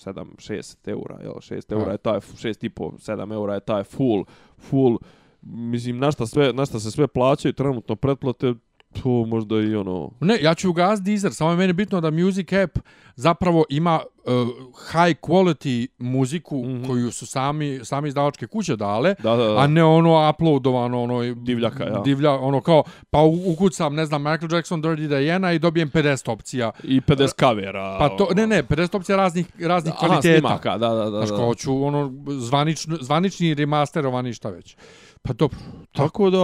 7 0.00 0.36
6 0.36 0.88
eura, 0.88 1.18
jel, 1.22 1.32
6 1.32 1.72
eura 1.72 1.92
je 1.92 1.98
taj, 1.98 2.20
6 2.20 2.66
i 2.66 2.70
po, 2.70 2.90
7 2.90 3.32
eura 3.32 3.54
je 3.54 3.60
taj 3.60 3.84
full, 3.84 4.24
full, 4.58 4.98
mislim, 5.42 5.98
na 5.98 6.12
šta, 6.12 6.26
sve, 6.26 6.52
na 6.52 6.66
šta 6.66 6.80
se 6.80 6.90
sve 6.90 7.06
plaćaju, 7.06 7.52
trenutno 7.52 7.96
pretplate, 7.96 8.54
To 9.02 9.08
možda 9.08 9.56
i 9.60 9.74
ono... 9.74 10.10
Ne, 10.20 10.38
ja 10.42 10.54
ću 10.54 10.70
ugasiti 10.70 11.10
Deezer, 11.10 11.34
samo 11.34 11.50
je 11.50 11.56
meni 11.56 11.72
bitno 11.72 12.00
da 12.00 12.10
Music 12.10 12.52
App 12.52 12.78
zapravo 13.16 13.64
ima 13.68 14.00
uh, 14.24 14.48
high 14.92 15.20
quality 15.20 15.86
muziku 15.98 16.56
mm 16.56 16.68
-hmm. 16.68 16.86
koju 16.86 17.12
su 17.12 17.26
sami 17.26 17.80
sami 17.84 18.08
izdavačke 18.08 18.46
kuće 18.46 18.76
dale, 18.76 19.14
Da, 19.22 19.36
da, 19.36 19.44
da. 19.44 19.58
a 19.58 19.66
ne 19.66 19.84
ono 19.84 20.30
uploadovano 20.30 21.02
ono 21.02 21.34
Divljaka, 21.34 21.84
ja. 21.84 22.00
Divlja, 22.04 22.32
ono 22.32 22.60
kao 22.60 22.82
pa 23.10 23.18
ukucam, 23.22 23.94
ne 23.94 24.06
znam, 24.06 24.22
Michael 24.22 24.52
Jackson 24.52 24.82
Dirty 24.82 25.08
Diana 25.08 25.52
i 25.52 25.58
dobijem 25.58 25.90
50 25.90 26.30
opcija. 26.30 26.70
I 26.82 27.00
50 27.00 27.34
kavera. 27.34 27.96
Pa 27.98 28.08
to 28.08 28.28
ne 28.34 28.46
ne, 28.46 28.62
50 28.62 28.96
opcija 28.96 29.16
raznih 29.16 29.46
raznih 29.60 29.94
Aha, 29.96 30.06
kvaliteta. 30.06 30.38
snimaka, 30.38 30.78
da, 30.78 30.88
da, 30.88 31.10
da. 31.10 31.26
Znaš, 31.26 31.38
kao 31.38 31.54
ću 31.54 31.84
ono 31.84 32.12
zvanično, 32.28 32.96
zvanični 33.00 33.54
remasterovani 33.54 34.32
šta 34.32 34.50
već. 34.50 34.76
Pa 35.22 35.32
dobro, 35.32 35.58
Tako 35.92 36.30
da, 36.30 36.38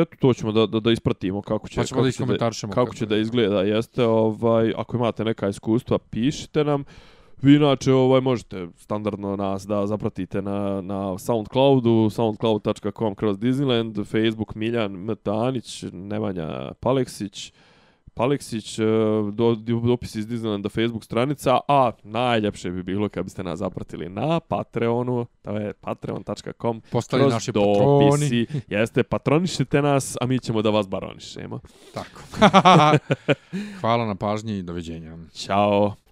eto, 0.00 0.16
to 0.20 0.34
ćemo 0.34 0.52
da, 0.52 0.66
da, 0.66 0.80
da 0.80 0.92
ispratimo 0.92 1.42
kako 1.42 1.68
će, 1.68 1.76
Pa 1.76 1.84
ćemo 1.84 1.96
kako 1.96 2.04
da 2.04 2.10
će 2.10 2.14
iskomentarišemo 2.14 2.72
kako 2.72 2.94
će 2.94 3.06
da 3.06 3.16
izgleda. 3.16 3.60
Jeste, 3.62 4.04
ovaj, 4.04 4.72
ako 4.76 4.96
imate 4.96 5.24
neka 5.24 5.48
iskustva, 5.48 5.98
pišite 5.98 6.64
nam. 6.64 6.84
Vi 7.42 7.54
inače 7.54 7.92
ovaj, 7.92 8.20
možete 8.20 8.68
standardno 8.76 9.36
nas 9.36 9.66
da 9.66 9.86
zapratite 9.86 10.42
na, 10.42 10.80
na 10.80 11.18
Soundcloudu, 11.18 12.10
soundcloud.com 12.10 13.14
kroz 13.14 13.38
Disneyland, 13.38 14.04
Facebook 14.04 14.54
Miljan 14.54 14.92
Metanić, 14.92 15.84
Nemanja 15.92 16.72
Paleksić, 16.80 17.52
Paleksić, 18.16 18.78
e, 18.78 18.82
do, 19.32 19.54
dopis 19.84 20.14
iz 20.14 20.26
Disneylanda 20.26 20.68
Facebook 20.68 21.04
stranica, 21.04 21.58
a 21.68 21.92
najljepše 22.02 22.70
bi 22.70 22.82
bilo 22.82 23.08
kad 23.08 23.24
biste 23.24 23.44
nas 23.44 23.58
zapratili 23.58 24.08
na 24.08 24.40
Patreonu, 24.40 25.26
to 25.42 25.56
je 25.56 25.72
patreon.com, 25.72 26.80
postali 26.92 27.22
kroz 27.22 27.32
naši 27.32 27.52
patroni. 27.52 28.10
dopisi. 28.10 28.46
Jeste, 28.68 29.02
patronišite 29.02 29.82
nas, 29.82 30.16
a 30.20 30.26
mi 30.26 30.38
ćemo 30.38 30.62
da 30.62 30.70
vas 30.70 30.88
baronišemo. 30.88 31.60
Tako. 31.94 32.20
Hvala 33.80 34.06
na 34.06 34.14
pažnji 34.14 34.58
i 34.58 34.62
doviđenja. 34.62 35.16
Ćao. 35.34 36.05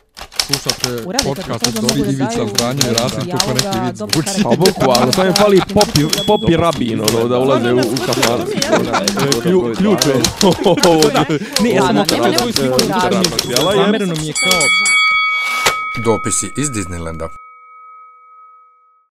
Slušate 0.47 1.05
podcast 1.25 1.65
to, 1.65 1.81
od 1.81 1.97
da 1.97 2.03
Ivica 2.03 2.47
Zdanje 2.49 2.81
i 2.83 2.95
Rasim 2.95 3.31
kako 3.31 3.53
neki 3.53 3.79
vid 3.85 3.97
zvuči. 3.97 4.43
Pa 4.43 4.49
boku, 4.51 4.91
ali 4.91 5.13
samo 5.13 5.27
je 5.27 5.33
fali 5.33 5.61
popi, 5.75 6.01
popi 6.27 6.57
rabin, 6.57 7.01
ono, 7.03 7.29
da 7.29 7.39
ulaze 7.39 7.73
u, 7.73 7.79
u 7.79 7.97
kafan. 8.07 8.41
Klju- 9.43 9.77
Ključ 9.77 10.07
je 10.07 10.23
ovo. 10.87 11.03
Ne, 11.63 11.71
ja 11.71 11.83
sam 11.83 11.95
Da, 11.95 12.03
opet 12.03 12.11
nema 12.13 12.27
na 12.27 12.31
nemoj 12.31 12.53
svoj 12.53 12.53
svi 12.53 12.89
način. 12.89 13.11
Zamereno 13.47 13.73
Zamereno 13.75 14.15
mi 14.15 14.27
je 14.27 14.33
kao 14.35 14.61
Dopisi 16.05 16.53
iz 16.57 16.71
Disneylanda. 16.71 17.29